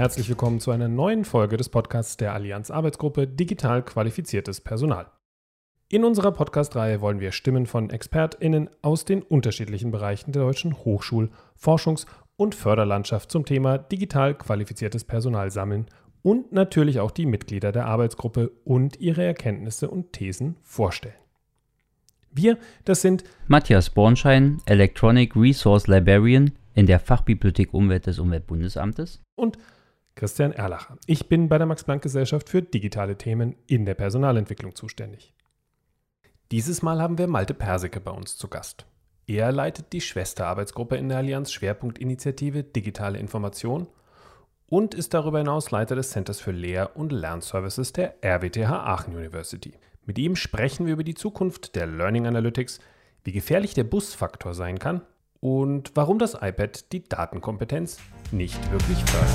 Herzlich 0.00 0.30
willkommen 0.30 0.60
zu 0.60 0.70
einer 0.70 0.88
neuen 0.88 1.26
Folge 1.26 1.58
des 1.58 1.68
Podcasts 1.68 2.16
der 2.16 2.32
Allianz 2.32 2.70
Arbeitsgruppe 2.70 3.26
Digital 3.26 3.82
qualifiziertes 3.82 4.62
Personal. 4.62 5.10
In 5.90 6.04
unserer 6.04 6.32
Podcast-Reihe 6.32 7.02
wollen 7.02 7.20
wir 7.20 7.32
Stimmen 7.32 7.66
von 7.66 7.90
ExpertInnen 7.90 8.70
aus 8.80 9.04
den 9.04 9.20
unterschiedlichen 9.20 9.90
Bereichen 9.90 10.32
der 10.32 10.44
deutschen 10.44 10.72
Hochschul-, 10.72 11.28
Forschungs- 11.54 12.06
und 12.36 12.54
Förderlandschaft 12.54 13.30
zum 13.30 13.44
Thema 13.44 13.76
digital 13.76 14.34
qualifiziertes 14.34 15.04
Personal 15.04 15.50
sammeln 15.50 15.84
und 16.22 16.50
natürlich 16.50 16.98
auch 16.98 17.10
die 17.10 17.26
Mitglieder 17.26 17.70
der 17.70 17.84
Arbeitsgruppe 17.84 18.52
und 18.64 18.98
ihre 19.00 19.22
Erkenntnisse 19.22 19.90
und 19.90 20.14
Thesen 20.14 20.56
vorstellen. 20.62 21.12
Wir, 22.30 22.56
das 22.86 23.02
sind 23.02 23.22
Matthias 23.48 23.90
Bornschein, 23.90 24.62
Electronic 24.64 25.36
Resource 25.36 25.88
Librarian, 25.88 26.52
in 26.72 26.86
der 26.86 27.00
Fachbibliothek 27.00 27.74
Umwelt 27.74 28.06
des 28.06 28.18
Umweltbundesamtes. 28.18 29.20
Und 29.34 29.58
Christian 30.14 30.52
Erlacher. 30.52 30.98
Ich 31.06 31.28
bin 31.28 31.48
bei 31.48 31.58
der 31.58 31.66
Max-Planck-Gesellschaft 31.66 32.48
für 32.48 32.62
digitale 32.62 33.16
Themen 33.16 33.56
in 33.66 33.84
der 33.84 33.94
Personalentwicklung 33.94 34.74
zuständig. 34.74 35.34
Dieses 36.50 36.82
Mal 36.82 37.00
haben 37.00 37.18
wir 37.18 37.28
Malte 37.28 37.54
Persicke 37.54 38.00
bei 38.00 38.10
uns 38.10 38.36
zu 38.36 38.48
Gast. 38.48 38.86
Er 39.26 39.52
leitet 39.52 39.92
die 39.92 40.00
Schwesterarbeitsgruppe 40.00 40.96
in 40.96 41.08
der 41.08 41.18
Allianz 41.18 41.52
Schwerpunktinitiative 41.52 42.64
Digitale 42.64 43.18
Information 43.18 43.86
und 44.66 44.94
ist 44.94 45.14
darüber 45.14 45.38
hinaus 45.38 45.70
Leiter 45.70 45.94
des 45.94 46.10
Centers 46.10 46.40
für 46.40 46.50
Lehr- 46.50 46.96
und 46.96 47.12
Lernservices 47.12 47.92
der 47.92 48.16
RWTH 48.24 48.70
Aachen 48.70 49.14
University. 49.14 49.74
Mit 50.06 50.18
ihm 50.18 50.34
sprechen 50.34 50.86
wir 50.86 50.94
über 50.94 51.04
die 51.04 51.14
Zukunft 51.14 51.76
der 51.76 51.86
Learning 51.86 52.26
Analytics, 52.26 52.80
wie 53.22 53.32
gefährlich 53.32 53.74
der 53.74 53.84
Busfaktor 53.84 54.54
sein 54.54 54.78
kann 54.78 55.02
und 55.40 55.92
warum 55.94 56.18
das 56.18 56.34
iPad 56.34 56.92
die 56.92 57.04
Datenkompetenz 57.04 57.98
nicht 58.32 58.58
wirklich 58.70 58.98
fördert. 59.06 59.30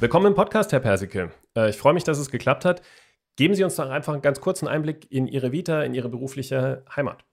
Willkommen 0.00 0.26
im 0.26 0.34
Podcast, 0.34 0.72
Herr 0.72 0.80
Persicke. 0.80 1.30
Äh, 1.56 1.70
ich 1.70 1.76
freue 1.76 1.92
mich, 1.94 2.04
dass 2.04 2.18
es 2.18 2.30
geklappt 2.30 2.64
hat. 2.64 2.82
Geben 3.36 3.54
Sie 3.54 3.64
uns 3.64 3.76
doch 3.76 3.88
einfach 3.88 4.12
einen 4.12 4.22
ganz 4.22 4.40
kurzen 4.40 4.66
Einblick 4.66 5.06
in 5.10 5.26
Ihre 5.26 5.52
Vita, 5.52 5.82
in 5.82 5.94
Ihre 5.94 6.08
berufliche 6.08 6.84
Heimat. 6.94 7.24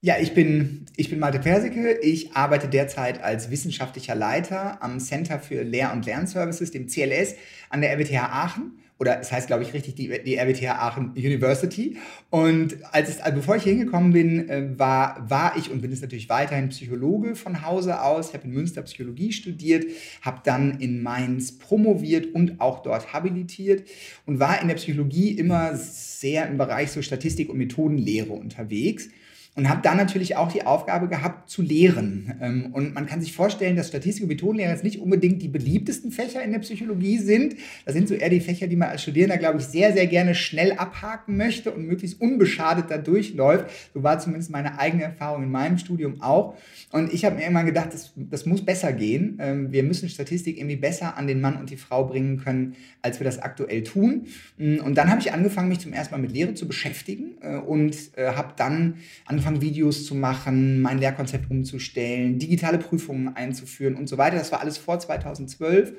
Ja, 0.00 0.16
ich 0.18 0.34
bin, 0.34 0.86
ich 0.96 1.10
bin 1.10 1.20
Malte 1.20 1.38
Persicke. 1.38 1.98
Ich 2.00 2.34
arbeite 2.34 2.68
derzeit 2.68 3.22
als 3.22 3.50
wissenschaftlicher 3.50 4.16
Leiter 4.16 4.82
am 4.82 4.98
Center 4.98 5.38
für 5.38 5.62
Lehr- 5.62 5.92
und 5.92 6.06
Lernservices, 6.06 6.72
dem 6.72 6.88
CLS, 6.88 7.36
an 7.70 7.82
der 7.82 7.92
RWTH 7.92 8.32
Aachen 8.32 8.78
oder 9.02 9.20
es 9.20 9.32
heißt, 9.32 9.48
glaube 9.48 9.64
ich, 9.64 9.74
richtig, 9.74 9.96
die, 9.96 10.16
die 10.24 10.36
RWTH 10.36 10.78
Aachen 10.78 11.10
University. 11.16 11.96
Und 12.30 12.76
als 12.92 13.08
es, 13.08 13.20
also 13.20 13.38
bevor 13.38 13.56
ich 13.56 13.64
hier 13.64 13.72
hingekommen 13.72 14.12
bin, 14.12 14.48
äh, 14.48 14.78
war, 14.78 15.28
war 15.28 15.56
ich 15.56 15.72
und 15.72 15.82
bin 15.82 15.90
es 15.90 16.02
natürlich 16.02 16.28
weiterhin 16.28 16.68
Psychologe 16.68 17.34
von 17.34 17.66
Hause 17.66 18.00
aus. 18.00 18.28
Ich 18.28 18.34
habe 18.34 18.44
in 18.44 18.52
Münster 18.52 18.80
Psychologie 18.82 19.32
studiert, 19.32 19.86
habe 20.20 20.40
dann 20.44 20.78
in 20.78 21.02
Mainz 21.02 21.58
promoviert 21.58 22.32
und 22.32 22.60
auch 22.60 22.84
dort 22.84 23.12
habilitiert 23.12 23.88
und 24.24 24.38
war 24.38 24.62
in 24.62 24.68
der 24.68 24.76
Psychologie 24.76 25.32
immer 25.32 25.74
sehr 25.74 26.46
im 26.46 26.56
Bereich 26.56 26.92
so 26.92 27.02
Statistik 27.02 27.48
und 27.50 27.58
Methodenlehre 27.58 28.32
unterwegs 28.32 29.08
und 29.54 29.68
habe 29.68 29.82
dann 29.82 29.98
natürlich 29.98 30.36
auch 30.36 30.50
die 30.50 30.64
Aufgabe 30.64 31.08
gehabt 31.08 31.50
zu 31.50 31.60
lehren. 31.60 32.34
Ähm, 32.40 32.70
und 32.72 32.94
man 32.94 33.06
kann 33.06 33.20
sich 33.20 33.34
vorstellen, 33.34 33.76
dass 33.76 33.88
Statistik 33.88 34.22
und 34.22 34.28
Methodenlehre 34.28 34.70
jetzt 34.70 34.82
nicht 34.82 34.98
unbedingt 34.98 35.42
die 35.42 35.48
beliebtesten 35.48 36.10
Fächer 36.10 36.42
in 36.42 36.52
der 36.52 36.60
Psychologie 36.60 37.18
sind. 37.18 37.56
Das 37.84 37.94
sind 37.94 38.08
so 38.08 38.14
eher 38.14 38.30
die 38.30 38.40
Fächer, 38.40 38.66
die 38.66 38.76
man 38.76 38.88
als 38.88 39.02
Studierender, 39.02 39.36
glaube 39.36 39.58
ich, 39.58 39.66
sehr, 39.66 39.92
sehr 39.92 40.06
gerne 40.06 40.34
schnell 40.34 40.72
abhaken 40.72 41.36
möchte 41.36 41.70
und 41.70 41.86
möglichst 41.86 42.18
unbeschadet 42.18 42.86
da 42.90 42.96
durchläuft. 42.96 43.66
So 43.92 44.02
war 44.02 44.18
zumindest 44.18 44.50
meine 44.50 44.78
eigene 44.78 45.02
Erfahrung 45.02 45.42
in 45.42 45.50
meinem 45.50 45.76
Studium 45.76 46.22
auch. 46.22 46.56
Und 46.90 47.12
ich 47.12 47.26
habe 47.26 47.36
mir 47.36 47.44
immer 47.44 47.64
gedacht, 47.64 47.92
das, 47.92 48.12
das 48.16 48.46
muss 48.46 48.64
besser 48.64 48.94
gehen. 48.94 49.36
Ähm, 49.38 49.70
wir 49.70 49.82
müssen 49.82 50.08
Statistik 50.08 50.56
irgendwie 50.56 50.76
besser 50.76 51.18
an 51.18 51.26
den 51.26 51.42
Mann 51.42 51.56
und 51.56 51.68
die 51.68 51.76
Frau 51.76 52.04
bringen 52.04 52.38
können, 52.38 52.74
als 53.02 53.20
wir 53.20 53.24
das 53.26 53.38
aktuell 53.38 53.82
tun. 53.82 54.28
Mm, 54.56 54.78
und 54.78 54.96
dann 54.96 55.10
habe 55.10 55.20
ich 55.20 55.30
angefangen, 55.32 55.68
mich 55.68 55.80
zum 55.80 55.92
ersten 55.92 56.14
Mal 56.14 56.22
mit 56.22 56.32
Lehre 56.32 56.54
zu 56.54 56.66
beschäftigen 56.66 57.32
äh, 57.42 57.56
und 57.56 58.16
äh, 58.16 58.28
habe 58.28 58.54
dann 58.56 58.94
angefangen, 59.26 59.41
angefangen, 59.42 59.60
Videos 59.60 60.06
zu 60.06 60.14
machen, 60.14 60.80
mein 60.80 60.98
Lehrkonzept 60.98 61.50
umzustellen, 61.50 62.38
digitale 62.38 62.78
Prüfungen 62.78 63.34
einzuführen 63.34 63.96
und 63.96 64.08
so 64.08 64.18
weiter. 64.18 64.36
Das 64.36 64.52
war 64.52 64.60
alles 64.60 64.78
vor 64.78 64.98
2012. 64.98 65.94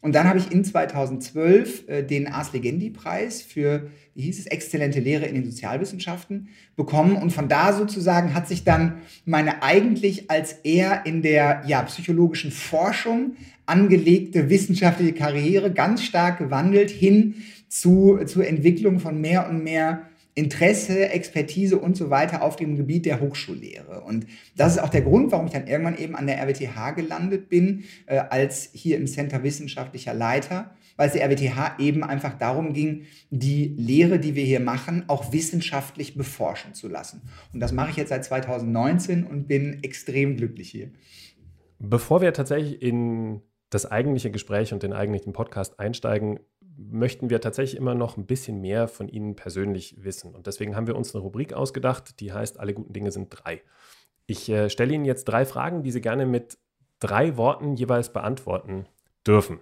Und 0.00 0.14
dann 0.14 0.28
habe 0.28 0.38
ich 0.38 0.52
in 0.52 0.64
2012 0.64 1.88
äh, 1.88 2.02
den 2.04 2.28
Ars 2.28 2.52
Legendi-Preis 2.52 3.42
für, 3.42 3.90
wie 4.14 4.22
hieß 4.22 4.38
es, 4.38 4.46
exzellente 4.46 5.00
Lehre 5.00 5.26
in 5.26 5.34
den 5.34 5.44
Sozialwissenschaften 5.44 6.48
bekommen. 6.76 7.16
Und 7.16 7.32
von 7.32 7.48
da 7.48 7.72
sozusagen 7.72 8.32
hat 8.32 8.46
sich 8.46 8.62
dann 8.62 8.98
meine 9.24 9.62
eigentlich 9.62 10.30
als 10.30 10.52
eher 10.62 11.04
in 11.04 11.22
der 11.22 11.62
ja, 11.66 11.82
psychologischen 11.82 12.52
Forschung 12.52 13.32
angelegte 13.66 14.48
wissenschaftliche 14.48 15.14
Karriere 15.14 15.72
ganz 15.72 16.04
stark 16.04 16.38
gewandelt 16.38 16.90
hin 16.90 17.34
zu, 17.68 18.20
zur 18.24 18.46
Entwicklung 18.46 19.00
von 19.00 19.20
mehr 19.20 19.48
und 19.48 19.64
mehr 19.64 20.08
Interesse, 20.38 21.10
Expertise 21.10 21.76
und 21.78 21.96
so 21.96 22.10
weiter 22.10 22.42
auf 22.42 22.56
dem 22.56 22.76
Gebiet 22.76 23.06
der 23.06 23.20
Hochschullehre. 23.20 24.02
Und 24.02 24.26
das 24.56 24.76
ist 24.76 24.78
auch 24.78 24.88
der 24.88 25.02
Grund, 25.02 25.32
warum 25.32 25.46
ich 25.46 25.52
dann 25.52 25.66
irgendwann 25.66 25.98
eben 25.98 26.14
an 26.14 26.28
der 26.28 26.38
RWTH 26.40 26.92
gelandet 26.92 27.48
bin, 27.48 27.84
äh, 28.06 28.18
als 28.18 28.70
hier 28.72 28.96
im 28.96 29.06
Center 29.08 29.42
wissenschaftlicher 29.42 30.14
Leiter, 30.14 30.70
weil 30.96 31.08
es 31.08 31.14
der 31.14 31.24
RWTH 31.24 31.80
eben 31.80 32.04
einfach 32.04 32.38
darum 32.38 32.72
ging, 32.72 33.02
die 33.30 33.74
Lehre, 33.76 34.20
die 34.20 34.36
wir 34.36 34.44
hier 34.44 34.60
machen, 34.60 35.04
auch 35.08 35.32
wissenschaftlich 35.32 36.16
beforschen 36.16 36.72
zu 36.72 36.88
lassen. 36.88 37.22
Und 37.52 37.60
das 37.60 37.72
mache 37.72 37.90
ich 37.90 37.96
jetzt 37.96 38.10
seit 38.10 38.24
2019 38.24 39.24
und 39.24 39.48
bin 39.48 39.82
extrem 39.82 40.36
glücklich 40.36 40.70
hier. 40.70 40.90
Bevor 41.80 42.20
wir 42.20 42.32
tatsächlich 42.32 42.80
in 42.80 43.42
das 43.70 43.86
eigentliche 43.86 44.30
Gespräch 44.30 44.72
und 44.72 44.82
den 44.82 44.92
eigentlichen 44.92 45.32
Podcast 45.32 45.78
einsteigen, 45.78 46.40
möchten 46.78 47.28
wir 47.28 47.40
tatsächlich 47.40 47.76
immer 47.76 47.94
noch 47.94 48.16
ein 48.16 48.26
bisschen 48.26 48.60
mehr 48.60 48.88
von 48.88 49.08
Ihnen 49.08 49.34
persönlich 49.34 49.96
wissen. 49.98 50.34
Und 50.34 50.46
deswegen 50.46 50.76
haben 50.76 50.86
wir 50.86 50.96
uns 50.96 51.14
eine 51.14 51.22
Rubrik 51.22 51.52
ausgedacht, 51.52 52.20
die 52.20 52.32
heißt 52.32 52.60
Alle 52.60 52.72
guten 52.72 52.92
Dinge 52.92 53.10
sind 53.10 53.28
drei. 53.30 53.62
Ich 54.26 54.48
äh, 54.48 54.70
stelle 54.70 54.94
Ihnen 54.94 55.04
jetzt 55.04 55.24
drei 55.24 55.44
Fragen, 55.44 55.82
die 55.82 55.90
Sie 55.90 56.00
gerne 56.00 56.24
mit 56.24 56.58
drei 57.00 57.36
Worten 57.36 57.74
jeweils 57.74 58.12
beantworten 58.12 58.86
dürfen. 59.26 59.58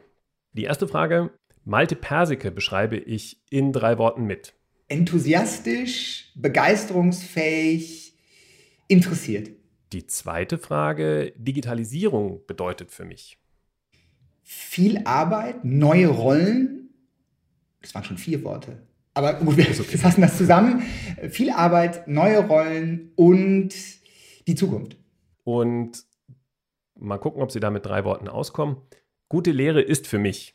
Die 0.53 0.65
erste 0.65 0.87
Frage, 0.87 1.31
Malte 1.65 1.97
Persike 1.97 2.51
beschreibe 2.51 2.97
ich 2.97 3.43
in 3.51 3.73
drei 3.73 3.99
Worten 3.99 4.25
mit. 4.25 4.55
Enthusiastisch, 4.89 6.31
begeisterungsfähig, 6.37 8.17
interessiert. 8.87 9.51
Die 9.93 10.07
zweite 10.07 10.59
Frage, 10.59 11.33
Digitalisierung 11.37 12.47
bedeutet 12.47 12.93
für 12.93 13.05
mich. 13.05 13.39
Viel 14.43 15.03
Arbeit, 15.05 15.65
neue 15.65 16.07
Rollen, 16.07 16.86
das 17.81 17.95
waren 17.95 18.05
schon 18.05 18.19
vier 18.19 18.43
Worte. 18.45 18.87
Aber 19.15 19.35
gut, 19.35 19.57
wir 19.57 19.69
okay. 19.69 19.99
fassen 19.99 20.21
das 20.21 20.37
zusammen. 20.37 20.83
Viel 21.31 21.51
Arbeit, 21.51 22.07
neue 22.07 22.47
Rollen 22.47 23.13
und 23.17 23.75
die 24.47 24.55
Zukunft. 24.55 24.97
Und 25.45 26.05
mal 26.95 27.19
gucken, 27.19 27.43
ob 27.43 27.51
Sie 27.51 27.61
da 27.61 27.71
mit 27.71 27.87
drei 27.87 28.05
Worten 28.05 28.29
auskommen. 28.29 28.77
Gute 29.29 29.53
Lehre 29.53 29.81
ist 29.81 30.07
für 30.07 30.19
mich 30.19 30.55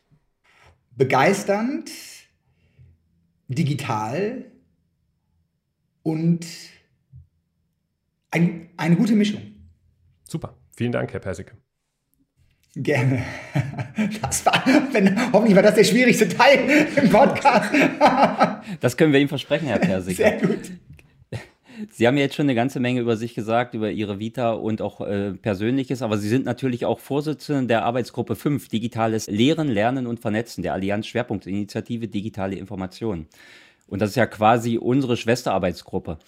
begeisternd, 0.95 1.91
digital 3.47 4.45
und 6.03 6.45
ein, 8.31 8.69
eine 8.77 8.95
gute 8.95 9.15
Mischung. 9.15 9.41
Super. 10.24 10.57
Vielen 10.75 10.91
Dank, 10.91 11.12
Herr 11.13 11.19
Persicke. 11.19 11.57
Gerne. 12.75 13.23
Das 14.21 14.45
war, 14.45 14.63
wenn, 14.94 15.33
hoffentlich 15.33 15.56
war 15.56 15.63
das 15.63 15.75
der 15.75 15.83
schwierigste 15.83 16.29
Teil 16.29 16.88
im 16.95 17.09
Podcast. 17.09 17.69
Das 18.79 18.95
können 18.95 19.12
wir 19.12 19.19
Ihnen 19.19 19.29
versprechen, 19.29 19.68
Herr 19.68 19.79
Persig. 19.79 20.18
Sehr 20.18 20.39
gut. 20.39 20.71
Sie 21.89 22.07
haben 22.07 22.15
ja 22.15 22.23
jetzt 22.23 22.35
schon 22.35 22.45
eine 22.45 22.56
ganze 22.56 22.79
Menge 22.79 23.01
über 23.01 23.18
sich 23.18 23.33
gesagt, 23.33 23.73
über 23.73 23.91
Ihre 23.91 24.19
Vita 24.19 24.51
und 24.51 24.81
auch 24.81 25.01
äh, 25.01 25.33
Persönliches, 25.33 26.01
aber 26.01 26.18
Sie 26.18 26.29
sind 26.29 26.45
natürlich 26.45 26.85
auch 26.85 27.00
Vorsitzende 27.00 27.68
der 27.68 27.83
Arbeitsgruppe 27.83 28.35
5, 28.35 28.69
Digitales 28.69 29.27
Lehren, 29.27 29.67
Lernen 29.67 30.07
und 30.07 30.19
Vernetzen, 30.19 30.62
der 30.62 30.74
Allianz 30.74 31.07
Schwerpunktinitiative 31.07 32.07
Digitale 32.07 32.56
Information. 32.56 33.25
Und 33.88 34.00
das 34.01 34.12
ist 34.12 34.15
ja 34.15 34.27
quasi 34.27 34.77
unsere 34.77 35.17
Schwesterarbeitsgruppe. 35.17 36.19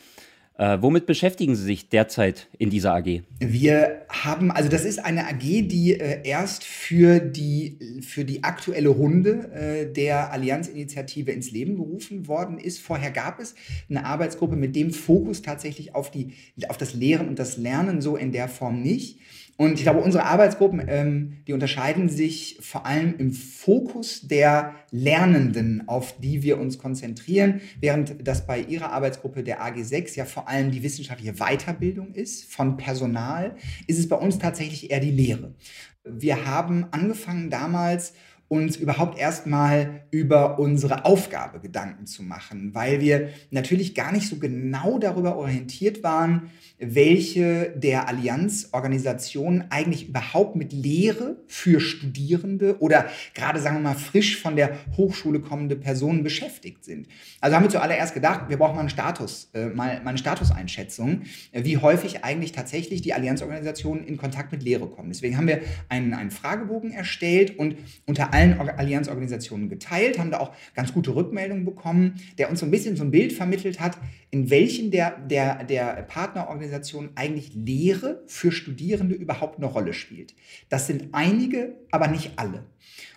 Äh, 0.56 0.78
womit 0.82 1.08
beschäftigen 1.08 1.56
Sie 1.56 1.64
sich 1.64 1.90
derzeit 1.90 2.48
in 2.60 2.70
dieser 2.70 2.94
AG? 2.94 3.22
Wir 3.40 4.06
haben, 4.08 4.52
also 4.52 4.70
das 4.70 4.86
ist 4.86 5.04
eine 5.04 5.28
AG, 5.28 5.40
die 5.40 6.00
äh, 6.00 6.20
erst 6.24 6.64
für 6.64 7.20
die, 7.20 8.02
für 8.02 8.24
die 8.24 8.44
aktuelle 8.44 8.90
Runde 8.90 9.52
äh, 9.52 9.92
der 9.92 10.32
Allianzinitiative 10.32 11.32
ins 11.32 11.50
Leben 11.50 11.76
gerufen 11.76 12.28
worden 12.28 12.60
ist. 12.60 12.80
Vorher 12.80 13.10
gab 13.10 13.40
es 13.40 13.56
eine 13.90 14.06
Arbeitsgruppe 14.06 14.56
mit 14.56 14.76
dem 14.76 14.92
Fokus 14.92 15.42
tatsächlich 15.42 15.96
auf, 15.96 16.12
die, 16.12 16.34
auf 16.70 16.78
das 16.78 16.94
Lehren 16.94 17.28
und 17.30 17.40
das 17.40 17.58
Lernen 17.58 18.02
so 18.02 18.16
in 18.16 18.32
der 18.32 18.48
Form 18.48 18.82
nicht. 18.82 19.20
Und 19.58 19.74
ich 19.74 19.84
glaube, 19.84 20.02
unsere 20.02 20.26
Arbeitsgruppen, 20.26 20.84
ähm, 20.88 21.38
die 21.48 21.54
unterscheiden 21.54 22.10
sich 22.10 22.58
vor 22.62 22.86
allem 22.86 23.16
im 23.18 23.32
Fokus 23.32 24.28
der 24.28 24.76
Lernenden, 24.92 25.88
auf 25.88 26.20
die 26.20 26.44
wir 26.44 26.60
uns 26.60 26.78
konzentrieren, 26.78 27.62
während 27.80 28.28
das 28.28 28.46
bei 28.46 28.60
Ihrer 28.60 28.92
Arbeitsgruppe 28.92 29.44
der 29.44 29.62
AG6 29.64 30.16
ja 30.16 30.26
vor 30.26 30.44
vor 30.44 30.50
allem 30.50 30.72
die 30.72 30.84
wissenschaftliche 30.84 31.36
Weiterbildung 31.36 32.14
ist 32.14 32.52
von 32.52 32.76
Personal, 32.76 33.56
ist 33.88 33.98
es 33.98 34.10
bei 34.10 34.18
uns 34.18 34.40
tatsächlich 34.40 34.92
eher 34.92 35.00
die 35.00 35.12
Lehre. 35.12 35.56
Wir 36.04 36.46
haben 36.46 36.86
angefangen 36.92 37.50
damals 37.50 38.14
uns 38.54 38.76
überhaupt 38.76 39.18
erstmal 39.18 40.04
über 40.12 40.60
unsere 40.60 41.06
Aufgabe 41.06 41.60
Gedanken 41.60 42.06
zu 42.06 42.22
machen, 42.22 42.76
weil 42.76 43.02
wir 43.02 43.30
natürlich 43.50 43.96
gar 43.96 44.12
nicht 44.12 44.30
so 44.30 44.36
genau 44.36 45.00
darüber 45.00 45.38
orientiert 45.38 46.04
waren, 46.04 46.52
welche 46.78 47.74
der 47.76 48.08
Allianzorganisationen 48.08 49.66
eigentlich 49.72 50.10
überhaupt 50.10 50.56
mit 50.56 50.72
Lehre 50.72 51.38
für 51.48 51.80
Studierende 51.80 52.80
oder 52.80 53.08
gerade 53.34 53.60
sagen 53.60 53.78
wir 53.78 53.82
mal 53.82 53.96
frisch 53.96 54.40
von 54.40 54.56
der 54.56 54.78
Hochschule 54.98 55.40
kommende 55.40 55.76
Personen 55.76 56.24
beschäftigt 56.24 56.86
sind. 56.86 57.08
Also 57.42 57.56
haben 57.56 57.64
wir 57.64 57.70
zuallererst 57.70 58.14
gedacht, 58.14 58.50
wir 58.50 58.58
brauchen 58.58 58.76
mal 58.76 58.82
einen 58.82 58.90
Status, 58.90 59.50
äh, 59.56 59.66
mal, 59.68 60.00
mal 60.02 60.10
eine 60.10 60.18
Statuseinschätzung, 60.20 61.24
äh, 61.52 61.64
wie 61.64 61.78
häufig 61.78 62.24
eigentlich 62.24 62.52
tatsächlich 62.52 63.02
die 63.02 63.14
Allianzorganisationen 63.14 64.06
in 64.06 64.18
Kontakt 64.18 64.52
mit 64.52 64.62
Lehre 64.62 64.88
kommen. 64.88 65.10
Deswegen 65.10 65.38
haben 65.38 65.48
wir 65.48 65.62
einen, 65.90 66.14
einen 66.14 66.32
Fragebogen 66.32 66.92
erstellt 66.92 67.58
und 67.58 67.78
unter 68.06 68.32
allen 68.32 68.43
Allianzorganisationen 68.52 69.70
geteilt, 69.70 70.20
haben 70.20 70.32
da 70.32 70.40
auch 70.40 70.54
ganz 70.76 70.94
gute 70.94 71.16
Rückmeldungen 71.16 71.66
bekommen, 71.66 72.16
der 72.38 72.50
uns 72.50 72.60
so 72.60 72.66
ein 72.66 72.72
bisschen 72.72 72.96
so 72.96 73.04
ein 73.04 73.12
Bild 73.12 73.34
vermittelt 73.34 73.80
hat, 73.80 73.98
in 74.32 74.50
welchen 74.50 74.92
der, 74.92 75.18
der, 75.20 75.64
der 75.64 76.04
Partnerorganisationen 76.04 77.12
eigentlich 77.16 77.54
Lehre 77.54 78.24
für 78.28 78.52
Studierende 78.52 79.16
überhaupt 79.16 79.58
eine 79.58 79.68
Rolle 79.68 79.94
spielt. 79.94 80.34
Das 80.70 80.88
sind 80.88 81.10
einige, 81.14 81.76
aber 81.92 82.08
nicht 82.08 82.34
alle. 82.38 82.66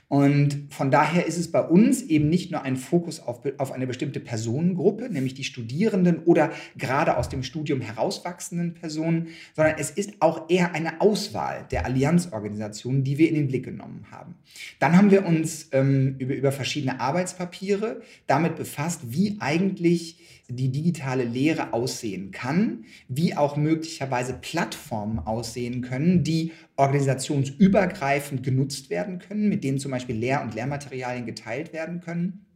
Und 0.08 0.68
von 0.70 0.92
daher 0.92 1.26
ist 1.26 1.36
es 1.36 1.50
bei 1.50 1.60
uns 1.60 2.02
eben 2.02 2.28
nicht 2.28 2.52
nur 2.52 2.62
ein 2.62 2.76
Fokus 2.76 3.18
auf, 3.18 3.40
auf 3.58 3.72
eine 3.72 3.88
bestimmte 3.88 4.20
Personengruppe, 4.20 5.10
nämlich 5.10 5.34
die 5.34 5.42
Studierenden 5.42 6.20
oder 6.24 6.52
gerade 6.76 7.16
aus 7.16 7.28
dem 7.28 7.42
Studium 7.42 7.80
herauswachsenden 7.80 8.74
Personen, 8.74 9.28
sondern 9.54 9.74
es 9.78 9.90
ist 9.90 10.14
auch 10.20 10.48
eher 10.48 10.74
eine 10.74 11.00
Auswahl 11.00 11.66
der 11.72 11.86
Allianzorganisationen, 11.86 13.02
die 13.02 13.18
wir 13.18 13.28
in 13.28 13.34
den 13.34 13.48
Blick 13.48 13.64
genommen 13.64 14.06
haben. 14.12 14.36
Dann 14.78 14.96
haben 14.96 15.10
wir 15.10 15.26
uns 15.26 15.70
ähm, 15.72 16.14
über, 16.18 16.34
über 16.34 16.52
verschiedene 16.52 17.00
Arbeitspapiere 17.00 18.00
damit 18.28 18.54
befasst, 18.54 19.00
wie 19.12 19.38
eigentlich 19.40 20.18
die 20.48 20.70
digitale 20.70 21.24
Lehre 21.24 21.72
aussehen 21.72 22.30
kann, 22.30 22.84
wie 23.08 23.36
auch 23.36 23.56
möglicherweise 23.56 24.34
Plattformen 24.34 25.18
aussehen 25.18 25.82
können, 25.82 26.22
die 26.22 26.52
organisationsübergreifend 26.76 28.42
genutzt 28.42 28.90
werden 28.90 29.18
können, 29.18 29.48
mit 29.48 29.64
denen 29.64 29.78
zum 29.78 29.90
Beispiel 29.90 30.16
Lehr- 30.16 30.42
und 30.42 30.54
Lehrmaterialien 30.54 31.26
geteilt 31.26 31.72
werden 31.72 32.00
können. 32.00 32.46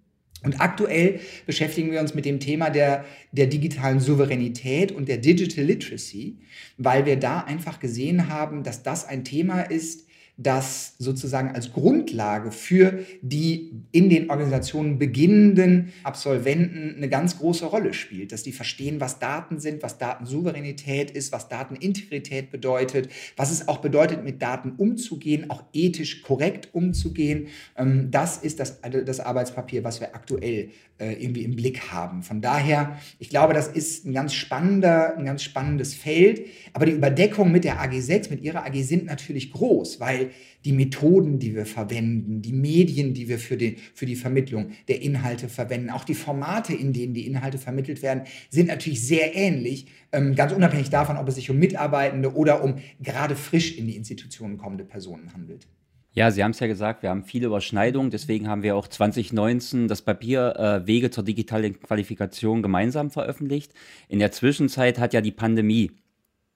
Und 0.43 0.61
aktuell 0.61 1.21
beschäftigen 1.47 1.91
wir 1.91 2.01
uns 2.01 2.15
mit 2.15 2.25
dem 2.25 2.41
Thema 2.41 2.71
der, 2.71 3.05
der 3.33 3.47
digitalen 3.47 4.01
Souveränität 4.01 4.91
und 4.91 5.09
der 5.09 5.19
Digital 5.19 5.65
Literacy, 5.65 6.39
weil 6.79 7.05
wir 7.05 7.17
da 7.17 7.41
einfach 7.41 7.79
gesehen 7.79 8.29
haben, 8.29 8.63
dass 8.63 8.83
das 8.83 9.07
ein 9.07 9.25
Thema 9.25 9.63
ist, 9.63 10.07
das 10.43 10.95
sozusagen 10.99 11.51
als 11.51 11.73
Grundlage 11.73 12.51
für 12.51 13.01
die 13.21 13.73
in 13.93 14.09
den 14.09 14.31
Organisationen 14.31 14.99
beginnenden 14.99 15.93
Absolventen 16.03 16.95
eine 16.97 17.11
ganz 17.11 17.39
große 17.39 17.67
Rolle 17.67 17.93
spielt, 17.93 18.33
dass 18.33 18.43
die 18.43 18.53
verstehen, 18.53 19.01
was 19.01 19.19
Daten 19.19 19.61
sind, 19.61 19.83
was 19.83 19.99
Datensouveränität 19.99 21.11
ist, 21.11 21.31
was 21.33 21.49
Datenintegrität 21.49 22.51
bedeutet, 22.51 23.11
was 23.37 23.51
es 23.51 23.69
auch 23.69 23.79
bedeutet, 23.79 24.25
mit 24.25 24.41
Daten 24.41 24.73
umzugehen, 24.79 25.51
auch 25.51 25.63
ethisch 25.75 26.23
korrekt 26.23 26.71
umzugehen. 26.73 27.49
Ähm, 27.77 28.11
das 28.11 28.39
ist 28.39 28.61
das, 28.61 28.81
das 28.81 29.21
Arbeitspapier, 29.21 29.85
was 29.85 30.01
wir 30.01 30.15
aktuell 30.15 30.71
äh, 31.01 31.15
irgendwie 31.15 31.45
im 31.45 31.57
Blick 31.57 31.93
haben. 31.93 32.23
Von 32.23 32.41
daher, 32.41 32.99
ich 33.19 33.31
glaube, 33.31 33.55
das 33.55 33.69
ist 33.69 34.07
ein 34.07 34.13
ganz 34.13 34.35
spannender, 34.35 35.17
ein 35.17 35.25
ganz 35.25 35.43
spannendes 35.43 35.95
Feld. 35.95 36.47
Aber 36.73 36.87
die 36.87 36.93
Überdeckung 36.93 37.51
mit 37.51 37.65
der 37.65 37.83
AG6, 37.83 38.31
mit 38.31 38.43
ihrer 38.43 38.67
AG 38.67 38.83
sind 38.83 39.07
natürlich 39.07 39.51
groß, 39.51 40.01
weil 40.01 40.30
die 40.65 40.73
Methoden, 40.73 41.39
die 41.39 41.55
wir 41.55 41.67
verwenden, 41.67 42.43
die 42.43 42.53
Medien, 42.53 43.15
die 43.15 43.29
wir 43.29 43.39
für 43.39 43.57
die, 43.57 43.77
für 43.95 44.07
die 44.07 44.17
Vermittlung 44.17 44.73
der 44.89 45.03
Inhalte 45.03 45.49
verwenden, 45.49 45.91
auch 45.91 46.05
die 46.05 46.15
Formate, 46.15 46.75
in 46.75 46.93
denen 46.93 47.15
die 47.15 47.27
Inhalte 47.27 47.59
vermittelt 47.59 48.03
werden, 48.03 48.25
sind 48.51 48.69
natürlich 48.69 49.07
sehr 49.07 49.35
ähnlich, 49.35 49.87
ähm, 50.13 50.35
ganz 50.35 50.53
unabhängig 50.53 50.91
davon, 50.91 51.17
ob 51.17 51.29
es 51.29 51.37
sich 51.37 51.51
um 51.51 51.59
Mitarbeitende 51.59 52.35
oder 52.35 52.63
um 52.63 52.77
gerade 53.01 53.37
frisch 53.37 53.77
in 53.77 53.87
die 53.87 53.97
Institutionen 53.97 54.59
kommende 54.59 54.85
Personen 54.85 55.33
handelt. 55.33 55.67
Ja, 56.13 56.33
Sie 56.33 56.43
haben 56.43 56.51
es 56.51 56.59
ja 56.59 56.67
gesagt, 56.67 57.05
wir 57.05 57.11
haben 57.11 57.23
viele 57.23 57.47
Überschneidungen, 57.47 58.11
deswegen 58.11 58.49
haben 58.49 58.65
wir 58.65 58.75
auch 58.75 58.89
2019 58.89 59.87
das 59.87 60.03
Papier 60.03 60.57
äh, 60.57 60.87
Wege 60.87 61.11
zur 61.11 61.23
digitalen 61.23 61.81
Qualifikation 61.81 62.63
gemeinsam 62.63 63.13
veröffentlicht. 63.13 63.73
In 64.09 64.19
der 64.19 64.33
Zwischenzeit 64.33 64.99
hat 64.99 65.15
ja 65.15 65.21
die 65.21 65.31
Pandemie 65.31 65.93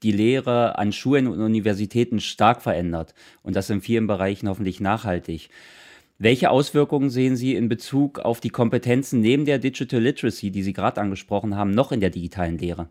die 0.04 0.12
Lehre 0.12 0.78
an 0.78 0.92
Schulen 0.92 1.26
und 1.26 1.40
Universitäten 1.40 2.20
stark 2.20 2.62
verändert 2.62 3.14
und 3.42 3.56
das 3.56 3.70
in 3.70 3.80
vielen 3.80 4.06
Bereichen 4.06 4.48
hoffentlich 4.48 4.80
nachhaltig. 4.80 5.48
Welche 6.18 6.50
Auswirkungen 6.50 7.10
sehen 7.10 7.34
Sie 7.34 7.54
in 7.54 7.68
Bezug 7.68 8.20
auf 8.20 8.40
die 8.40 8.50
Kompetenzen 8.50 9.20
neben 9.20 9.46
der 9.46 9.58
Digital 9.58 10.00
Literacy, 10.00 10.52
die 10.52 10.62
Sie 10.62 10.72
gerade 10.72 11.00
angesprochen 11.00 11.56
haben, 11.56 11.72
noch 11.72 11.90
in 11.90 12.00
der 12.00 12.10
digitalen 12.10 12.58
Lehre? 12.58 12.88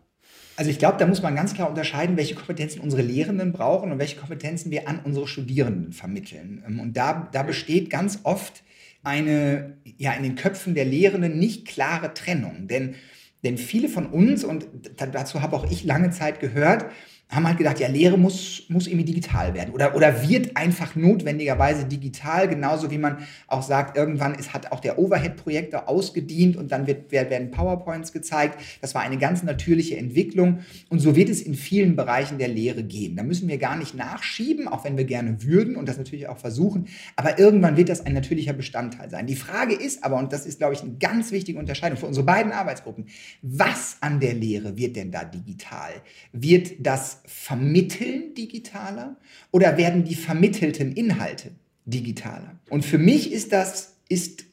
Also 0.56 0.70
ich 0.70 0.78
glaube, 0.78 0.98
da 0.98 1.06
muss 1.06 1.22
man 1.22 1.34
ganz 1.34 1.54
klar 1.54 1.68
unterscheiden, 1.68 2.16
welche 2.16 2.34
Kompetenzen 2.34 2.80
unsere 2.80 3.02
Lehrenden 3.02 3.52
brauchen 3.52 3.90
und 3.90 3.98
welche 3.98 4.16
Kompetenzen 4.16 4.70
wir 4.70 4.88
an 4.88 5.00
unsere 5.04 5.26
Studierenden 5.26 5.92
vermitteln. 5.92 6.62
Ähm, 6.66 6.80
und 6.80 6.96
da, 6.96 7.28
da 7.32 7.42
besteht 7.42 7.90
ganz 7.90 8.20
oft 8.24 8.62
eine, 9.02 9.76
ja, 9.98 10.12
in 10.12 10.22
den 10.22 10.34
Köpfen 10.34 10.74
der 10.74 10.84
Lehrenden 10.84 11.38
nicht 11.38 11.66
klare 11.66 12.14
Trennung. 12.14 12.68
Denn 12.68 12.94
denn 13.44 13.58
viele 13.58 13.88
von 13.88 14.06
uns, 14.06 14.42
und 14.44 14.66
dazu 14.96 15.42
habe 15.42 15.54
auch 15.56 15.70
ich 15.70 15.84
lange 15.84 16.10
Zeit 16.10 16.40
gehört, 16.40 16.86
haben 17.30 17.46
halt 17.46 17.58
gedacht, 17.58 17.80
ja, 17.80 17.88
Lehre 17.88 18.18
muss, 18.18 18.64
muss 18.68 18.86
irgendwie 18.86 19.06
digital 19.06 19.54
werden 19.54 19.72
oder, 19.72 19.96
oder 19.96 20.28
wird 20.28 20.56
einfach 20.56 20.94
notwendigerweise 20.94 21.84
digital, 21.84 22.48
genauso 22.48 22.90
wie 22.90 22.98
man 22.98 23.18
auch 23.48 23.62
sagt, 23.62 23.96
irgendwann 23.96 24.34
ist, 24.34 24.52
hat 24.54 24.70
auch 24.72 24.80
der 24.80 24.98
Overhead-Projektor 24.98 25.88
ausgedient 25.88 26.56
und 26.56 26.70
dann 26.70 26.86
wird, 26.86 27.10
werden 27.10 27.50
PowerPoints 27.50 28.12
gezeigt. 28.12 28.60
Das 28.80 28.94
war 28.94 29.02
eine 29.02 29.18
ganz 29.18 29.42
natürliche 29.42 29.96
Entwicklung 29.96 30.60
und 30.90 31.00
so 31.00 31.16
wird 31.16 31.28
es 31.28 31.40
in 31.42 31.54
vielen 31.54 31.96
Bereichen 31.96 32.38
der 32.38 32.48
Lehre 32.48 32.84
gehen. 32.84 33.16
Da 33.16 33.22
müssen 33.22 33.48
wir 33.48 33.58
gar 33.58 33.76
nicht 33.76 33.94
nachschieben, 33.94 34.68
auch 34.68 34.84
wenn 34.84 34.96
wir 34.96 35.04
gerne 35.04 35.42
würden 35.42 35.76
und 35.76 35.88
das 35.88 35.98
natürlich 35.98 36.28
auch 36.28 36.38
versuchen, 36.38 36.86
aber 37.16 37.38
irgendwann 37.38 37.76
wird 37.76 37.88
das 37.88 38.04
ein 38.04 38.12
natürlicher 38.12 38.52
Bestandteil 38.52 39.10
sein. 39.10 39.26
Die 39.26 39.36
Frage 39.36 39.74
ist 39.74 40.04
aber, 40.04 40.16
und 40.16 40.32
das 40.32 40.46
ist, 40.46 40.58
glaube 40.58 40.74
ich, 40.74 40.82
eine 40.82 40.94
ganz 40.98 41.32
wichtige 41.32 41.58
Unterscheidung 41.58 41.98
für 41.98 42.06
unsere 42.06 42.26
beiden 42.26 42.52
Arbeitsgruppen, 42.52 43.06
was 43.42 43.96
an 44.00 44.20
der 44.20 44.34
Lehre 44.34 44.76
wird 44.76 44.96
denn 44.96 45.10
da 45.10 45.24
digital? 45.24 45.90
Wird 46.32 46.74
das 46.80 47.23
Vermitteln 47.24 48.34
digitaler 48.34 49.16
oder 49.50 49.76
werden 49.76 50.04
die 50.04 50.14
vermittelten 50.14 50.92
Inhalte 50.92 51.50
digitaler? 51.84 52.58
Und 52.70 52.84
für 52.84 52.98
mich 52.98 53.32
ist 53.32 53.52
das, 53.52 53.96
ist, 54.08 54.44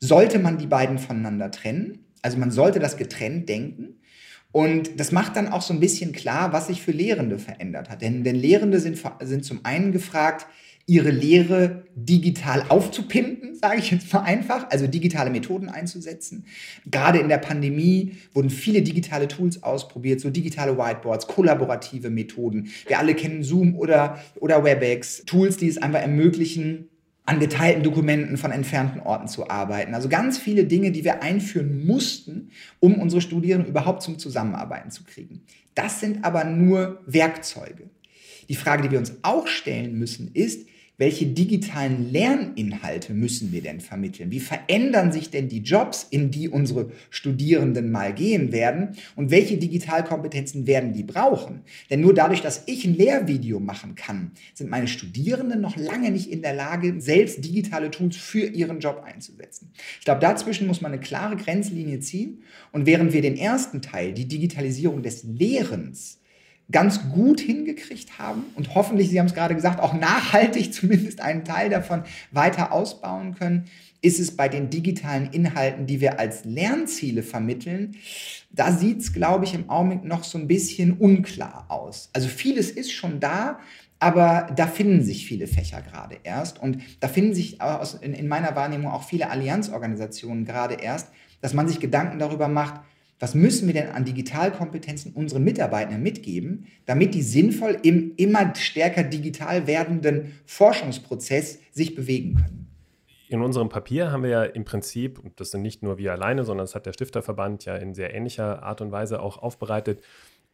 sollte 0.00 0.38
man 0.38 0.58
die 0.58 0.66
beiden 0.66 0.98
voneinander 0.98 1.50
trennen. 1.50 1.98
Also 2.22 2.38
man 2.38 2.50
sollte 2.50 2.78
das 2.78 2.96
getrennt 2.96 3.48
denken. 3.48 4.00
Und 4.52 5.00
das 5.00 5.10
macht 5.10 5.36
dann 5.36 5.48
auch 5.48 5.62
so 5.62 5.74
ein 5.74 5.80
bisschen 5.80 6.12
klar, 6.12 6.52
was 6.52 6.68
sich 6.68 6.80
für 6.80 6.92
Lehrende 6.92 7.38
verändert 7.38 7.90
hat. 7.90 8.02
Denn, 8.02 8.22
denn 8.22 8.36
Lehrende 8.36 8.78
sind, 8.78 9.02
sind 9.20 9.44
zum 9.44 9.64
einen 9.64 9.90
gefragt, 9.90 10.46
ihre 10.86 11.10
Lehre 11.10 11.84
digital 11.94 12.66
aufzupimpen, 12.68 13.54
sage 13.54 13.78
ich 13.78 13.90
jetzt 13.90 14.12
mal 14.12 14.20
einfach, 14.20 14.68
also 14.70 14.86
digitale 14.86 15.30
Methoden 15.30 15.68
einzusetzen. 15.68 16.44
Gerade 16.90 17.18
in 17.18 17.28
der 17.28 17.38
Pandemie 17.38 18.16
wurden 18.34 18.50
viele 18.50 18.82
digitale 18.82 19.28
Tools 19.28 19.62
ausprobiert, 19.62 20.20
so 20.20 20.30
digitale 20.30 20.76
Whiteboards, 20.76 21.26
kollaborative 21.26 22.10
Methoden. 22.10 22.68
Wir 22.86 22.98
alle 22.98 23.14
kennen 23.14 23.42
Zoom 23.42 23.76
oder, 23.76 24.20
oder 24.40 24.64
WebEx, 24.64 25.24
Tools, 25.24 25.56
die 25.56 25.68
es 25.68 25.78
einfach 25.78 26.00
ermöglichen, 26.00 26.88
an 27.26 27.40
geteilten 27.40 27.82
Dokumenten 27.82 28.36
von 28.36 28.50
entfernten 28.50 29.00
Orten 29.00 29.28
zu 29.28 29.48
arbeiten. 29.48 29.94
Also 29.94 30.10
ganz 30.10 30.36
viele 30.36 30.64
Dinge, 30.64 30.92
die 30.92 31.04
wir 31.04 31.22
einführen 31.22 31.86
mussten, 31.86 32.50
um 32.80 33.00
unsere 33.00 33.22
Studierenden 33.22 33.70
überhaupt 33.70 34.02
zum 34.02 34.18
Zusammenarbeiten 34.18 34.90
zu 34.90 35.04
kriegen. 35.04 35.40
Das 35.74 36.00
sind 36.00 36.22
aber 36.22 36.44
nur 36.44 37.00
Werkzeuge. 37.06 37.88
Die 38.50 38.54
Frage, 38.54 38.82
die 38.82 38.90
wir 38.90 38.98
uns 38.98 39.14
auch 39.22 39.46
stellen 39.46 39.98
müssen, 39.98 40.30
ist, 40.34 40.68
welche 40.96 41.26
digitalen 41.26 42.12
Lerninhalte 42.12 43.14
müssen 43.14 43.52
wir 43.52 43.62
denn 43.62 43.80
vermitteln? 43.80 44.30
Wie 44.30 44.40
verändern 44.40 45.10
sich 45.10 45.30
denn 45.30 45.48
die 45.48 45.60
Jobs, 45.60 46.06
in 46.08 46.30
die 46.30 46.48
unsere 46.48 46.90
Studierenden 47.10 47.90
mal 47.90 48.14
gehen 48.14 48.52
werden? 48.52 48.96
Und 49.16 49.30
welche 49.30 49.56
Digitalkompetenzen 49.56 50.66
werden 50.66 50.92
die 50.92 51.02
brauchen? 51.02 51.62
Denn 51.90 52.00
nur 52.00 52.14
dadurch, 52.14 52.42
dass 52.42 52.62
ich 52.66 52.84
ein 52.84 52.94
Lehrvideo 52.94 53.58
machen 53.58 53.96
kann, 53.96 54.30
sind 54.54 54.70
meine 54.70 54.86
Studierenden 54.86 55.60
noch 55.60 55.76
lange 55.76 56.12
nicht 56.12 56.30
in 56.30 56.42
der 56.42 56.54
Lage, 56.54 57.00
selbst 57.00 57.44
digitale 57.44 57.90
Tools 57.90 58.16
für 58.16 58.46
ihren 58.46 58.78
Job 58.78 59.02
einzusetzen. 59.04 59.72
Ich 59.98 60.04
glaube, 60.04 60.20
dazwischen 60.20 60.68
muss 60.68 60.80
man 60.80 60.92
eine 60.92 61.00
klare 61.00 61.36
Grenzlinie 61.36 61.98
ziehen. 62.00 62.42
Und 62.70 62.86
während 62.86 63.12
wir 63.12 63.22
den 63.22 63.36
ersten 63.36 63.82
Teil, 63.82 64.12
die 64.12 64.28
Digitalisierung 64.28 65.02
des 65.02 65.24
Lehrens, 65.24 66.20
ganz 66.70 67.10
gut 67.10 67.40
hingekriegt 67.40 68.18
haben 68.18 68.44
und 68.54 68.74
hoffentlich, 68.74 69.10
Sie 69.10 69.18
haben 69.18 69.26
es 69.26 69.34
gerade 69.34 69.54
gesagt, 69.54 69.80
auch 69.80 69.92
nachhaltig 69.92 70.72
zumindest 70.72 71.20
einen 71.20 71.44
Teil 71.44 71.70
davon 71.70 72.04
weiter 72.30 72.72
ausbauen 72.72 73.34
können, 73.34 73.64
ist 74.04 74.20
es 74.20 74.36
bei 74.36 74.48
den 74.48 74.68
digitalen 74.68 75.30
Inhalten, 75.30 75.86
die 75.86 76.00
wir 76.00 76.18
als 76.18 76.44
Lernziele 76.44 77.22
vermitteln, 77.22 77.96
da 78.50 78.70
sieht 78.70 79.00
es, 79.00 79.14
glaube 79.14 79.46
ich, 79.46 79.54
im 79.54 79.70
Augenblick 79.70 80.04
noch 80.04 80.24
so 80.24 80.36
ein 80.36 80.46
bisschen 80.46 80.92
unklar 80.98 81.66
aus. 81.68 82.10
Also 82.12 82.28
vieles 82.28 82.70
ist 82.70 82.92
schon 82.92 83.18
da, 83.18 83.58
aber 83.98 84.52
da 84.54 84.66
finden 84.66 85.02
sich 85.02 85.26
viele 85.26 85.46
Fächer 85.46 85.80
gerade 85.80 86.18
erst. 86.22 86.60
Und 86.60 86.82
da 87.00 87.08
finden 87.08 87.34
sich 87.34 87.58
in 88.02 88.28
meiner 88.28 88.54
Wahrnehmung 88.54 88.92
auch 88.92 89.04
viele 89.04 89.30
Allianzorganisationen 89.30 90.44
gerade 90.44 90.74
erst, 90.74 91.08
dass 91.40 91.54
man 91.54 91.66
sich 91.66 91.80
Gedanken 91.80 92.18
darüber 92.18 92.48
macht, 92.48 92.82
was 93.20 93.34
müssen 93.34 93.66
wir 93.66 93.74
denn 93.74 93.90
an 93.90 94.04
Digitalkompetenzen 94.04 95.12
unseren 95.12 95.44
Mitarbeitern 95.44 96.02
mitgeben, 96.02 96.66
damit 96.86 97.14
die 97.14 97.22
sinnvoll 97.22 97.78
im 97.82 98.12
immer 98.16 98.54
stärker 98.54 99.04
digital 99.04 99.66
werdenden 99.66 100.32
Forschungsprozess 100.46 101.58
sich 101.72 101.94
bewegen 101.94 102.34
können? 102.34 102.64
In 103.28 103.40
unserem 103.40 103.68
Papier 103.68 104.12
haben 104.12 104.22
wir 104.22 104.30
ja 104.30 104.44
im 104.44 104.64
Prinzip, 104.64 105.18
und 105.18 105.40
das 105.40 105.50
sind 105.50 105.62
nicht 105.62 105.82
nur 105.82 105.98
wir 105.98 106.12
alleine, 106.12 106.44
sondern 106.44 106.64
das 106.64 106.74
hat 106.74 106.86
der 106.86 106.92
Stifterverband 106.92 107.64
ja 107.64 107.76
in 107.76 107.94
sehr 107.94 108.14
ähnlicher 108.14 108.62
Art 108.62 108.80
und 108.80 108.92
Weise 108.92 109.20
auch 109.20 109.38
aufbereitet, 109.38 110.02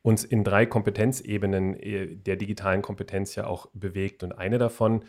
uns 0.03 0.25
in 0.25 0.45
drei 0.45 0.65
Kompetenzebenen 0.67 1.75
äh, 1.75 2.17
der 2.17 2.37
digitalen 2.37 2.83
Kompetenz 2.83 3.35
ja 3.35 3.47
auch 3.47 3.67
bewegt. 3.75 4.23
Und 4.23 4.33
eine 4.33 4.59
davon 4.59 5.05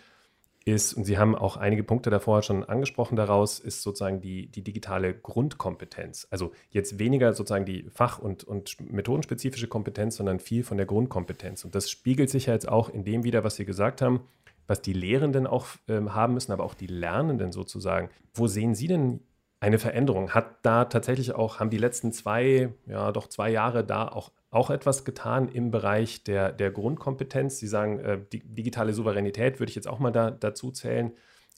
ist, 0.64 0.94
und 0.94 1.06
Sie 1.06 1.18
haben 1.18 1.36
auch 1.36 1.58
einige 1.58 1.84
Punkte 1.84 2.10
davor 2.10 2.44
schon 2.44 2.64
angesprochen 2.64 3.16
daraus, 3.16 3.60
ist 3.60 3.82
sozusagen 3.82 4.22
die, 4.22 4.48
die 4.48 4.64
digitale 4.64 5.14
Grundkompetenz. 5.14 6.28
Also 6.30 6.52
jetzt 6.70 7.00
weniger 7.00 7.34
sozusagen 7.34 7.66
die 7.66 7.90
fach- 7.90 8.20
und, 8.20 8.44
und 8.44 8.78
methodenspezifische 8.92 9.68
Kompetenz, 9.68 10.18
sondern 10.18 10.40
viel 10.40 10.64
von 10.64 10.78
der 10.78 10.86
Grundkompetenz. 10.86 11.66
Und 11.66 11.74
das 11.74 11.90
spiegelt 11.90 12.30
sich 12.30 12.46
ja 12.46 12.54
jetzt 12.54 12.70
auch 12.70 12.90
in 12.90 13.04
dem 13.04 13.24
wieder, 13.24 13.44
was 13.44 13.56
Sie 13.56 13.66
gesagt 13.66 14.02
haben, 14.02 14.22
was 14.68 14.82
die 14.82 14.94
Lehrenden 14.94 15.48
auch 15.48 15.68
ähm, 15.88 16.14
haben 16.14 16.34
müssen, 16.34 16.52
aber 16.52 16.64
auch 16.64 16.76
die 16.76 16.88
Lernenden 16.88 17.52
sozusagen. 17.52 18.10
Wo 18.34 18.48
sehen 18.48 18.76
Sie 18.76 18.88
denn 18.88 19.22
eine 19.60 19.80
Veränderung? 19.80 20.32
Hat 20.32 20.64
da 20.64 20.86
tatsächlich 20.86 21.34
auch, 21.34 21.60
haben 21.60 21.70
die 21.70 21.78
letzten 21.78 22.12
zwei, 22.12 22.72
ja 22.86 23.12
doch 23.12 23.28
zwei 23.28 23.50
Jahre 23.50 23.84
da 23.84 24.08
auch, 24.08 24.32
auch 24.52 24.70
etwas 24.70 25.06
getan 25.06 25.48
im 25.50 25.72
Bereich 25.72 26.24
der, 26.24 26.52
der 26.52 26.72
Grundkompetenz? 26.72 27.58
Sie 27.58 27.68
sagen, 27.68 28.00
äh, 28.00 28.20
die 28.32 28.40
digitale 28.40 28.94
Souveränität 28.94 29.60
würde 29.60 29.70
ich 29.70 29.76
jetzt 29.76 29.88
auch 29.88 30.00
mal 30.00 30.12
da, 30.12 30.30
dazu 30.30 30.72
zählen. 30.72 31.14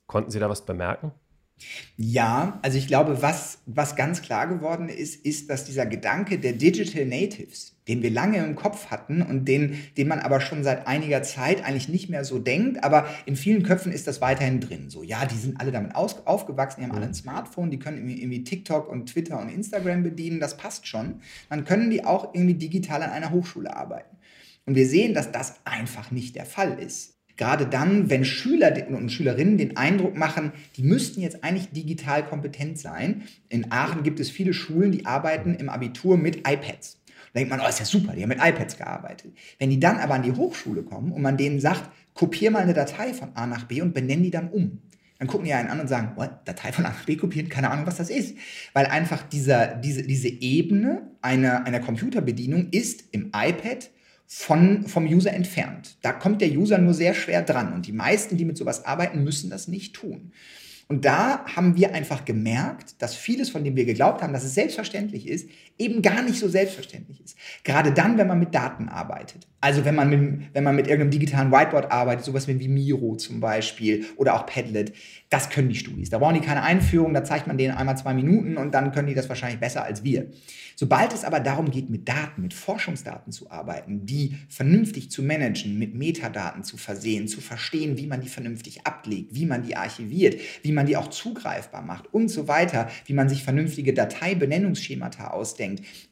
Konnten 0.07 0.31
Sie 0.31 0.39
da 0.39 0.49
was 0.49 0.65
bemerken? 0.65 1.11
Ja, 1.95 2.59
also 2.61 2.77
ich 2.77 2.87
glaube, 2.87 3.21
was, 3.21 3.59
was 3.65 3.95
ganz 3.95 4.21
klar 4.21 4.47
geworden 4.47 4.89
ist, 4.89 5.25
ist, 5.25 5.49
dass 5.49 5.65
dieser 5.65 5.85
Gedanke 5.85 6.39
der 6.39 6.53
Digital 6.53 7.05
Natives, 7.05 7.75
den 7.87 8.01
wir 8.01 8.09
lange 8.09 8.37
im 8.37 8.55
Kopf 8.55 8.87
hatten 8.87 9.21
und 9.21 9.45
den, 9.47 9.77
den 9.97 10.07
man 10.07 10.19
aber 10.19 10.41
schon 10.41 10.63
seit 10.63 10.87
einiger 10.87 11.23
Zeit 11.23 11.63
eigentlich 11.63 11.89
nicht 11.89 12.09
mehr 12.09 12.25
so 12.25 12.39
denkt, 12.39 12.83
aber 12.83 13.07
in 13.25 13.35
vielen 13.35 13.63
Köpfen 13.63 13.91
ist 13.91 14.07
das 14.07 14.21
weiterhin 14.21 14.59
drin. 14.59 14.89
So, 14.89 15.03
ja, 15.03 15.25
die 15.25 15.35
sind 15.35 15.59
alle 15.59 15.71
damit 15.71 15.95
aus, 15.95 16.25
aufgewachsen, 16.25 16.81
die 16.81 16.87
haben 16.87 16.95
alle 16.95 17.05
ein 17.05 17.13
Smartphone, 17.13 17.71
die 17.71 17.79
können 17.79 17.97
irgendwie, 17.97 18.21
irgendwie 18.21 18.43
TikTok 18.43 18.89
und 18.89 19.07
Twitter 19.07 19.39
und 19.39 19.49
Instagram 19.49 20.03
bedienen, 20.03 20.39
das 20.39 20.57
passt 20.57 20.87
schon. 20.87 21.21
Dann 21.49 21.65
können 21.65 21.89
die 21.89 22.03
auch 22.03 22.33
irgendwie 22.33 22.55
digital 22.55 23.03
an 23.03 23.11
einer 23.11 23.31
Hochschule 23.31 23.75
arbeiten. 23.75 24.17
Und 24.65 24.75
wir 24.75 24.87
sehen, 24.87 25.13
dass 25.13 25.31
das 25.31 25.55
einfach 25.65 26.11
nicht 26.11 26.35
der 26.35 26.45
Fall 26.45 26.79
ist. 26.79 27.12
Gerade 27.35 27.65
dann, 27.65 28.09
wenn 28.09 28.25
Schüler 28.25 28.73
und 28.89 29.11
Schülerinnen 29.11 29.57
den 29.57 29.75
Eindruck 29.75 30.15
machen, 30.15 30.51
die 30.77 30.83
müssten 30.83 31.21
jetzt 31.21 31.43
eigentlich 31.43 31.69
digital 31.71 32.25
kompetent 32.25 32.77
sein. 32.77 33.23
In 33.49 33.71
Aachen 33.71 34.03
gibt 34.03 34.19
es 34.19 34.29
viele 34.29 34.53
Schulen, 34.53 34.91
die 34.91 35.05
arbeiten 35.05 35.55
im 35.55 35.69
Abitur 35.69 36.17
mit 36.17 36.47
iPads. 36.47 36.99
Da 37.33 37.39
denkt 37.39 37.49
man, 37.49 37.59
oh, 37.61 37.67
ist 37.67 37.79
ja 37.79 37.85
super, 37.85 38.13
die 38.13 38.21
haben 38.21 38.29
mit 38.29 38.39
iPads 38.39 38.77
gearbeitet. 38.77 39.33
Wenn 39.57 39.71
die 39.71 39.79
dann 39.79 39.97
aber 39.97 40.13
an 40.13 40.21
die 40.21 40.33
Hochschule 40.33 40.83
kommen 40.83 41.11
und 41.11 41.23
man 41.23 41.37
denen 41.37 41.59
sagt, 41.59 41.89
kopier 42.13 42.51
mal 42.51 42.61
eine 42.61 42.75
Datei 42.75 43.13
von 43.13 43.35
A 43.35 43.47
nach 43.47 43.65
B 43.65 43.81
und 43.81 43.93
benenn 43.93 44.21
die 44.21 44.31
dann 44.31 44.49
um. 44.49 44.79
Dann 45.17 45.27
gucken 45.27 45.45
die 45.45 45.53
einen 45.53 45.69
an 45.69 45.79
und 45.79 45.87
sagen, 45.87 46.11
what, 46.15 46.31
Datei 46.45 46.71
von 46.71 46.85
A 46.85 46.89
nach 46.89 47.05
B 47.05 47.15
kopieren, 47.15 47.49
keine 47.49 47.71
Ahnung, 47.71 47.87
was 47.87 47.97
das 47.97 48.11
ist. 48.11 48.35
Weil 48.73 48.85
einfach 48.85 49.23
dieser, 49.23 49.75
diese, 49.75 50.03
diese 50.03 50.27
Ebene 50.27 51.09
einer, 51.21 51.65
einer 51.65 51.79
Computerbedienung 51.79 52.67
ist 52.69 53.05
im 53.11 53.31
iPad 53.35 53.89
von, 54.35 54.87
vom 54.87 55.05
User 55.05 55.31
entfernt. 55.31 55.95
Da 56.01 56.11
kommt 56.11 56.41
der 56.41 56.51
User 56.51 56.79
nur 56.79 56.95
sehr 56.95 57.13
schwer 57.13 57.43
dran 57.43 57.71
und 57.71 57.85
die 57.85 57.91
meisten, 57.91 58.35
die 58.35 58.45
mit 58.45 58.57
sowas 58.57 58.83
arbeiten, 58.83 59.23
müssen 59.23 59.51
das 59.51 59.67
nicht 59.67 59.93
tun. 59.95 60.31
Und 60.87 61.05
da 61.05 61.45
haben 61.45 61.75
wir 61.77 61.93
einfach 61.93 62.25
gemerkt, 62.25 62.95
dass 63.01 63.15
vieles, 63.15 63.51
von 63.51 63.63
dem 63.63 63.75
wir 63.75 63.85
geglaubt 63.85 64.23
haben, 64.23 64.33
dass 64.33 64.43
es 64.43 64.55
selbstverständlich 64.55 65.27
ist, 65.27 65.47
eben 65.77 66.01
gar 66.01 66.21
nicht 66.21 66.39
so 66.39 66.47
selbstverständlich 66.47 67.21
ist. 67.21 67.37
Gerade 67.63 67.91
dann, 67.91 68.17
wenn 68.17 68.27
man 68.27 68.39
mit 68.39 68.53
Daten 68.53 68.89
arbeitet. 68.89 69.47
Also 69.59 69.85
wenn 69.85 69.95
man 69.95 70.09
mit, 70.09 70.53
wenn 70.53 70.63
man 70.63 70.75
mit 70.75 70.87
irgendeinem 70.87 71.11
digitalen 71.11 71.51
Whiteboard 71.51 71.91
arbeitet, 71.91 72.25
sowas 72.25 72.47
wie 72.47 72.67
Miro 72.67 73.15
zum 73.15 73.39
Beispiel 73.39 74.05
oder 74.17 74.35
auch 74.35 74.45
Padlet, 74.45 74.93
das 75.29 75.49
können 75.49 75.69
die 75.69 75.75
Studis. 75.75 76.09
Da 76.09 76.19
brauchen 76.19 76.35
die 76.35 76.45
keine 76.45 76.63
Einführung, 76.63 77.13
da 77.13 77.23
zeigt 77.23 77.47
man 77.47 77.57
denen 77.57 77.73
einmal 77.73 77.97
zwei 77.97 78.13
Minuten 78.13 78.57
und 78.57 78.73
dann 78.73 78.91
können 78.91 79.07
die 79.07 79.13
das 79.13 79.29
wahrscheinlich 79.29 79.59
besser 79.59 79.83
als 79.83 80.03
wir. 80.03 80.27
Sobald 80.75 81.13
es 81.13 81.23
aber 81.23 81.39
darum 81.39 81.71
geht, 81.71 81.89
mit 81.89 82.09
Daten, 82.09 82.41
mit 82.41 82.53
Forschungsdaten 82.53 83.31
zu 83.31 83.49
arbeiten, 83.49 84.05
die 84.05 84.37
vernünftig 84.49 85.09
zu 85.09 85.23
managen, 85.23 85.79
mit 85.79 85.95
Metadaten 85.95 86.63
zu 86.63 86.77
versehen, 86.77 87.27
zu 87.27 87.39
verstehen, 87.39 87.97
wie 87.97 88.07
man 88.07 88.21
die 88.21 88.29
vernünftig 88.29 88.85
ablegt, 88.85 89.33
wie 89.33 89.45
man 89.45 89.63
die 89.63 89.77
archiviert, 89.77 90.41
wie 90.61 90.71
man 90.71 90.85
die 90.85 90.97
auch 90.97 91.07
zugreifbar 91.07 91.83
macht 91.83 92.13
und 92.13 92.27
so 92.27 92.47
weiter, 92.47 92.89
wie 93.05 93.13
man 93.13 93.29
sich 93.29 93.43
vernünftige 93.43 93.93
Dateibenennungsschemata 93.93 95.27
ausdenkt 95.27 95.62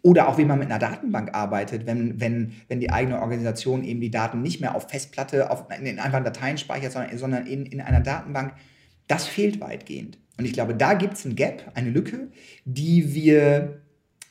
oder 0.01 0.27
auch 0.27 0.37
wie 0.37 0.45
man 0.45 0.59
mit 0.59 0.69
einer 0.69 0.79
Datenbank 0.79 1.33
arbeitet, 1.33 1.85
wenn, 1.85 2.19
wenn, 2.19 2.53
wenn 2.67 2.79
die 2.79 2.91
eigene 2.91 3.21
Organisation 3.21 3.83
eben 3.83 4.01
die 4.01 4.11
Daten 4.11 4.41
nicht 4.41 4.61
mehr 4.61 4.75
auf 4.75 4.89
Festplatte, 4.89 5.49
auf, 5.51 5.65
in 5.81 5.99
einfachen 5.99 6.23
Dateien 6.23 6.57
speichert, 6.57 6.91
sondern, 6.91 7.17
sondern 7.17 7.45
in, 7.47 7.65
in 7.65 7.81
einer 7.81 8.01
Datenbank. 8.01 8.53
Das 9.07 9.27
fehlt 9.27 9.59
weitgehend. 9.59 10.17
Und 10.37 10.45
ich 10.45 10.53
glaube, 10.53 10.75
da 10.75 10.93
gibt 10.93 11.13
es 11.13 11.25
ein 11.25 11.35
Gap, 11.35 11.71
eine 11.75 11.89
Lücke, 11.89 12.29
die 12.65 13.13
wir 13.13 13.81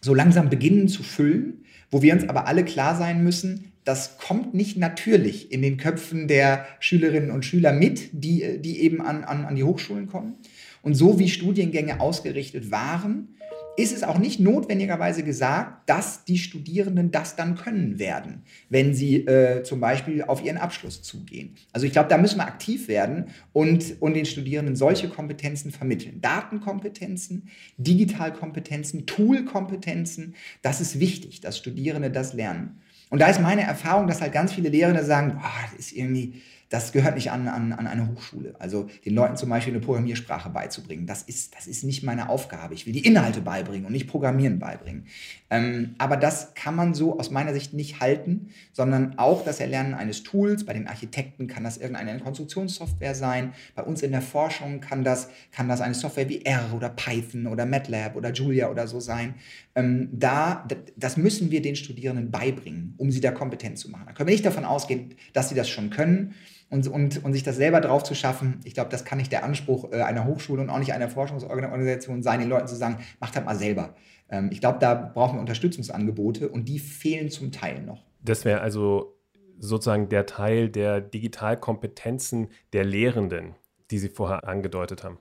so 0.00 0.14
langsam 0.14 0.48
beginnen 0.48 0.88
zu 0.88 1.02
füllen, 1.02 1.64
wo 1.90 2.02
wir 2.02 2.12
uns 2.14 2.28
aber 2.28 2.46
alle 2.46 2.64
klar 2.64 2.96
sein 2.96 3.22
müssen, 3.22 3.72
das 3.84 4.18
kommt 4.18 4.54
nicht 4.54 4.76
natürlich 4.76 5.52
in 5.52 5.62
den 5.62 5.76
Köpfen 5.76 6.28
der 6.28 6.66
Schülerinnen 6.80 7.30
und 7.30 7.44
Schüler 7.44 7.72
mit, 7.72 8.10
die, 8.12 8.58
die 8.60 8.80
eben 8.80 9.00
an, 9.00 9.24
an, 9.24 9.44
an 9.44 9.56
die 9.56 9.64
Hochschulen 9.64 10.06
kommen. 10.06 10.36
Und 10.82 10.94
so 10.94 11.18
wie 11.18 11.28
Studiengänge 11.28 12.00
ausgerichtet 12.00 12.70
waren, 12.70 13.36
ist 13.76 13.94
es 13.94 14.02
auch 14.02 14.18
nicht 14.18 14.40
notwendigerweise 14.40 15.22
gesagt, 15.22 15.88
dass 15.88 16.24
die 16.24 16.38
Studierenden 16.38 17.10
das 17.10 17.36
dann 17.36 17.54
können 17.54 17.98
werden, 17.98 18.42
wenn 18.68 18.94
sie 18.94 19.26
äh, 19.26 19.62
zum 19.62 19.80
Beispiel 19.80 20.22
auf 20.22 20.44
ihren 20.44 20.58
Abschluss 20.58 21.02
zugehen. 21.02 21.54
Also 21.72 21.86
ich 21.86 21.92
glaube, 21.92 22.08
da 22.08 22.18
müssen 22.18 22.38
wir 22.38 22.46
aktiv 22.46 22.88
werden 22.88 23.26
und, 23.52 24.00
und 24.00 24.14
den 24.14 24.26
Studierenden 24.26 24.76
solche 24.76 25.08
Kompetenzen 25.08 25.70
vermitteln. 25.70 26.20
Datenkompetenzen, 26.20 27.48
Digitalkompetenzen, 27.78 29.06
Toolkompetenzen, 29.06 30.34
das 30.62 30.80
ist 30.80 31.00
wichtig, 31.00 31.40
dass 31.40 31.58
Studierende 31.58 32.10
das 32.10 32.34
lernen. 32.34 32.80
Und 33.10 33.20
da 33.20 33.26
ist 33.26 33.40
meine 33.40 33.62
Erfahrung, 33.62 34.06
dass 34.06 34.20
halt 34.20 34.32
ganz 34.32 34.52
viele 34.52 34.68
Lehrende 34.68 35.04
sagen, 35.04 35.32
boah, 35.34 35.52
das 35.70 35.86
ist 35.86 35.92
irgendwie, 35.92 36.40
das 36.70 36.92
gehört 36.92 37.16
nicht 37.16 37.32
an, 37.32 37.48
an, 37.48 37.72
an 37.72 37.86
eine 37.88 38.08
Hochschule. 38.08 38.54
Also 38.60 38.88
den 39.04 39.14
Leuten 39.14 39.36
zum 39.36 39.50
Beispiel 39.50 39.74
eine 39.74 39.84
Programmiersprache 39.84 40.50
beizubringen, 40.50 41.04
das 41.04 41.22
ist, 41.22 41.56
das 41.56 41.66
ist 41.66 41.82
nicht 41.82 42.04
meine 42.04 42.28
Aufgabe. 42.28 42.74
Ich 42.74 42.86
will 42.86 42.92
die 42.92 43.04
Inhalte 43.04 43.40
beibringen 43.40 43.86
und 43.86 43.92
nicht 43.92 44.06
Programmieren 44.06 44.60
beibringen. 44.60 45.06
Ähm, 45.50 45.96
aber 45.98 46.16
das 46.16 46.54
kann 46.54 46.76
man 46.76 46.94
so 46.94 47.18
aus 47.18 47.30
meiner 47.30 47.52
Sicht 47.52 47.74
nicht 47.74 47.98
halten, 47.98 48.50
sondern 48.72 49.18
auch 49.18 49.44
das 49.44 49.58
Erlernen 49.58 49.94
eines 49.94 50.22
Tools. 50.22 50.64
Bei 50.64 50.72
den 50.72 50.86
Architekten 50.86 51.48
kann 51.48 51.64
das 51.64 51.76
irgendeine 51.76 52.20
Konstruktionssoftware 52.20 53.16
sein. 53.16 53.52
Bei 53.74 53.82
uns 53.82 54.02
in 54.02 54.12
der 54.12 54.22
Forschung 54.22 54.80
kann 54.80 55.02
das, 55.02 55.28
kann 55.50 55.68
das 55.68 55.80
eine 55.80 55.94
Software 55.94 56.28
wie 56.28 56.44
R 56.44 56.72
oder 56.72 56.88
Python 56.88 57.48
oder 57.48 57.66
MATLAB 57.66 58.14
oder 58.14 58.30
Julia 58.32 58.70
oder 58.70 58.86
so 58.86 59.00
sein. 59.00 59.34
Ähm, 59.74 60.08
da, 60.12 60.68
das 60.96 61.16
müssen 61.16 61.50
wir 61.50 61.62
den 61.62 61.74
Studierenden 61.74 62.30
beibringen, 62.30 62.94
um 62.96 63.10
sie 63.10 63.20
da 63.20 63.32
kompetent 63.32 63.76
zu 63.76 63.90
machen. 63.90 64.04
Da 64.06 64.12
können 64.12 64.28
wir 64.28 64.34
nicht 64.34 64.46
davon 64.46 64.64
ausgehen, 64.64 65.16
dass 65.32 65.48
sie 65.48 65.56
das 65.56 65.68
schon 65.68 65.90
können 65.90 66.32
und, 66.70 66.86
und, 66.86 67.24
und 67.24 67.32
sich 67.32 67.42
das 67.42 67.56
selber 67.56 67.80
drauf 67.80 68.04
zu 68.04 68.14
schaffen, 68.14 68.60
ich 68.64 68.74
glaube, 68.74 68.90
das 68.90 69.04
kann 69.04 69.18
nicht 69.18 69.32
der 69.32 69.44
Anspruch 69.44 69.92
äh, 69.92 70.02
einer 70.02 70.24
Hochschule 70.24 70.62
und 70.62 70.70
auch 70.70 70.78
nicht 70.78 70.92
einer 70.92 71.08
Forschungsorganisation 71.08 72.22
sein, 72.22 72.40
den 72.40 72.48
Leuten 72.48 72.68
zu 72.68 72.76
sagen, 72.76 72.98
macht 73.18 73.36
das 73.36 73.44
mal 73.44 73.56
selber. 73.56 73.94
Ähm, 74.30 74.50
ich 74.52 74.60
glaube, 74.60 74.78
da 74.78 74.94
brauchen 74.94 75.36
wir 75.36 75.40
Unterstützungsangebote 75.40 76.48
und 76.48 76.68
die 76.68 76.78
fehlen 76.78 77.30
zum 77.30 77.52
Teil 77.52 77.82
noch. 77.82 78.04
Das 78.22 78.44
wäre 78.44 78.60
also 78.60 79.16
sozusagen 79.58 80.08
der 80.08 80.26
Teil 80.26 80.68
der 80.68 81.00
Digitalkompetenzen 81.00 82.48
der 82.72 82.84
Lehrenden, 82.84 83.56
die 83.90 83.98
Sie 83.98 84.08
vorher 84.08 84.46
angedeutet 84.46 85.04
haben. 85.04 85.18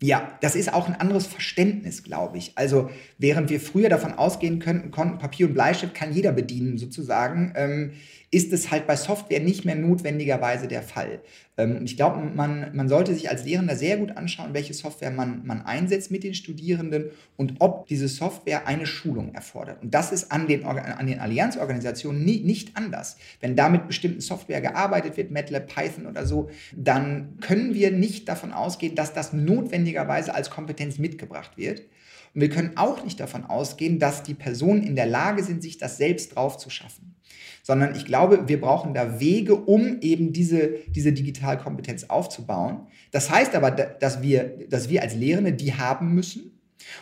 Ja, 0.00 0.38
das 0.40 0.54
ist 0.54 0.72
auch 0.72 0.86
ein 0.86 0.94
anderes 0.94 1.26
Verständnis, 1.26 2.04
glaube 2.04 2.38
ich. 2.38 2.52
Also 2.56 2.88
während 3.18 3.50
wir 3.50 3.60
früher 3.60 3.88
davon 3.88 4.14
ausgehen 4.14 4.60
könnten, 4.60 4.92
konnten 4.92 5.18
Papier 5.18 5.48
und 5.48 5.54
Bleistift 5.54 5.92
kann 5.94 6.12
jeder 6.12 6.30
bedienen 6.30 6.78
sozusagen, 6.78 7.52
ähm, 7.56 7.92
ist 8.30 8.52
es 8.52 8.70
halt 8.70 8.86
bei 8.86 8.96
Software 8.96 9.40
nicht 9.40 9.64
mehr 9.64 9.74
notwendigerweise 9.74 10.68
der 10.68 10.82
Fall. 10.82 11.20
Ähm, 11.56 11.80
ich 11.84 11.96
glaube, 11.96 12.20
man, 12.22 12.70
man 12.74 12.88
sollte 12.88 13.14
sich 13.14 13.30
als 13.30 13.44
Lehrender 13.44 13.74
sehr 13.74 13.96
gut 13.96 14.16
anschauen, 14.16 14.54
welche 14.54 14.74
Software 14.74 15.10
man, 15.10 15.46
man 15.46 15.62
einsetzt 15.62 16.10
mit 16.10 16.24
den 16.24 16.34
Studierenden 16.34 17.10
und 17.36 17.54
ob 17.58 17.86
diese 17.86 18.08
Software 18.08 18.66
eine 18.66 18.86
Schulung 18.86 19.34
erfordert. 19.34 19.82
Und 19.82 19.94
das 19.94 20.12
ist 20.12 20.30
an 20.30 20.46
den, 20.46 20.64
an 20.64 21.06
den 21.06 21.20
Allianzorganisationen 21.20 22.24
nie, 22.24 22.40
nicht 22.40 22.76
anders. 22.76 23.16
Wenn 23.40 23.56
da 23.56 23.68
mit 23.68 23.86
bestimmten 23.86 24.20
Software 24.20 24.60
gearbeitet 24.60 25.16
wird, 25.16 25.30
MATLAB, 25.30 25.66
Python 25.66 26.06
oder 26.06 26.26
so, 26.26 26.50
dann 26.76 27.38
können 27.40 27.74
wir 27.74 27.90
nicht 27.90 28.28
davon 28.28 28.52
ausgehen, 28.52 28.94
dass 28.94 29.14
das 29.14 29.32
notwendig 29.32 29.88
notwendigerweise 29.88 30.34
als 30.34 30.50
Kompetenz 30.50 30.98
mitgebracht 30.98 31.56
wird. 31.56 31.80
Und 32.34 32.40
wir 32.40 32.50
können 32.50 32.76
auch 32.76 33.04
nicht 33.04 33.20
davon 33.20 33.44
ausgehen, 33.44 33.98
dass 33.98 34.22
die 34.22 34.34
Personen 34.34 34.82
in 34.82 34.96
der 34.96 35.06
Lage 35.06 35.42
sind, 35.42 35.62
sich 35.62 35.78
das 35.78 35.96
selbst 35.96 36.34
drauf 36.34 36.58
zu 36.58 36.70
schaffen. 36.70 37.14
Sondern 37.68 37.94
ich 37.94 38.06
glaube, 38.06 38.48
wir 38.48 38.62
brauchen 38.62 38.94
da 38.94 39.20
Wege, 39.20 39.54
um 39.54 39.98
eben 40.00 40.32
diese, 40.32 40.70
diese 40.88 41.12
Digitalkompetenz 41.12 42.04
aufzubauen. 42.04 42.86
Das 43.10 43.30
heißt 43.30 43.54
aber, 43.54 43.70
dass 43.70 44.22
wir, 44.22 44.66
dass 44.70 44.88
wir 44.88 45.02
als 45.02 45.14
Lehrende 45.14 45.52
die 45.52 45.74
haben 45.74 46.14
müssen. 46.14 46.58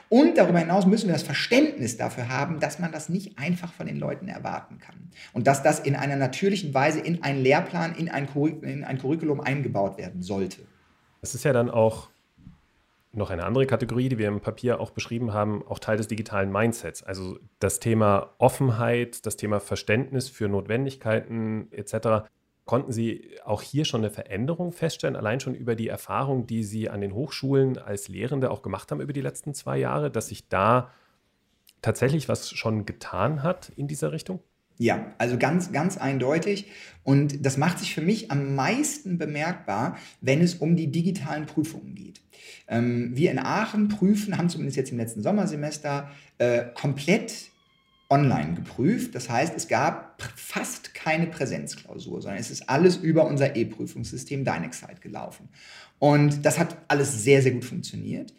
Und 0.09 0.37
darüber 0.37 0.59
hinaus 0.59 0.85
müssen 0.85 1.07
wir 1.07 1.13
das 1.13 1.23
Verständnis 1.23 1.99
dafür 1.99 2.29
haben, 2.29 2.59
dass 2.59 2.81
man 2.81 2.91
das 2.91 3.09
nicht 3.09 3.39
einfach 3.39 3.73
von 3.73 3.87
den 3.87 3.97
Leuten 3.97 4.27
erwarten 4.27 4.79
kann. 4.79 4.97
Und 5.33 5.47
dass 5.47 5.63
das 5.63 5.79
in 5.79 5.95
einer 5.95 6.17
natürlichen 6.17 6.75
Weise 6.75 6.99
in 6.99 7.23
einen 7.23 7.45
Lehrplan, 7.45 7.95
in 7.95 8.09
ein, 8.09 8.27
in 8.63 8.83
ein 8.83 8.99
Curriculum 8.99 9.41
eingebaut 9.41 9.99
werden 9.99 10.23
sollte. 10.23 10.63
Das 11.21 11.37
ist 11.37 11.45
ja 11.45 11.53
dann 11.53 11.71
auch 11.71 12.09
noch 13.17 13.31
eine 13.31 13.45
andere 13.45 13.67
Kategorie, 13.67 14.09
die 14.09 14.19
wir 14.19 14.29
im 14.29 14.41
Papier 14.41 14.81
auch 14.81 14.91
beschrieben 14.91 15.33
haben, 15.33 15.67
auch 15.67 15.79
Teil 15.79 15.97
des 15.97 16.09
digitalen 16.09 16.53
Mindsets. 16.53 17.03
Also 17.03 17.39
das 17.59 17.81
Thema 17.81 18.35
Offenheit, 18.39 19.25
das 19.25 19.37
Thema 19.37 19.59
Verständnis 19.59 20.29
für 20.29 20.49
Notwendigkeiten 20.49 21.69
etc. 21.73 22.29
Konnten 22.65 22.93
Sie 22.93 23.31
auch 23.45 23.63
hier 23.63 23.85
schon 23.85 24.03
eine 24.03 24.11
Veränderung 24.11 24.73
feststellen, 24.73 25.17
allein 25.17 25.41
schon 25.41 25.55
über 25.55 25.75
die 25.75 25.89
Erfahrung, 25.89 26.47
die 26.47 26.63
Sie 26.63 26.91
an 26.91 27.01
den 27.01 27.15
Hochschulen 27.15 27.79
als 27.79 28.09
Lehrende 28.09 28.51
auch 28.51 28.63
gemacht 28.63 28.91
haben 28.91 29.01
über 29.01 29.13
die 29.13 29.23
letzten 29.23 29.55
zwei 29.55 29.79
Jahre, 29.79 30.11
dass 30.11 30.29
sich 30.29 30.49
da 30.49 30.91
tatsächlich 31.81 32.29
was 32.29 32.51
schon 32.51 32.85
getan 32.85 33.43
hat 33.43 33.73
in 33.77 33.89
dieser 33.89 34.13
Richtung? 34.13 34.41
Ja, 34.79 35.15
also 35.17 35.39
ganz, 35.39 35.73
ganz 35.73 35.97
eindeutig. 35.97 36.67
Und 37.03 37.47
das 37.47 37.57
macht 37.57 37.79
sich 37.79 37.95
für 37.95 38.03
mich 38.03 38.31
am 38.31 38.55
meisten 38.55 39.17
bemerkbar, 39.17 39.97
wenn 40.21 40.43
es 40.43 40.57
um 40.57 40.77
die 40.77 40.91
digitalen 40.91 41.47
Prüfungen 41.47 41.95
geht. 41.95 42.21
Ähm, 42.69 43.13
wir 43.15 43.31
in 43.31 43.39
Aachen 43.39 43.89
prüfen, 43.89 44.37
haben 44.39 44.49
zumindest 44.49 44.77
jetzt 44.77 44.93
im 44.93 44.99
letzten 44.99 45.23
Sommersemester 45.23 46.11
äh, 46.39 46.65
komplett 46.75 47.51
online 48.09 48.55
geprüft. 48.55 49.15
Das 49.15 49.29
heißt, 49.29 49.55
es 49.57 49.69
gab 49.69 50.23
fast 50.37 50.95
keine 50.95 51.27
Präsenzklausur, 51.27 52.23
sondern 52.23 52.41
es 52.41 52.51
ist 52.51 52.69
alles 52.69 52.97
über 52.97 53.27
unser 53.27 53.57
E-Prüfungssystem 53.57 54.45
Dynexite 54.45 55.01
gelaufen. 55.01 55.49
Und 55.99 56.45
das 56.45 56.59
hat 56.59 56.77
alles 56.89 57.25
sehr, 57.25 57.43
sehr 57.43 57.53
gut 57.53 57.65
funktioniert. 57.65 58.33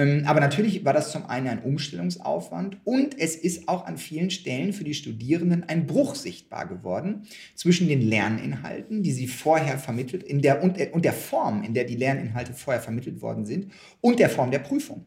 Ähm, 0.00 0.22
aber 0.24 0.40
natürlich 0.40 0.82
war 0.82 0.94
das 0.94 1.12
zum 1.12 1.26
einen 1.26 1.46
ein 1.46 1.62
Umstellungsaufwand 1.62 2.78
und 2.84 3.18
es 3.18 3.36
ist 3.36 3.68
auch 3.68 3.84
an 3.84 3.98
vielen 3.98 4.30
Stellen 4.30 4.72
für 4.72 4.84
die 4.84 4.94
Studierenden 4.94 5.64
ein 5.68 5.86
Bruch 5.86 6.14
sichtbar 6.14 6.66
geworden 6.66 7.26
zwischen 7.54 7.86
den 7.86 8.00
Lerninhalten, 8.00 9.02
die 9.02 9.12
sie 9.12 9.26
vorher 9.26 9.78
vermittelt, 9.78 10.22
in 10.22 10.40
der, 10.40 10.62
und, 10.62 10.78
und 10.92 11.04
der 11.04 11.12
Form, 11.12 11.62
in 11.62 11.74
der 11.74 11.84
die 11.84 11.96
Lerninhalte 11.96 12.54
vorher 12.54 12.80
vermittelt 12.80 13.20
worden 13.20 13.44
sind, 13.44 13.72
und 14.00 14.18
der 14.18 14.30
Form 14.30 14.50
der 14.50 14.60
Prüfung. 14.60 15.04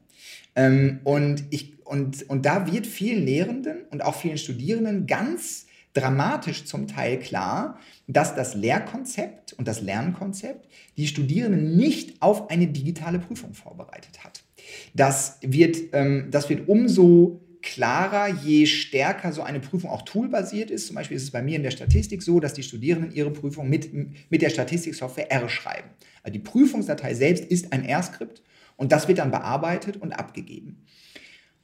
Ähm, 0.56 1.00
und, 1.04 1.44
ich, 1.50 1.84
und, 1.86 2.30
und 2.30 2.46
da 2.46 2.72
wird 2.72 2.86
vielen 2.86 3.26
Lehrenden 3.26 3.86
und 3.90 4.04
auch 4.04 4.14
vielen 4.14 4.38
Studierenden 4.38 5.08
ganz 5.08 5.66
dramatisch 5.94 6.66
zum 6.66 6.88
Teil 6.88 7.20
klar, 7.20 7.80
dass 8.08 8.36
das 8.36 8.56
Lehrkonzept 8.56 9.54
und 9.54 9.68
das 9.68 9.82
Lernkonzept 9.82 10.68
die 10.98 11.08
Studierenden 11.08 11.78
nicht 11.78 12.22
auf 12.22 12.50
eine 12.50 12.68
digitale 12.68 13.20
Prüfung 13.20 13.54
vorbereitet 13.54 14.24
hat. 14.24 14.44
Das 14.94 15.38
wird, 15.42 15.78
ähm, 15.94 16.30
das 16.32 16.50
wird 16.50 16.68
umso 16.68 17.42
klarer, 17.62 18.28
je 18.28 18.66
stärker 18.66 19.32
so 19.32 19.42
eine 19.42 19.60
Prüfung 19.60 19.90
auch 19.90 20.02
toolbasiert 20.02 20.70
ist. 20.70 20.88
Zum 20.88 20.96
Beispiel 20.96 21.18
ist 21.18 21.24
es 21.24 21.32
bei 21.32 21.42
mir 21.42 21.56
in 21.56 21.64
der 21.64 21.72
Statistik 21.72 22.22
so, 22.22 22.40
dass 22.40 22.54
die 22.54 22.64
Studierenden 22.64 23.12
ihre 23.12 23.32
Prüfung 23.32 23.70
mit, 23.70 23.92
mit 23.94 24.42
der 24.42 24.50
Statistiksoftware 24.50 25.32
R 25.32 25.48
schreiben. 25.48 25.90
Also 26.24 26.34
die 26.34 26.40
Prüfungsdatei 26.40 27.14
selbst 27.14 27.46
ist 27.46 27.72
ein 27.72 27.86
R-Skript 27.86 28.44
und 28.76 28.92
das 28.92 29.08
wird 29.08 29.20
dann 29.20 29.32
bearbeitet 29.32 29.98
und 29.98 30.12
abgegeben. 30.12 30.86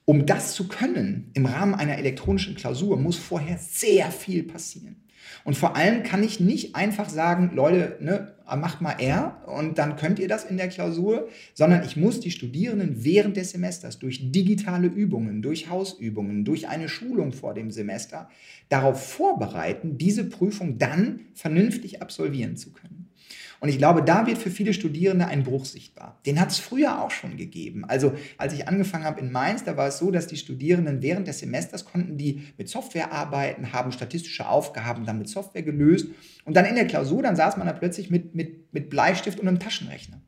Um 0.09 0.25
das 0.25 0.55
zu 0.55 0.67
können 0.67 1.29
im 1.35 1.45
Rahmen 1.45 1.75
einer 1.75 1.99
elektronischen 1.99 2.55
Klausur 2.55 2.97
muss 2.97 3.15
vorher 3.15 3.59
sehr 3.59 4.09
viel 4.09 4.41
passieren. 4.41 4.95
Und 5.43 5.55
vor 5.55 5.75
allem 5.75 6.01
kann 6.01 6.23
ich 6.23 6.39
nicht 6.39 6.75
einfach 6.75 7.07
sagen, 7.09 7.51
Leute, 7.53 7.95
ne, 7.99 8.33
macht 8.57 8.81
mal 8.81 8.93
R 8.93 9.39
und 9.45 9.77
dann 9.77 9.97
könnt 9.97 10.17
ihr 10.17 10.27
das 10.27 10.45
in 10.45 10.57
der 10.57 10.69
Klausur, 10.69 11.29
sondern 11.53 11.83
ich 11.83 11.95
muss 11.95 12.19
die 12.21 12.31
Studierenden 12.31 13.03
während 13.03 13.37
des 13.37 13.51
Semesters 13.51 13.99
durch 13.99 14.31
digitale 14.31 14.87
Übungen, 14.87 15.43
durch 15.43 15.69
Hausübungen, 15.69 16.43
durch 16.43 16.67
eine 16.67 16.89
Schulung 16.89 17.31
vor 17.31 17.53
dem 17.53 17.69
Semester 17.69 18.29
darauf 18.67 19.11
vorbereiten, 19.11 19.99
diese 19.99 20.23
Prüfung 20.23 20.79
dann 20.79 21.19
vernünftig 21.35 22.01
absolvieren 22.01 22.57
zu 22.57 22.73
können. 22.73 22.98
Und 23.59 23.69
ich 23.69 23.77
glaube, 23.77 24.01
da 24.03 24.25
wird 24.25 24.37
für 24.37 24.49
viele 24.49 24.73
Studierende 24.73 25.27
ein 25.27 25.43
Bruch 25.43 25.65
sichtbar. 25.65 26.17
Den 26.25 26.39
hat 26.39 26.49
es 26.51 26.59
früher 26.59 27.01
auch 27.01 27.11
schon 27.11 27.35
gegeben. 27.35 27.83
Also 27.85 28.13
als 28.37 28.53
ich 28.53 28.67
angefangen 28.67 29.03
habe 29.03 29.19
in 29.19 29.31
Mainz, 29.31 29.65
da 29.65 29.75
war 29.75 29.87
es 29.87 29.97
so, 29.97 30.11
dass 30.11 30.27
die 30.27 30.37
Studierenden 30.37 31.01
während 31.01 31.27
des 31.27 31.39
Semesters 31.39 31.83
konnten 31.83 32.17
die 32.17 32.43
mit 32.57 32.69
Software 32.69 33.11
arbeiten, 33.11 33.73
haben 33.73 33.91
statistische 33.91 34.47
Aufgaben 34.47 35.05
dann 35.05 35.17
mit 35.17 35.27
Software 35.27 35.63
gelöst. 35.63 36.07
Und 36.45 36.55
dann 36.55 36.65
in 36.65 36.75
der 36.75 36.87
Klausur, 36.87 37.21
dann 37.21 37.35
saß 37.35 37.57
man 37.57 37.67
da 37.67 37.73
plötzlich 37.73 38.09
mit, 38.09 38.33
mit, 38.33 38.73
mit 38.73 38.89
Bleistift 38.89 39.39
und 39.39 39.47
einem 39.47 39.59
Taschenrechner. 39.59 40.21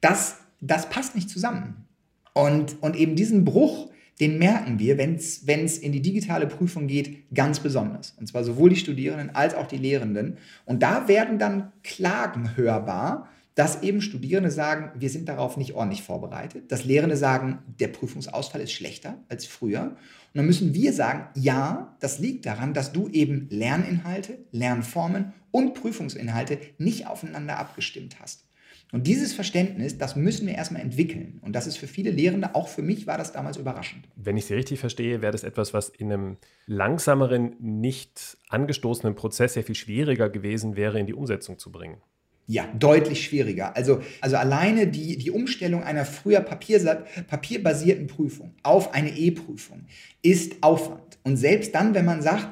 Das, 0.00 0.36
das 0.60 0.90
passt 0.90 1.14
nicht 1.14 1.30
zusammen. 1.30 1.86
Und, 2.34 2.82
und 2.82 2.96
eben 2.96 3.16
diesen 3.16 3.44
Bruch, 3.44 3.90
den 4.20 4.38
merken 4.38 4.78
wir, 4.78 4.98
wenn 4.98 5.14
es 5.14 5.78
in 5.78 5.92
die 5.92 6.02
digitale 6.02 6.46
Prüfung 6.46 6.88
geht, 6.88 7.32
ganz 7.32 7.60
besonders. 7.60 8.14
Und 8.18 8.26
zwar 8.26 8.42
sowohl 8.42 8.70
die 8.70 8.76
Studierenden 8.76 9.34
als 9.34 9.54
auch 9.54 9.66
die 9.66 9.76
Lehrenden. 9.76 10.38
Und 10.64 10.82
da 10.82 11.06
werden 11.06 11.38
dann 11.38 11.72
Klagen 11.84 12.56
hörbar, 12.56 13.28
dass 13.54 13.82
eben 13.82 14.00
Studierende 14.00 14.50
sagen, 14.50 14.92
wir 15.00 15.10
sind 15.10 15.28
darauf 15.28 15.56
nicht 15.56 15.74
ordentlich 15.74 16.02
vorbereitet. 16.02 16.70
Dass 16.70 16.84
Lehrende 16.84 17.16
sagen, 17.16 17.58
der 17.80 17.88
Prüfungsausfall 17.88 18.60
ist 18.60 18.72
schlechter 18.72 19.18
als 19.28 19.46
früher. 19.46 19.82
Und 19.82 20.34
dann 20.34 20.46
müssen 20.46 20.74
wir 20.74 20.92
sagen, 20.92 21.28
ja, 21.34 21.96
das 22.00 22.18
liegt 22.18 22.46
daran, 22.46 22.74
dass 22.74 22.92
du 22.92 23.08
eben 23.08 23.48
Lerninhalte, 23.50 24.38
Lernformen 24.52 25.32
und 25.50 25.74
Prüfungsinhalte 25.74 26.58
nicht 26.78 27.06
aufeinander 27.06 27.58
abgestimmt 27.58 28.20
hast. 28.20 28.47
Und 28.90 29.06
dieses 29.06 29.34
Verständnis, 29.34 29.98
das 29.98 30.16
müssen 30.16 30.46
wir 30.46 30.54
erstmal 30.54 30.80
entwickeln. 30.80 31.40
Und 31.42 31.52
das 31.52 31.66
ist 31.66 31.76
für 31.76 31.86
viele 31.86 32.10
Lehrende, 32.10 32.54
auch 32.54 32.68
für 32.68 32.80
mich 32.80 33.06
war 33.06 33.18
das 33.18 33.32
damals 33.32 33.58
überraschend. 33.58 34.08
Wenn 34.16 34.38
ich 34.38 34.46
Sie 34.46 34.54
richtig 34.54 34.80
verstehe, 34.80 35.20
wäre 35.20 35.32
das 35.32 35.44
etwas, 35.44 35.74
was 35.74 35.90
in 35.90 36.10
einem 36.10 36.36
langsameren, 36.66 37.54
nicht 37.60 38.38
angestoßenen 38.48 39.14
Prozess 39.14 39.54
sehr 39.54 39.64
viel 39.64 39.74
schwieriger 39.74 40.30
gewesen 40.30 40.76
wäre, 40.76 40.98
in 40.98 41.06
die 41.06 41.12
Umsetzung 41.12 41.58
zu 41.58 41.70
bringen. 41.70 41.98
Ja, 42.46 42.66
deutlich 42.78 43.24
schwieriger. 43.24 43.76
Also, 43.76 44.00
also 44.22 44.36
alleine 44.36 44.86
die, 44.86 45.18
die 45.18 45.30
Umstellung 45.30 45.82
einer 45.82 46.06
früher 46.06 46.40
Papier, 46.40 47.04
papierbasierten 47.26 48.06
Prüfung 48.06 48.54
auf 48.62 48.94
eine 48.94 49.10
E-Prüfung 49.10 49.84
ist 50.22 50.62
Aufwand. 50.62 51.18
Und 51.24 51.36
selbst 51.36 51.74
dann, 51.74 51.92
wenn 51.92 52.06
man 52.06 52.22
sagt, 52.22 52.48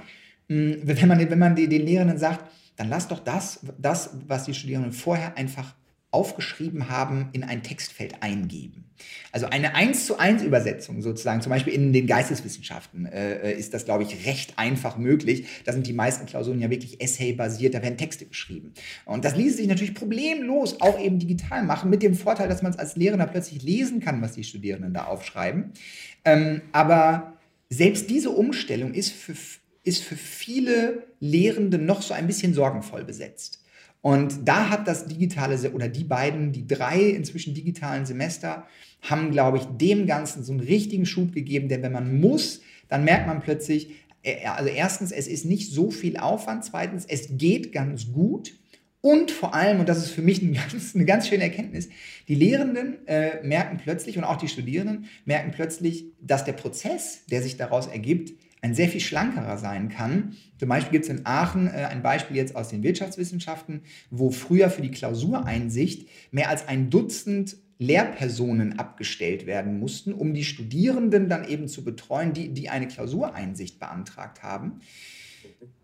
hm, 0.50 0.80
wenn 0.82 1.08
man, 1.08 1.30
wenn 1.30 1.38
man 1.38 1.56
den 1.56 1.70
Lehrenden 1.70 2.18
sagt, 2.18 2.44
dann 2.76 2.90
lass 2.90 3.08
doch 3.08 3.20
das, 3.20 3.60
das, 3.78 4.10
was 4.26 4.44
die 4.44 4.52
Studierenden 4.52 4.92
vorher 4.92 5.38
einfach 5.38 5.74
aufgeschrieben 6.16 6.88
haben, 6.88 7.28
in 7.32 7.44
ein 7.44 7.62
Textfeld 7.62 8.22
eingeben. 8.22 8.86
Also 9.30 9.44
eine 9.44 9.74
1 9.74 10.06
zu 10.06 10.18
1 10.18 10.42
Übersetzung 10.42 11.02
sozusagen, 11.02 11.42
zum 11.42 11.50
Beispiel 11.50 11.74
in 11.74 11.92
den 11.92 12.06
Geisteswissenschaften 12.06 13.04
äh, 13.04 13.52
ist 13.52 13.74
das, 13.74 13.84
glaube 13.84 14.04
ich, 14.04 14.26
recht 14.26 14.58
einfach 14.58 14.96
möglich. 14.96 15.46
Da 15.66 15.74
sind 15.74 15.86
die 15.86 15.92
meisten 15.92 16.24
Klausuren 16.24 16.58
ja 16.58 16.70
wirklich 16.70 17.02
Essay-basiert, 17.02 17.74
da 17.74 17.82
werden 17.82 17.98
Texte 17.98 18.24
geschrieben. 18.24 18.72
Und 19.04 19.26
das 19.26 19.36
ließe 19.36 19.58
sich 19.58 19.66
natürlich 19.66 19.94
problemlos 19.94 20.80
auch 20.80 20.98
eben 20.98 21.18
digital 21.18 21.64
machen, 21.64 21.90
mit 21.90 22.02
dem 22.02 22.14
Vorteil, 22.14 22.48
dass 22.48 22.62
man 22.62 22.72
es 22.72 22.78
als 22.78 22.96
Lehrender 22.96 23.26
plötzlich 23.26 23.62
lesen 23.62 24.00
kann, 24.00 24.22
was 24.22 24.32
die 24.32 24.44
Studierenden 24.44 24.94
da 24.94 25.04
aufschreiben. 25.04 25.72
Ähm, 26.24 26.62
aber 26.72 27.34
selbst 27.68 28.08
diese 28.08 28.30
Umstellung 28.30 28.94
ist 28.94 29.12
für, 29.12 29.34
ist 29.84 30.02
für 30.02 30.16
viele 30.16 31.06
Lehrende 31.20 31.76
noch 31.76 32.00
so 32.00 32.14
ein 32.14 32.26
bisschen 32.26 32.54
sorgenvoll 32.54 33.04
besetzt. 33.04 33.62
Und 34.06 34.46
da 34.46 34.70
hat 34.70 34.86
das 34.86 35.06
digitale 35.06 35.58
oder 35.72 35.88
die 35.88 36.04
beiden, 36.04 36.52
die 36.52 36.64
drei 36.64 37.00
inzwischen 37.00 37.54
digitalen 37.54 38.06
Semester, 38.06 38.68
haben, 39.02 39.32
glaube 39.32 39.58
ich, 39.58 39.64
dem 39.64 40.06
Ganzen 40.06 40.44
so 40.44 40.52
einen 40.52 40.60
richtigen 40.60 41.06
Schub 41.06 41.32
gegeben, 41.32 41.68
denn 41.68 41.82
wenn 41.82 41.90
man 41.90 42.20
muss, 42.20 42.60
dann 42.88 43.02
merkt 43.02 43.26
man 43.26 43.40
plötzlich, 43.40 43.96
äh, 44.22 44.46
also 44.46 44.70
erstens, 44.70 45.10
es 45.10 45.26
ist 45.26 45.44
nicht 45.44 45.72
so 45.72 45.90
viel 45.90 46.18
Aufwand, 46.18 46.64
zweitens, 46.64 47.04
es 47.04 47.30
geht 47.36 47.72
ganz 47.72 48.12
gut. 48.12 48.54
Und 49.00 49.32
vor 49.32 49.54
allem, 49.54 49.80
und 49.80 49.88
das 49.88 49.98
ist 49.98 50.10
für 50.10 50.22
mich 50.22 50.40
ein 50.40 50.52
ganz, 50.70 50.94
eine 50.94 51.04
ganz 51.04 51.26
schöne 51.26 51.42
Erkenntnis, 51.42 51.88
die 52.28 52.36
Lehrenden 52.36 53.04
äh, 53.08 53.42
merken 53.42 53.80
plötzlich 53.82 54.18
und 54.18 54.22
auch 54.22 54.36
die 54.36 54.46
Studierenden 54.46 55.06
merken 55.24 55.50
plötzlich, 55.50 56.04
dass 56.20 56.44
der 56.44 56.52
Prozess, 56.52 57.26
der 57.28 57.42
sich 57.42 57.56
daraus 57.56 57.88
ergibt, 57.88 58.34
ein 58.62 58.74
sehr 58.74 58.88
viel 58.88 59.00
schlankerer 59.00 59.58
sein 59.58 59.88
kann. 59.88 60.36
Zum 60.58 60.68
Beispiel 60.68 60.92
gibt 60.92 61.04
es 61.04 61.10
in 61.10 61.26
Aachen 61.26 61.68
äh, 61.68 61.88
ein 61.90 62.02
Beispiel 62.02 62.36
jetzt 62.36 62.56
aus 62.56 62.68
den 62.68 62.82
Wirtschaftswissenschaften, 62.82 63.82
wo 64.10 64.30
früher 64.30 64.70
für 64.70 64.82
die 64.82 64.90
Klausureinsicht 64.90 66.08
mehr 66.30 66.48
als 66.48 66.66
ein 66.66 66.90
Dutzend 66.90 67.56
Lehrpersonen 67.78 68.78
abgestellt 68.78 69.46
werden 69.46 69.78
mussten, 69.78 70.14
um 70.14 70.32
die 70.32 70.44
Studierenden 70.44 71.28
dann 71.28 71.46
eben 71.46 71.68
zu 71.68 71.84
betreuen, 71.84 72.32
die, 72.32 72.48
die 72.48 72.70
eine 72.70 72.88
Klausureinsicht 72.88 73.78
beantragt 73.78 74.42
haben. 74.42 74.80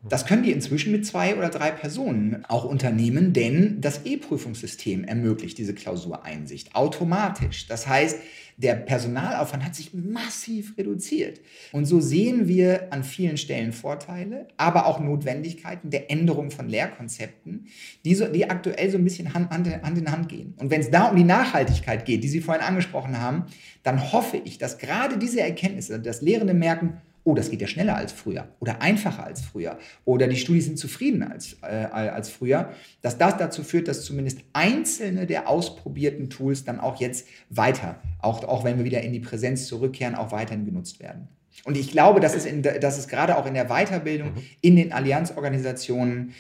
Das 0.09 0.27
können 0.27 0.43
die 0.43 0.51
inzwischen 0.51 0.91
mit 0.91 1.07
zwei 1.07 1.37
oder 1.37 1.49
drei 1.49 1.71
Personen 1.71 2.45
auch 2.49 2.65
unternehmen, 2.65 3.33
denn 3.33 3.81
das 3.81 4.05
E-Prüfungssystem 4.05 5.05
ermöglicht 5.05 5.59
diese 5.59 5.75
Klausureinsicht 5.75 6.75
automatisch. 6.75 7.69
Das 7.69 7.87
heißt, 7.87 8.19
der 8.57 8.75
Personalaufwand 8.75 9.65
hat 9.65 9.75
sich 9.75 9.95
massiv 9.95 10.77
reduziert. 10.77 11.41
Und 11.71 11.87
so 11.87 12.01
sehen 12.01 12.49
wir 12.49 12.93
an 12.93 13.05
vielen 13.05 13.37
Stellen 13.37 13.73
Vorteile, 13.73 14.49
aber 14.57 14.87
auch 14.87 15.01
Notwendigkeiten 15.01 15.91
der 15.91 16.11
Änderung 16.11 16.51
von 16.51 16.69
Lehrkonzepten, 16.69 17.67
die, 18.05 18.15
so, 18.15 18.27
die 18.27 18.51
aktuell 18.51 18.91
so 18.91 18.99
ein 18.99 19.05
bisschen 19.05 19.33
Hand, 19.35 19.51
Hand, 19.51 19.69
Hand 19.83 19.99
in 19.99 20.11
Hand 20.11 20.29
gehen. 20.29 20.55
Und 20.59 20.71
wenn 20.71 20.81
es 20.81 20.91
da 20.91 21.09
um 21.09 21.17
die 21.17 21.25
Nachhaltigkeit 21.25 22.05
geht, 22.05 22.25
die 22.25 22.29
Sie 22.29 22.41
vorhin 22.41 22.65
angesprochen 22.65 23.21
haben, 23.21 23.47
dann 23.85 24.13
hoffe 24.13 24.41
ich, 24.45 24.59
dass 24.59 24.79
gerade 24.79 25.17
diese 25.17 25.41
Erkenntnisse, 25.41 26.01
dass 26.01 26.23
Lehrende 26.23 26.55
merken, 26.55 27.01
oh, 27.25 27.35
das 27.35 27.51
geht 27.51 27.61
ja 27.61 27.67
schneller 27.67 27.97
als 27.97 28.13
früher 28.13 28.49
oder 28.61 28.83
einfacher 28.83 29.25
als 29.25 29.41
früher 29.41 29.79
oder 30.05 30.27
die 30.27 30.37
Studien 30.37 30.63
sind 30.63 30.79
zufriedener 30.79 31.31
als, 31.31 31.57
äh, 31.63 31.67
als 31.67 32.31
früher, 32.31 32.73
dass 33.01 33.19
das 33.19 33.37
dazu 33.37 33.63
führt, 33.63 33.89
dass 33.89 34.05
zumindest 34.05 34.41
einzelne 34.53 35.27
der 35.27 35.49
ausprobierten 35.49 36.31
Tools 36.31 36.65
dann 36.65 36.81
auch 36.81 37.01
jetzt 37.01 37.29
weiter, 37.51 38.01
auch, 38.21 38.43
auch 38.45 38.65
wenn 38.65 38.79
wir 38.79 38.85
wieder 38.85 39.03
in 39.03 39.13
die 39.13 39.21
Präsenz 39.21 39.67
zurückkehren, 39.67 40.15
auch 40.15 40.33
weiterhin 40.33 40.65
genutzt 40.65 41.01
werden. 41.01 41.29
Und 41.65 41.77
ich 41.77 41.91
glaube, 41.91 42.21
dass 42.21 42.35
es, 42.35 42.45
in, 42.45 42.63
dass 42.63 42.99
es 42.99 43.09
gerade 43.09 43.37
auch 43.37 43.47
in 43.47 43.55
der 43.55 43.67
Weiterbildung 43.67 44.35
mhm. 44.35 44.43
in 44.61 44.77
den 44.77 44.93
Allianzorganisationen 44.93 46.33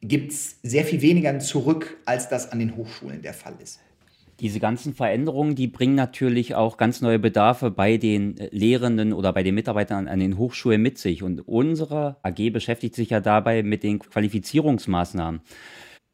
gibt 0.00 0.32
es 0.32 0.56
sehr 0.62 0.84
viel 0.84 1.00
weniger 1.00 1.38
zurück, 1.38 1.96
als 2.04 2.28
das 2.28 2.50
an 2.52 2.58
den 2.58 2.76
Hochschulen 2.76 3.22
der 3.22 3.34
Fall 3.34 3.54
ist. 3.62 3.80
Diese 4.44 4.60
ganzen 4.60 4.92
Veränderungen, 4.92 5.54
die 5.54 5.68
bringen 5.68 5.94
natürlich 5.94 6.54
auch 6.54 6.76
ganz 6.76 7.00
neue 7.00 7.18
Bedarfe 7.18 7.70
bei 7.70 7.96
den 7.96 8.36
äh, 8.36 8.50
Lehrenden 8.52 9.14
oder 9.14 9.32
bei 9.32 9.42
den 9.42 9.54
Mitarbeitern 9.54 10.06
an 10.06 10.20
den 10.20 10.36
Hochschulen 10.36 10.82
mit 10.82 10.98
sich. 10.98 11.22
Und 11.22 11.48
unsere 11.48 12.18
AG 12.22 12.50
beschäftigt 12.52 12.94
sich 12.94 13.08
ja 13.08 13.20
dabei 13.20 13.62
mit 13.62 13.82
den 13.82 14.00
Qualifizierungsmaßnahmen. 14.00 15.40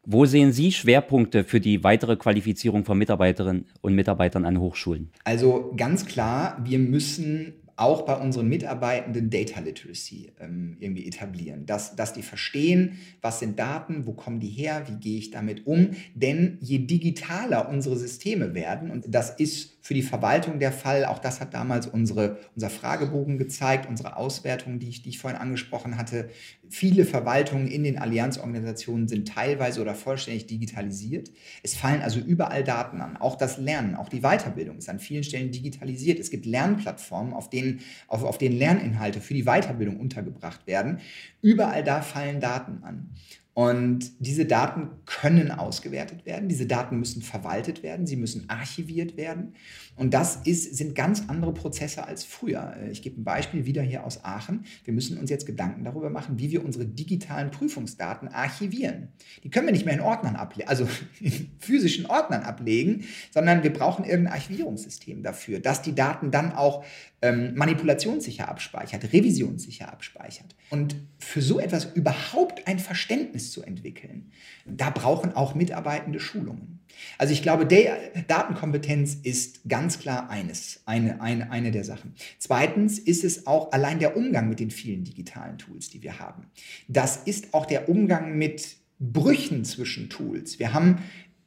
Wo 0.05 0.23
sehen 0.23 0.53
Sie 0.53 0.71
Schwerpunkte 0.71 1.43
für 1.43 1.59
die 1.59 1.83
weitere 1.83 2.15
Qualifizierung 2.15 2.85
von 2.85 2.97
Mitarbeiterinnen 2.97 3.65
und 3.81 3.95
Mitarbeitern 3.95 4.45
an 4.45 4.61
Hochschulen? 4.61 5.11
Also 5.25 5.73
ganz 5.75 6.05
klar, 6.05 6.57
wir 6.63 6.79
müssen 6.79 7.60
auch 7.75 8.03
bei 8.03 8.15
unseren 8.15 8.47
Mitarbeitenden 8.47 9.29
Data 9.29 9.59
Literacy 9.59 10.31
ähm, 10.39 10.77
irgendwie 10.79 11.07
etablieren, 11.07 11.65
dass, 11.65 11.95
dass 11.95 12.13
die 12.13 12.21
verstehen, 12.21 12.97
was 13.21 13.39
sind 13.39 13.59
Daten, 13.59 14.05
wo 14.05 14.13
kommen 14.13 14.39
die 14.39 14.49
her, 14.49 14.85
wie 14.87 14.97
gehe 14.97 15.17
ich 15.17 15.31
damit 15.31 15.65
um. 15.67 15.91
Denn 16.15 16.57
je 16.61 16.79
digitaler 16.79 17.69
unsere 17.69 17.97
Systeme 17.97 18.53
werden, 18.53 18.91
und 18.91 19.05
das 19.07 19.31
ist 19.31 19.80
für 19.81 19.95
die 19.95 20.03
Verwaltung 20.03 20.59
der 20.59 20.71
Fall. 20.71 21.05
Auch 21.05 21.19
das 21.19 21.41
hat 21.41 21.53
damals 21.53 21.87
unsere, 21.87 22.37
unser 22.55 22.69
Fragebogen 22.69 23.39
gezeigt, 23.39 23.89
unsere 23.89 24.15
Auswertung, 24.15 24.79
die 24.79 24.87
ich, 24.87 25.01
die 25.01 25.09
ich 25.09 25.19
vorhin 25.19 25.39
angesprochen 25.39 25.97
hatte. 25.97 26.29
Viele 26.69 27.03
Verwaltungen 27.03 27.67
in 27.67 27.83
den 27.83 27.97
Allianzorganisationen 27.97 29.07
sind 29.07 29.27
teilweise 29.27 29.81
oder 29.81 29.95
vollständig 29.95 30.45
digitalisiert. 30.45 31.31
Es 31.63 31.73
fallen 31.73 32.01
also 32.01 32.19
überall 32.19 32.63
Daten 32.63 33.01
an. 33.01 33.17
Auch 33.17 33.35
das 33.35 33.57
Lernen, 33.57 33.95
auch 33.95 34.07
die 34.07 34.21
Weiterbildung 34.21 34.77
ist 34.77 34.87
an 34.87 34.99
vielen 34.99 35.23
Stellen 35.23 35.51
digitalisiert. 35.51 36.19
Es 36.19 36.29
gibt 36.29 36.45
Lernplattformen, 36.45 37.33
auf 37.33 37.49
denen, 37.49 37.79
auf, 38.07 38.23
auf 38.23 38.37
denen 38.37 38.57
Lerninhalte 38.57 39.19
für 39.19 39.33
die 39.33 39.45
Weiterbildung 39.45 39.99
untergebracht 39.99 40.67
werden. 40.67 40.99
Überall 41.41 41.83
da 41.83 42.03
fallen 42.03 42.39
Daten 42.39 42.83
an. 42.83 43.09
Und 43.53 44.11
diese 44.19 44.45
Daten 44.45 44.89
können 45.05 45.51
ausgewertet 45.51 46.25
werden, 46.25 46.47
diese 46.47 46.67
Daten 46.67 46.97
müssen 46.97 47.21
verwaltet 47.21 47.83
werden, 47.83 48.07
sie 48.07 48.15
müssen 48.15 48.49
archiviert 48.49 49.17
werden. 49.17 49.55
Und 49.95 50.13
das 50.13 50.37
ist, 50.45 50.75
sind 50.77 50.95
ganz 50.95 51.23
andere 51.27 51.53
Prozesse 51.53 52.07
als 52.07 52.23
früher. 52.23 52.75
Ich 52.91 53.01
gebe 53.01 53.21
ein 53.21 53.23
Beispiel 53.23 53.65
wieder 53.65 53.81
hier 53.81 54.05
aus 54.05 54.23
Aachen. 54.23 54.65
Wir 54.83 54.93
müssen 54.93 55.17
uns 55.17 55.29
jetzt 55.29 55.45
Gedanken 55.45 55.83
darüber 55.83 56.09
machen, 56.09 56.39
wie 56.39 56.49
wir 56.49 56.65
unsere 56.65 56.85
digitalen 56.85 57.51
Prüfungsdaten 57.51 58.27
archivieren. 58.27 59.09
Die 59.43 59.49
können 59.49 59.67
wir 59.67 59.73
nicht 59.73 59.85
mehr 59.85 59.93
in 59.93 60.01
Ordnern 60.01 60.35
ablegen, 60.35 60.69
also 60.69 60.87
in 61.19 61.51
physischen 61.59 62.05
Ordnern 62.05 62.43
ablegen, 62.43 63.03
sondern 63.31 63.63
wir 63.63 63.73
brauchen 63.73 64.05
irgendein 64.05 64.33
Archivierungssystem 64.33 65.23
dafür, 65.23 65.59
dass 65.59 65.81
die 65.81 65.93
Daten 65.93 66.31
dann 66.31 66.53
auch 66.53 66.83
ähm, 67.21 67.53
manipulationssicher 67.55 68.49
abspeichert, 68.49 69.13
revisionssicher 69.13 69.91
abspeichert. 69.91 70.55
Und 70.71 70.95
für 71.19 71.41
so 71.41 71.59
etwas 71.59 71.85
überhaupt 71.93 72.67
ein 72.67 72.79
Verständnis 72.79 73.51
zu 73.51 73.61
entwickeln, 73.61 74.31
da 74.65 74.89
brauchen 74.89 75.33
auch 75.35 75.53
Mitarbeitende 75.53 76.19
Schulungen. 76.19 76.79
Also 77.17 77.33
ich 77.33 77.41
glaube, 77.41 77.65
Datenkompetenz 77.65 79.15
ist 79.23 79.61
ganz 79.91 79.99
klar 79.99 80.29
eines, 80.29 80.79
eine, 80.85 81.19
eine, 81.19 81.51
eine 81.51 81.69
der 81.71 81.83
Sachen. 81.83 82.13
Zweitens 82.37 82.97
ist 82.97 83.25
es 83.25 83.45
auch 83.45 83.73
allein 83.73 83.99
der 83.99 84.15
Umgang 84.15 84.47
mit 84.47 84.61
den 84.61 84.71
vielen 84.71 85.03
digitalen 85.03 85.57
Tools, 85.57 85.89
die 85.89 86.01
wir 86.01 86.17
haben. 86.17 86.45
Das 86.87 87.17
ist 87.17 87.53
auch 87.53 87.65
der 87.65 87.89
Umgang 87.89 88.37
mit 88.37 88.77
Brüchen 88.99 89.65
zwischen 89.65 90.09
Tools. 90.09 90.59
Wir 90.59 90.73
haben 90.73 90.99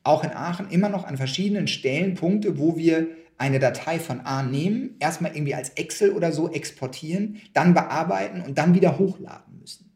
auch 0.03 0.25
in 0.25 0.31
Aachen 0.31 0.69
immer 0.69 0.91
noch 0.91 1.05
an 1.05 1.17
verschiedenen 1.17 1.69
Stellen 1.69 2.17
Punkte, 2.17 2.59
wo 2.59 2.77
wir 2.77 3.09
eine 3.39 3.61
Datei 3.61 3.99
von 3.99 4.21
A 4.21 4.43
nehmen, 4.43 4.97
erstmal 4.99 5.35
irgendwie 5.35 5.55
als 5.55 5.71
Excel 5.71 6.11
oder 6.11 6.31
so 6.31 6.53
exportieren, 6.53 7.41
dann 7.55 7.73
bearbeiten 7.73 8.43
und 8.43 8.59
dann 8.59 8.75
wieder 8.75 8.99
hochladen 8.99 9.59
müssen. 9.59 9.91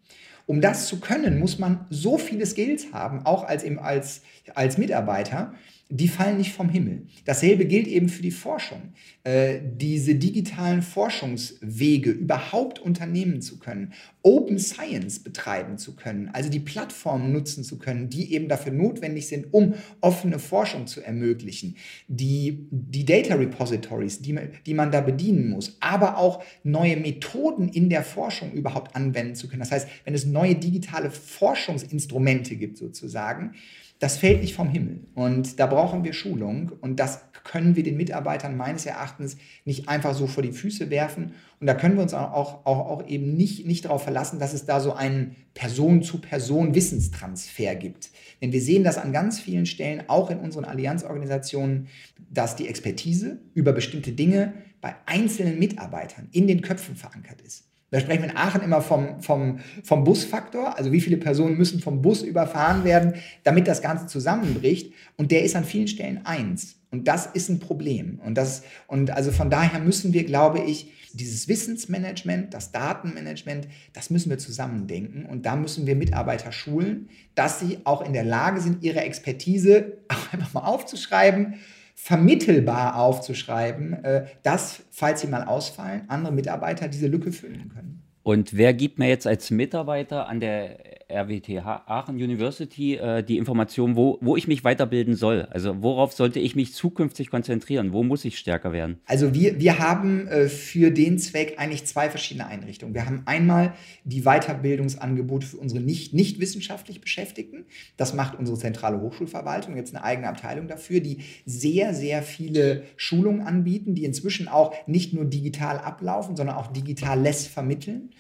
Um 0.47 0.63
das 0.63 0.87
zu 0.87 1.01
können, 1.01 1.39
muss 1.39 1.59
man 1.59 1.85
so 1.91 2.17
viele 2.17 2.47
Skills 2.47 2.95
haben, 2.95 3.27
auch 3.27 3.45
als, 3.45 3.63
als, 3.79 4.23
als 4.55 4.79
Mitarbeiter, 4.79 5.53
die 5.90 6.09
fallen 6.09 6.37
nicht 6.37 6.53
vom 6.53 6.68
Himmel. 6.68 7.07
Dasselbe 7.24 7.64
gilt 7.64 7.87
eben 7.87 8.11
für 8.11 8.22
die 8.22 8.31
Forschung. 8.31 8.92
Äh, 9.24 9.61
diese 9.77 10.16
digitalen 10.16 10.83
Forschungswege 10.83 12.11
überhaupt 12.11 12.79
unternehmen 12.79 13.40
zu 13.40 13.59
können, 13.59 13.94
Open 14.22 14.59
Science 14.59 15.20
betreiben 15.20 15.79
zu 15.79 15.96
können, 15.96 16.29
also 16.35 16.51
die 16.51 16.61
Plattformen 16.61 17.33
nutzen 17.33 17.64
zu 17.64 17.79
können, 17.79 18.11
die 18.11 18.35
eben 18.35 18.48
dafür 18.48 18.72
notwendig 18.72 19.29
sind, 19.29 19.53
um 19.55 19.74
offene 20.03 20.38
Forschung 20.38 20.87
zu 20.87 21.01
ermöglichen, 21.01 21.77
die, 22.09 22.66
die 22.70 23.07
Data 23.07 23.37
Repositories, 23.37 24.20
die, 24.20 24.38
die 24.66 24.74
man 24.74 24.90
da 24.90 25.01
bedienen 25.01 25.48
muss, 25.48 25.79
aber 25.81 26.18
auch 26.18 26.44
neue 26.62 26.98
Methoden 26.98 27.68
in 27.70 27.88
der 27.88 28.03
Forschung 28.03 28.53
überhaupt 28.53 28.94
anwenden 28.94 29.35
zu 29.35 29.48
können. 29.48 29.61
Das 29.61 29.72
heißt, 29.72 29.88
wenn 30.05 30.14
es 30.14 30.27
neue 30.27 30.55
digitale 30.55 31.11
Forschungsinstrumente 31.11 32.57
gibt 32.57 32.77
sozusagen, 32.77 33.55
das 33.99 34.19
fällt 34.19 34.43
nicht 34.43 34.55
vom 34.55 34.69
Himmel. 34.69 35.01
Und 35.15 35.59
da 35.59 35.67
brauchen 35.67 36.05
wir 36.05 36.13
Schulung. 36.13 36.71
Und 36.81 37.01
das 37.01 37.23
können 37.45 37.77
wir 37.77 37.83
den 37.83 37.97
Mitarbeitern 37.97 38.57
meines 38.57 38.87
Erachtens 38.87 39.37
nicht 39.65 39.89
einfach 39.89 40.15
so 40.15 40.29
vor 40.29 40.43
die 40.43 40.53
Füße 40.53 40.91
werfen. 40.91 41.33
Und 41.61 41.67
da 41.67 41.75
können 41.75 41.97
wir 41.97 42.03
uns 42.03 42.15
auch, 42.15 42.65
auch, 42.65 42.89
auch 42.89 43.07
eben 43.09 43.35
nicht, 43.35 43.67
nicht 43.67 43.87
darauf 43.87 44.05
verlassen, 44.05 44.39
dass 44.39 44.55
es 44.55 44.67
da 44.67 44.79
so 44.81 44.93
einen 44.93 45.35
Person-zu-Person-Wissenstransfer 45.55 47.75
gibt. 47.75 48.11
Denn 48.41 48.53
wir 48.53 48.61
sehen 48.61 48.85
das 48.85 48.99
an 48.99 49.13
ganz 49.13 49.41
vielen 49.41 49.67
Stellen, 49.67 50.05
auch 50.09 50.31
in 50.31 50.39
unseren 50.39 50.65
Allianzorganisationen, 50.65 51.89
dass 52.31 52.55
die 52.55 52.69
Expertise 52.69 53.41
über 53.55 53.73
bestimmte 53.73 54.13
Dinge 54.13 54.55
bei 54.81 54.95
einzelnen 55.07 55.59
Mitarbeitern 55.59 56.29
in 56.31 56.47
den 56.47 56.61
Köpfen 56.61 56.95
verankert 56.95 57.41
ist. 57.41 57.68
Da 57.90 58.01
sprechen 58.01 58.22
wir 58.22 58.31
in 58.31 58.37
Aachen 58.37 58.62
immer 58.62 58.83
vom, 58.83 59.22
vom, 59.22 59.61
vom 59.83 60.05
Busfaktor, 60.05 60.77
also 60.77 60.92
wie 60.92 61.01
viele 61.01 61.16
Personen 61.16 61.57
müssen 61.57 61.81
vom 61.81 62.03
Bus 62.03 62.22
überfahren 62.22 62.85
werden, 62.85 63.14
damit 63.44 63.66
das 63.66 63.81
Ganze 63.81 64.07
zusammenbricht. 64.07 64.92
Und 65.16 65.31
der 65.31 65.42
ist 65.42 65.57
an 65.57 65.64
vielen 65.64 65.88
Stellen 65.88 66.20
eins. 66.24 66.77
Und 66.90 67.09
das 67.09 67.27
ist 67.27 67.48
ein 67.48 67.61
Problem. 67.61 68.20
Und, 68.24 68.37
das, 68.37 68.62
und 68.87 69.11
also 69.11 69.31
von 69.31 69.48
daher 69.51 69.81
müssen 69.81 70.12
wir, 70.12 70.24
glaube 70.24 70.61
ich, 70.61 70.92
dieses 71.14 71.48
Wissensmanagement, 71.48 72.53
das 72.53 72.72
Datenmanagement, 72.72 73.68
das 73.94 74.11
müssen 74.11 74.29
wir 74.29 74.38
zusammendenken. 74.38 75.24
Und 75.24 75.46
da 75.46 75.57
müssen 75.57 75.87
wir 75.87 75.96
Mitarbeiter 75.96 76.53
schulen, 76.53 77.09
dass 77.35 77.61
sie 77.61 77.79
auch 77.85 78.05
in 78.05 78.12
der 78.12 78.24
Lage 78.24 78.61
sind, 78.61 78.83
ihre 78.83 79.01
Expertise 79.01 79.98
auch 80.09 80.33
einfach 80.33 80.53
mal 80.53 80.64
aufzuschreiben 80.64 81.55
vermittelbar 82.01 82.97
aufzuschreiben, 82.97 84.05
äh, 84.05 84.27
dass, 84.45 84.85
falls 84.91 85.21
sie 85.21 85.27
mal 85.27 85.45
ausfallen, 85.45 86.05
andere 86.07 86.33
Mitarbeiter 86.33 86.89
diese 86.89 87.09
Lücke 87.09 87.33
füllen 87.33 87.71
können. 87.75 88.03
Und 88.23 88.57
wer 88.57 88.73
gibt 88.73 88.99
mir 88.99 89.09
jetzt 89.09 89.27
als 89.27 89.51
Mitarbeiter 89.51 90.29
an 90.29 90.39
der 90.39 90.79
RWTH 91.11 91.85
Aachen 91.87 92.16
University 92.16 92.97
äh, 92.97 93.23
die 93.23 93.38
Information, 93.38 93.97
wo, 93.97 94.18
wo 94.21 94.37
ich 94.37 94.47
mich 94.47 94.62
weiterbilden 94.62 95.14
soll. 95.14 95.49
Also 95.51 95.83
worauf 95.83 96.12
sollte 96.12 96.38
ich 96.38 96.55
mich 96.55 96.75
zukünftig 96.75 97.31
konzentrieren? 97.31 97.92
Wo 97.92 98.03
muss 98.03 98.25
ich 98.25 98.38
stärker 98.38 98.73
werden? 98.73 98.99
Also 99.07 99.33
wir, 99.35 99.59
wir 99.59 99.79
haben 99.79 100.29
äh, 100.29 100.49
für 100.49 100.90
den 100.90 101.18
Zweck 101.18 101.55
eigentlich 101.59 101.87
zwei 101.87 102.11
verschiedene 102.11 102.47
Einrichtungen. 102.47 102.94
Wir 102.94 103.07
haben 103.07 103.23
einmal 103.25 103.75
die 104.05 104.23
Weiterbildungsangebote 104.23 105.47
für 105.47 105.57
unsere 105.57 105.81
nicht, 105.81 106.12
nicht 106.12 106.40
wissenschaftlich 106.40 107.01
Beschäftigten. 107.01 107.64
Das 107.97 108.12
macht 108.12 108.38
unsere 108.38 108.59
zentrale 108.59 109.01
Hochschulverwaltung, 109.01 109.77
jetzt 109.77 109.94
eine 109.94 110.05
eigene 110.05 110.29
Abteilung 110.29 110.68
dafür, 110.68 111.01
die 111.01 111.18
sehr, 111.47 111.94
sehr 111.94 112.23
viele 112.23 112.83
Schulungen 112.97 113.40
anbieten, 113.40 113.94
die 113.94 114.05
inzwischen 114.05 114.49
auch 114.49 114.75
nicht 114.87 115.14
nur 115.14 115.25
digital 115.25 115.79
ablaufen, 115.79 116.37
sondern 116.37 116.57
auch 116.57 116.66
digital 116.66 117.18
less 117.18 117.47
vermitteln. 117.47 118.11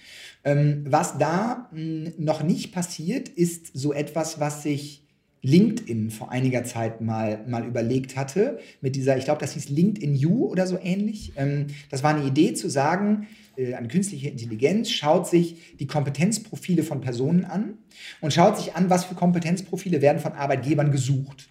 Ähm, 0.48 0.84
was 0.88 1.18
da 1.18 1.68
hm, 1.72 2.14
noch 2.16 2.42
nicht 2.42 2.72
passiert, 2.72 3.28
ist 3.28 3.70
so 3.74 3.92
etwas, 3.92 4.40
was 4.40 4.62
sich 4.62 5.04
LinkedIn 5.42 6.10
vor 6.10 6.32
einiger 6.32 6.64
Zeit 6.64 7.02
mal, 7.02 7.44
mal 7.46 7.66
überlegt 7.66 8.16
hatte, 8.16 8.58
mit 8.80 8.96
dieser, 8.96 9.18
ich 9.18 9.24
glaube, 9.24 9.40
das 9.40 9.52
hieß 9.52 9.68
LinkedIn 9.68 10.14
You 10.14 10.46
oder 10.46 10.66
so 10.66 10.78
ähnlich. 10.82 11.32
Ähm, 11.36 11.66
das 11.90 12.02
war 12.02 12.14
eine 12.14 12.26
Idee 12.26 12.54
zu 12.54 12.70
sagen, 12.70 13.26
äh, 13.56 13.74
eine 13.74 13.88
künstliche 13.88 14.30
Intelligenz 14.30 14.90
schaut 14.90 15.28
sich 15.28 15.76
die 15.78 15.86
Kompetenzprofile 15.86 16.82
von 16.82 17.02
Personen 17.02 17.44
an 17.44 17.74
und 18.22 18.32
schaut 18.32 18.56
sich 18.56 18.74
an, 18.74 18.88
was 18.88 19.04
für 19.04 19.14
Kompetenzprofile 19.14 20.00
werden 20.00 20.18
von 20.18 20.32
Arbeitgebern 20.32 20.90
gesucht. 20.90 21.50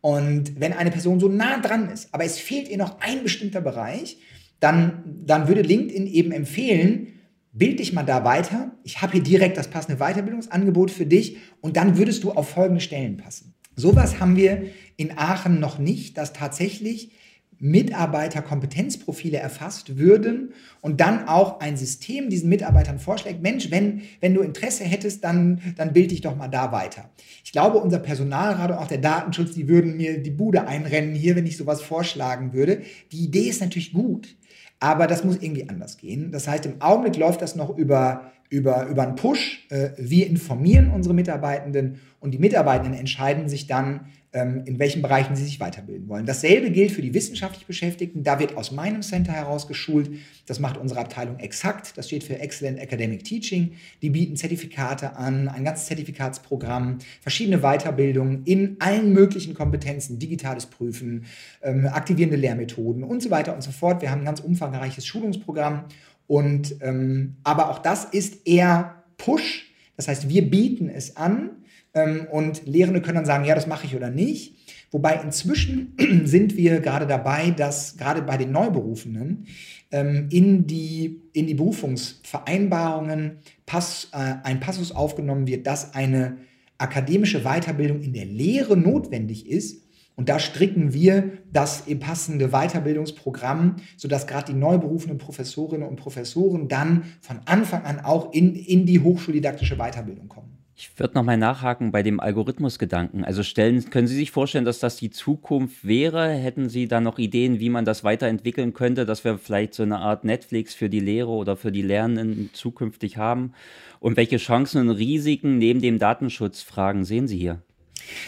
Und 0.00 0.58
wenn 0.58 0.72
eine 0.72 0.90
Person 0.90 1.20
so 1.20 1.28
nah 1.28 1.60
dran 1.60 1.90
ist, 1.90 2.08
aber 2.14 2.24
es 2.24 2.38
fehlt 2.38 2.70
ihr 2.70 2.78
noch 2.78 3.00
ein 3.00 3.22
bestimmter 3.22 3.60
Bereich, 3.60 4.16
dann, 4.60 5.04
dann 5.26 5.46
würde 5.46 5.60
LinkedIn 5.60 6.06
eben 6.06 6.32
empfehlen, 6.32 7.19
bild 7.52 7.78
dich 7.78 7.92
mal 7.92 8.04
da 8.04 8.24
weiter. 8.24 8.72
Ich 8.84 9.02
habe 9.02 9.12
hier 9.12 9.22
direkt 9.22 9.56
das 9.56 9.68
passende 9.68 9.98
Weiterbildungsangebot 9.98 10.90
für 10.90 11.06
dich 11.06 11.38
und 11.60 11.76
dann 11.76 11.98
würdest 11.98 12.24
du 12.24 12.32
auf 12.32 12.50
folgende 12.50 12.80
Stellen 12.80 13.16
passen. 13.16 13.54
Sowas 13.76 14.20
haben 14.20 14.36
wir 14.36 14.64
in 14.96 15.16
Aachen 15.16 15.60
noch 15.60 15.78
nicht, 15.78 16.18
dass 16.18 16.32
tatsächlich 16.32 17.12
Mitarbeiterkompetenzprofile 17.60 19.36
erfasst 19.36 19.98
würden 19.98 20.54
und 20.80 21.00
dann 21.00 21.28
auch 21.28 21.60
ein 21.60 21.76
System 21.76 22.30
diesen 22.30 22.48
Mitarbeitern 22.48 22.98
vorschlägt, 22.98 23.42
Mensch, 23.42 23.70
wenn, 23.70 24.00
wenn 24.20 24.32
du 24.32 24.40
Interesse 24.40 24.84
hättest, 24.84 25.24
dann, 25.24 25.60
dann 25.76 25.92
bild 25.92 26.10
dich 26.10 26.22
doch 26.22 26.36
mal 26.36 26.48
da 26.48 26.72
weiter. 26.72 27.10
Ich 27.44 27.52
glaube, 27.52 27.78
unser 27.78 27.98
Personalrat 27.98 28.70
und 28.70 28.78
auch 28.78 28.88
der 28.88 28.98
Datenschutz, 28.98 29.52
die 29.52 29.68
würden 29.68 29.98
mir 29.98 30.22
die 30.22 30.30
Bude 30.30 30.66
einrennen 30.66 31.14
hier, 31.14 31.36
wenn 31.36 31.46
ich 31.46 31.58
sowas 31.58 31.82
vorschlagen 31.82 32.54
würde. 32.54 32.80
Die 33.12 33.24
Idee 33.24 33.50
ist 33.50 33.60
natürlich 33.60 33.92
gut. 33.92 34.36
Aber 34.80 35.06
das 35.06 35.24
muss 35.24 35.36
irgendwie 35.36 35.68
anders 35.68 35.98
gehen. 35.98 36.32
Das 36.32 36.48
heißt, 36.48 36.64
im 36.66 36.80
Augenblick 36.80 37.16
läuft 37.16 37.42
das 37.42 37.54
noch 37.54 37.76
über, 37.76 38.32
über, 38.48 38.86
über 38.86 39.02
einen 39.02 39.14
Push. 39.14 39.66
Äh, 39.70 39.90
wir 39.98 40.26
informieren 40.26 40.90
unsere 40.90 41.14
Mitarbeitenden 41.14 42.00
und 42.18 42.32
die 42.32 42.38
Mitarbeitenden 42.38 42.98
entscheiden 42.98 43.48
sich 43.48 43.66
dann, 43.66 44.06
in 44.32 44.78
welchen 44.78 45.02
Bereichen 45.02 45.34
sie 45.34 45.44
sich 45.44 45.58
weiterbilden 45.58 46.08
wollen. 46.08 46.24
Dasselbe 46.24 46.70
gilt 46.70 46.92
für 46.92 47.02
die 47.02 47.12
wissenschaftlich 47.14 47.66
Beschäftigten. 47.66 48.22
Da 48.22 48.38
wird 48.38 48.56
aus 48.56 48.70
meinem 48.70 49.02
Center 49.02 49.32
heraus 49.32 49.66
geschult. 49.66 50.08
Das 50.46 50.60
macht 50.60 50.76
unsere 50.76 51.00
Abteilung 51.00 51.40
exakt. 51.40 51.98
Das 51.98 52.06
steht 52.06 52.22
für 52.22 52.38
Excellent 52.38 52.78
Academic 52.78 53.24
Teaching. 53.24 53.72
Die 54.02 54.10
bieten 54.10 54.36
Zertifikate 54.36 55.16
an, 55.16 55.48
ein 55.48 55.64
ganzes 55.64 55.86
Zertifikatsprogramm, 55.86 56.98
verschiedene 57.20 57.58
Weiterbildungen 57.58 58.44
in 58.44 58.76
allen 58.78 59.12
möglichen 59.12 59.54
Kompetenzen, 59.54 60.20
digitales 60.20 60.66
Prüfen, 60.66 61.24
ähm, 61.62 61.88
aktivierende 61.88 62.36
Lehrmethoden 62.36 63.02
und 63.02 63.24
so 63.24 63.30
weiter 63.30 63.52
und 63.52 63.62
so 63.62 63.72
fort. 63.72 64.00
Wir 64.00 64.12
haben 64.12 64.20
ein 64.20 64.26
ganz 64.26 64.38
umfangreiches 64.38 65.04
Schulungsprogramm. 65.06 65.86
Und, 66.28 66.76
ähm, 66.82 67.34
aber 67.42 67.70
auch 67.70 67.80
das 67.80 68.04
ist 68.04 68.46
eher 68.46 69.02
Push. 69.18 69.72
Das 69.96 70.06
heißt, 70.06 70.28
wir 70.28 70.48
bieten 70.48 70.88
es 70.88 71.16
an 71.16 71.50
ähm, 71.94 72.26
und 72.30 72.66
Lehrende 72.66 73.02
können 73.02 73.16
dann 73.16 73.26
sagen, 73.26 73.44
ja, 73.44 73.54
das 73.54 73.66
mache 73.66 73.86
ich 73.86 73.96
oder 73.96 74.10
nicht. 74.10 74.56
Wobei 74.90 75.20
inzwischen 75.22 75.94
sind 76.24 76.56
wir 76.56 76.80
gerade 76.80 77.06
dabei, 77.06 77.50
dass 77.50 77.96
gerade 77.96 78.22
bei 78.22 78.36
den 78.36 78.52
Neuberufenen 78.52 79.46
ähm, 79.90 80.28
in, 80.30 80.66
die, 80.66 81.22
in 81.32 81.46
die 81.46 81.54
Berufungsvereinbarungen 81.54 83.38
Pass, 83.66 84.08
äh, 84.12 84.34
ein 84.42 84.60
Passus 84.60 84.92
aufgenommen 84.92 85.46
wird, 85.46 85.66
dass 85.66 85.94
eine 85.94 86.38
akademische 86.78 87.42
Weiterbildung 87.42 88.00
in 88.00 88.12
der 88.12 88.24
Lehre 88.24 88.76
notwendig 88.76 89.48
ist. 89.48 89.86
Und 90.16 90.28
da 90.28 90.38
stricken 90.38 90.92
wir 90.92 91.32
das 91.50 91.84
passende 91.98 92.48
Weiterbildungsprogramm, 92.48 93.76
sodass 93.96 94.26
gerade 94.26 94.52
die 94.52 94.58
neuberufenen 94.58 95.18
Professorinnen 95.18 95.88
und 95.88 95.96
Professoren 95.96 96.68
dann 96.68 97.04
von 97.20 97.40
Anfang 97.46 97.84
an 97.84 98.00
auch 98.00 98.32
in, 98.32 98.54
in 98.54 98.86
die 98.86 99.00
hochschuldidaktische 99.00 99.76
Weiterbildung 99.76 100.28
kommen. 100.28 100.59
Ich 100.82 100.98
würde 100.98 101.12
nochmal 101.12 101.36
nachhaken 101.36 101.92
bei 101.92 102.02
dem 102.02 102.20
Algorithmusgedanken. 102.20 103.22
Also 103.22 103.42
stellen, 103.42 103.90
können 103.90 104.06
Sie 104.06 104.16
sich 104.16 104.30
vorstellen, 104.30 104.64
dass 104.64 104.78
das 104.78 104.96
die 104.96 105.10
Zukunft 105.10 105.86
wäre? 105.86 106.30
Hätten 106.30 106.70
Sie 106.70 106.88
da 106.88 107.02
noch 107.02 107.18
Ideen, 107.18 107.60
wie 107.60 107.68
man 107.68 107.84
das 107.84 108.02
weiterentwickeln 108.02 108.72
könnte, 108.72 109.04
dass 109.04 109.22
wir 109.22 109.36
vielleicht 109.36 109.74
so 109.74 109.82
eine 109.82 109.98
Art 109.98 110.24
Netflix 110.24 110.72
für 110.72 110.88
die 110.88 111.00
Lehre 111.00 111.28
oder 111.28 111.58
für 111.58 111.70
die 111.70 111.82
Lernenden 111.82 112.48
zukünftig 112.54 113.18
haben? 113.18 113.52
Und 113.98 114.16
welche 114.16 114.38
Chancen 114.38 114.88
und 114.88 114.96
Risiken 114.96 115.58
neben 115.58 115.82
dem 115.82 115.98
Datenschutzfragen 115.98 117.04
sehen 117.04 117.28
Sie 117.28 117.36
hier? 117.36 117.60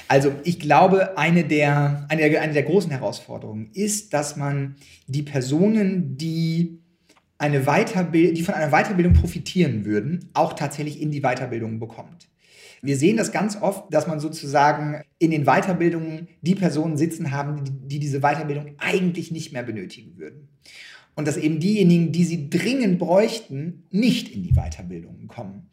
Also 0.08 0.34
ich 0.44 0.60
glaube, 0.60 1.16
eine 1.16 1.44
der, 1.44 2.04
eine, 2.10 2.38
eine 2.38 2.52
der 2.52 2.64
großen 2.64 2.90
Herausforderungen 2.90 3.70
ist, 3.72 4.12
dass 4.12 4.36
man 4.36 4.76
die 5.06 5.22
Personen, 5.22 6.18
die 6.18 6.82
eine 7.38 7.60
die 7.62 8.42
von 8.42 8.54
einer 8.54 8.70
Weiterbildung 8.70 9.14
profitieren 9.14 9.86
würden, 9.86 10.28
auch 10.34 10.52
tatsächlich 10.52 11.00
in 11.00 11.10
die 11.10 11.22
Weiterbildung 11.22 11.80
bekommt. 11.80 12.28
Wir 12.84 12.96
sehen 12.96 13.16
das 13.16 13.30
ganz 13.30 13.56
oft, 13.60 13.94
dass 13.94 14.08
man 14.08 14.18
sozusagen 14.18 15.02
in 15.20 15.30
den 15.30 15.44
Weiterbildungen 15.44 16.26
die 16.40 16.56
Personen 16.56 16.96
sitzen 16.96 17.30
haben, 17.30 17.64
die, 17.64 17.70
die 17.70 17.98
diese 18.00 18.20
Weiterbildung 18.20 18.74
eigentlich 18.78 19.30
nicht 19.30 19.52
mehr 19.52 19.62
benötigen 19.62 20.18
würden. 20.18 20.48
Und 21.14 21.28
dass 21.28 21.36
eben 21.36 21.60
diejenigen, 21.60 22.10
die 22.10 22.24
sie 22.24 22.50
dringend 22.50 22.98
bräuchten, 22.98 23.84
nicht 23.90 24.34
in 24.34 24.42
die 24.42 24.54
Weiterbildungen 24.54 25.28
kommen. 25.28 25.70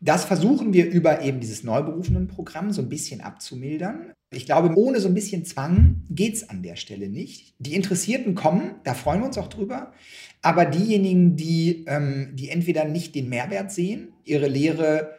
Das 0.00 0.24
versuchen 0.24 0.72
wir 0.72 0.88
über 0.90 1.22
eben 1.22 1.40
dieses 1.40 1.62
Neuberufenenprogramm 1.62 2.72
so 2.72 2.80
ein 2.80 2.88
bisschen 2.88 3.20
abzumildern. 3.20 4.12
Ich 4.30 4.46
glaube, 4.46 4.74
ohne 4.76 5.00
so 5.00 5.08
ein 5.08 5.14
bisschen 5.14 5.44
Zwang 5.44 6.04
geht 6.08 6.34
es 6.34 6.48
an 6.48 6.62
der 6.62 6.76
Stelle 6.76 7.08
nicht. 7.08 7.54
Die 7.58 7.74
Interessierten 7.74 8.34
kommen, 8.34 8.76
da 8.84 8.94
freuen 8.94 9.20
wir 9.20 9.26
uns 9.26 9.38
auch 9.38 9.48
drüber. 9.48 9.92
Aber 10.40 10.64
diejenigen, 10.64 11.36
die, 11.36 11.84
ähm, 11.86 12.30
die 12.34 12.48
entweder 12.48 12.84
nicht 12.84 13.14
den 13.14 13.28
Mehrwert 13.28 13.72
sehen, 13.72 14.08
ihre 14.24 14.48
Lehre 14.48 15.16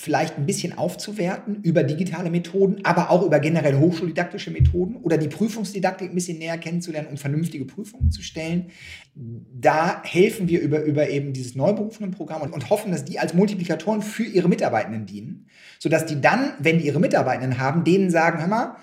vielleicht 0.00 0.38
ein 0.38 0.46
bisschen 0.46 0.78
aufzuwerten 0.78 1.60
über 1.62 1.82
digitale 1.82 2.30
Methoden, 2.30 2.78
aber 2.84 3.10
auch 3.10 3.22
über 3.22 3.38
generell 3.38 3.76
hochschuldidaktische 3.76 4.50
Methoden 4.50 4.96
oder 4.96 5.18
die 5.18 5.28
Prüfungsdidaktik 5.28 6.08
ein 6.10 6.14
bisschen 6.14 6.38
näher 6.38 6.56
kennenzulernen 6.56 7.08
und 7.08 7.20
vernünftige 7.20 7.66
Prüfungen 7.66 8.10
zu 8.10 8.22
stellen. 8.22 8.70
Da 9.14 10.02
helfen 10.02 10.48
wir 10.48 10.62
über, 10.62 10.82
über 10.84 11.10
eben 11.10 11.34
dieses 11.34 11.54
Neuberufendenprogramm 11.54 12.40
und, 12.40 12.54
und 12.54 12.70
hoffen, 12.70 12.92
dass 12.92 13.04
die 13.04 13.18
als 13.18 13.34
Multiplikatoren 13.34 14.00
für 14.00 14.24
ihre 14.24 14.48
Mitarbeitenden 14.48 15.04
dienen, 15.04 15.48
sodass 15.78 16.06
die 16.06 16.18
dann, 16.18 16.54
wenn 16.58 16.78
die 16.78 16.86
ihre 16.86 16.98
Mitarbeitenden 16.98 17.58
haben, 17.58 17.84
denen 17.84 18.08
sagen, 18.08 18.40
hör 18.40 18.48
mal, 18.48 18.76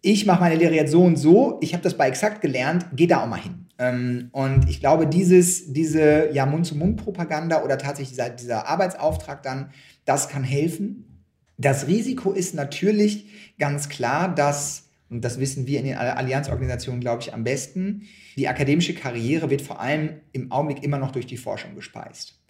ich 0.00 0.26
mache 0.26 0.40
meine 0.40 0.54
Lehre 0.56 0.74
jetzt 0.74 0.92
so 0.92 1.02
und 1.02 1.16
so, 1.16 1.58
ich 1.60 1.72
habe 1.74 1.82
das 1.82 1.96
bei 1.96 2.08
Exakt 2.08 2.40
gelernt, 2.40 2.86
geh 2.94 3.08
da 3.08 3.22
auch 3.22 3.28
mal 3.28 3.40
hin. 3.40 3.66
Ähm, 3.78 4.28
und 4.32 4.68
ich 4.68 4.80
glaube, 4.80 5.06
dieses, 5.06 5.72
diese 5.72 6.30
ja, 6.32 6.46
Mund-zu-Mund-Propaganda 6.46 7.62
oder 7.62 7.78
tatsächlich 7.78 8.10
dieser, 8.10 8.30
dieser 8.30 8.68
Arbeitsauftrag 8.68 9.42
dann, 9.42 9.70
das 10.04 10.28
kann 10.28 10.44
helfen. 10.44 11.24
Das 11.58 11.86
Risiko 11.86 12.32
ist 12.32 12.54
natürlich 12.54 13.26
ganz 13.58 13.88
klar, 13.88 14.34
dass, 14.34 14.88
und 15.08 15.24
das 15.24 15.38
wissen 15.38 15.66
wir 15.66 15.78
in 15.78 15.86
den 15.86 15.96
Allianzorganisationen, 15.96 17.00
glaube 17.00 17.22
ich, 17.22 17.34
am 17.34 17.44
besten, 17.44 18.08
die 18.36 18.48
akademische 18.48 18.94
Karriere 18.94 19.50
wird 19.50 19.62
vor 19.62 19.80
allem 19.80 20.20
im 20.32 20.50
Augenblick 20.50 20.82
immer 20.82 20.98
noch 20.98 21.12
durch 21.12 21.26
die 21.26 21.36
Forschung 21.36 21.74
gespeist. 21.74 22.41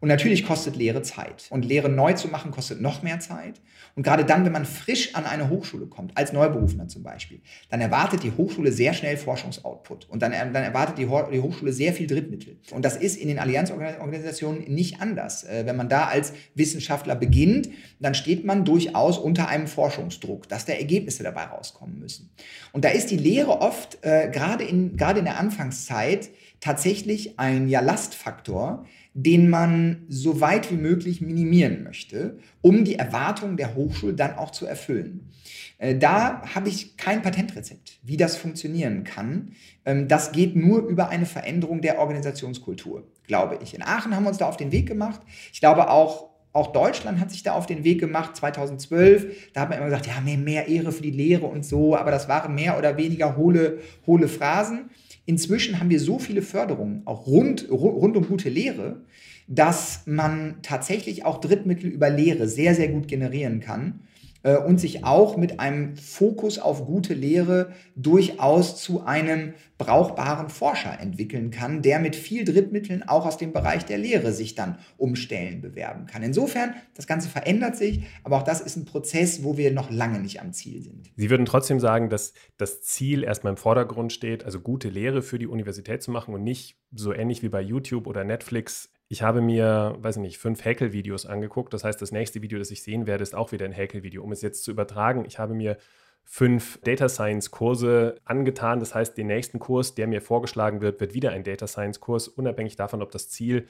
Und 0.00 0.08
natürlich 0.08 0.44
kostet 0.44 0.76
Lehre 0.76 1.02
Zeit. 1.02 1.46
Und 1.50 1.64
Lehre 1.64 1.88
neu 1.88 2.12
zu 2.12 2.28
machen, 2.28 2.50
kostet 2.50 2.80
noch 2.80 3.02
mehr 3.02 3.20
Zeit. 3.20 3.60
Und 3.94 4.02
gerade 4.02 4.24
dann, 4.24 4.44
wenn 4.44 4.52
man 4.52 4.66
frisch 4.66 5.14
an 5.14 5.24
eine 5.24 5.48
Hochschule 5.48 5.86
kommt, 5.86 6.16
als 6.16 6.32
Neuberufener 6.32 6.86
zum 6.88 7.02
Beispiel, 7.02 7.40
dann 7.70 7.80
erwartet 7.80 8.22
die 8.22 8.32
Hochschule 8.32 8.70
sehr 8.70 8.92
schnell 8.92 9.16
Forschungsoutput. 9.16 10.08
Und 10.10 10.20
dann, 10.20 10.32
dann 10.32 10.62
erwartet 10.62 10.98
die, 10.98 11.06
die, 11.06 11.40
Hochschule 11.40 11.72
sehr 11.72 11.94
viel 11.94 12.06
Drittmittel. 12.06 12.58
Und 12.72 12.84
das 12.84 12.96
ist 12.96 13.16
in 13.16 13.28
den 13.28 13.38
Allianzorganisationen 13.38 14.64
nicht 14.64 15.00
anders. 15.00 15.44
Äh, 15.44 15.64
wenn 15.64 15.76
man 15.76 15.88
da 15.88 16.06
als 16.06 16.34
Wissenschaftler 16.54 17.14
beginnt, 17.14 17.70
dann 17.98 18.14
steht 18.14 18.44
man 18.44 18.64
durchaus 18.64 19.18
unter 19.18 19.48
einem 19.48 19.66
Forschungsdruck, 19.66 20.48
dass 20.48 20.66
da 20.66 20.74
Ergebnisse 20.74 21.22
dabei 21.22 21.44
rauskommen 21.44 21.98
müssen. 21.98 22.30
Und 22.72 22.84
da 22.84 22.90
ist 22.90 23.10
die 23.10 23.16
Lehre 23.16 23.62
oft, 23.62 23.98
äh, 24.02 24.30
gerade, 24.30 24.64
in, 24.64 24.90
in 24.90 25.24
der 25.24 25.38
Anfangszeit, 25.38 26.28
tatsächlich 26.60 27.38
ein 27.38 27.68
ja, 27.68 27.80
Lastfaktor, 27.80 28.84
den 29.18 29.48
man 29.48 30.04
so 30.10 30.42
weit 30.42 30.70
wie 30.70 30.76
möglich 30.76 31.22
minimieren 31.22 31.82
möchte, 31.82 32.36
um 32.60 32.84
die 32.84 32.96
Erwartungen 32.96 33.56
der 33.56 33.74
Hochschule 33.74 34.12
dann 34.12 34.36
auch 34.36 34.50
zu 34.50 34.66
erfüllen. 34.66 35.30
Äh, 35.78 35.96
da 35.96 36.42
habe 36.54 36.68
ich 36.68 36.98
kein 36.98 37.22
Patentrezept, 37.22 37.98
wie 38.02 38.18
das 38.18 38.36
funktionieren 38.36 39.04
kann. 39.04 39.52
Ähm, 39.86 40.06
das 40.06 40.32
geht 40.32 40.54
nur 40.54 40.86
über 40.86 41.08
eine 41.08 41.24
Veränderung 41.24 41.80
der 41.80 41.98
Organisationskultur, 41.98 43.04
glaube 43.26 43.58
ich. 43.62 43.72
In 43.72 43.82
Aachen 43.82 44.14
haben 44.14 44.24
wir 44.24 44.28
uns 44.28 44.38
da 44.38 44.48
auf 44.48 44.58
den 44.58 44.70
Weg 44.70 44.86
gemacht. 44.86 45.22
Ich 45.50 45.60
glaube 45.60 45.88
auch, 45.88 46.28
auch 46.52 46.74
Deutschland 46.74 47.18
hat 47.18 47.30
sich 47.30 47.42
da 47.42 47.54
auf 47.54 47.64
den 47.64 47.84
Weg 47.84 47.98
gemacht, 47.98 48.36
2012. 48.36 49.52
Da 49.54 49.62
hat 49.62 49.70
man 49.70 49.78
immer 49.78 49.88
gesagt, 49.88 50.08
ja, 50.08 50.20
mehr, 50.20 50.36
mehr 50.36 50.68
Ehre 50.68 50.92
für 50.92 51.02
die 51.02 51.10
Lehre 51.10 51.46
und 51.46 51.64
so, 51.64 51.96
aber 51.96 52.10
das 52.10 52.28
waren 52.28 52.54
mehr 52.54 52.76
oder 52.76 52.98
weniger 52.98 53.38
hohle, 53.38 53.78
hohle 54.06 54.28
Phrasen. 54.28 54.90
Inzwischen 55.26 55.80
haben 55.80 55.90
wir 55.90 56.00
so 56.00 56.18
viele 56.18 56.40
Förderungen, 56.40 57.02
auch 57.04 57.26
rund, 57.26 57.68
rund 57.70 58.16
um 58.16 58.26
gute 58.26 58.48
Lehre, 58.48 59.02
dass 59.48 60.02
man 60.06 60.56
tatsächlich 60.62 61.24
auch 61.24 61.40
Drittmittel 61.40 61.90
über 61.90 62.10
Lehre 62.10 62.48
sehr, 62.48 62.74
sehr 62.74 62.88
gut 62.88 63.08
generieren 63.08 63.60
kann. 63.60 64.00
Äh, 64.46 64.56
und 64.56 64.78
sich 64.78 65.04
auch 65.04 65.36
mit 65.36 65.58
einem 65.58 65.96
Fokus 65.96 66.60
auf 66.60 66.86
gute 66.86 67.14
Lehre 67.14 67.72
durchaus 67.96 68.80
zu 68.80 69.04
einem 69.04 69.54
brauchbaren 69.76 70.48
Forscher 70.50 71.00
entwickeln 71.00 71.50
kann, 71.50 71.82
der 71.82 71.98
mit 71.98 72.14
viel 72.14 72.44
Drittmitteln 72.44 73.02
auch 73.02 73.26
aus 73.26 73.36
dem 73.36 73.52
Bereich 73.52 73.84
der 73.84 73.98
Lehre 73.98 74.32
sich 74.32 74.54
dann 74.54 74.78
um 74.96 75.16
Stellen 75.16 75.60
bewerben 75.60 76.06
kann. 76.06 76.22
Insofern, 76.22 76.74
das 76.94 77.08
Ganze 77.08 77.28
verändert 77.28 77.76
sich, 77.76 78.04
aber 78.22 78.36
auch 78.36 78.44
das 78.44 78.60
ist 78.60 78.76
ein 78.76 78.84
Prozess, 78.84 79.42
wo 79.42 79.56
wir 79.56 79.72
noch 79.72 79.90
lange 79.90 80.20
nicht 80.20 80.40
am 80.40 80.52
Ziel 80.52 80.80
sind. 80.80 81.10
Sie 81.16 81.28
würden 81.28 81.44
trotzdem 81.44 81.80
sagen, 81.80 82.08
dass 82.08 82.32
das 82.56 82.82
Ziel 82.82 83.24
erstmal 83.24 83.52
im 83.52 83.56
Vordergrund 83.56 84.12
steht, 84.12 84.44
also 84.44 84.60
gute 84.60 84.88
Lehre 84.88 85.22
für 85.22 85.40
die 85.40 85.48
Universität 85.48 86.04
zu 86.04 86.12
machen 86.12 86.32
und 86.32 86.44
nicht 86.44 86.78
so 86.94 87.12
ähnlich 87.12 87.42
wie 87.42 87.48
bei 87.48 87.60
YouTube 87.60 88.06
oder 88.06 88.22
Netflix 88.22 88.90
ich 89.08 89.22
habe 89.22 89.40
mir, 89.40 89.96
weiß 89.98 90.16
ich 90.16 90.22
nicht, 90.22 90.38
fünf 90.38 90.64
Häkelvideos 90.64 91.26
angeguckt. 91.26 91.72
Das 91.72 91.84
heißt, 91.84 92.00
das 92.02 92.12
nächste 92.12 92.42
Video, 92.42 92.58
das 92.58 92.70
ich 92.70 92.82
sehen 92.82 93.06
werde, 93.06 93.22
ist 93.22 93.34
auch 93.34 93.52
wieder 93.52 93.64
ein 93.64 93.72
Häkelvideo. 93.72 94.22
Um 94.22 94.32
es 94.32 94.42
jetzt 94.42 94.64
zu 94.64 94.72
übertragen, 94.72 95.24
ich 95.26 95.38
habe 95.38 95.54
mir 95.54 95.76
fünf 96.24 96.80
Data 96.82 97.08
Science 97.08 97.52
Kurse 97.52 98.16
angetan. 98.24 98.80
Das 98.80 98.94
heißt, 98.94 99.16
den 99.16 99.28
nächsten 99.28 99.60
Kurs, 99.60 99.94
der 99.94 100.08
mir 100.08 100.20
vorgeschlagen 100.20 100.80
wird, 100.80 101.00
wird 101.00 101.14
wieder 101.14 101.30
ein 101.30 101.44
Data 101.44 101.68
Science 101.68 102.00
Kurs, 102.00 102.26
unabhängig 102.26 102.74
davon, 102.74 103.00
ob 103.00 103.12
das 103.12 103.28
Ziel 103.28 103.68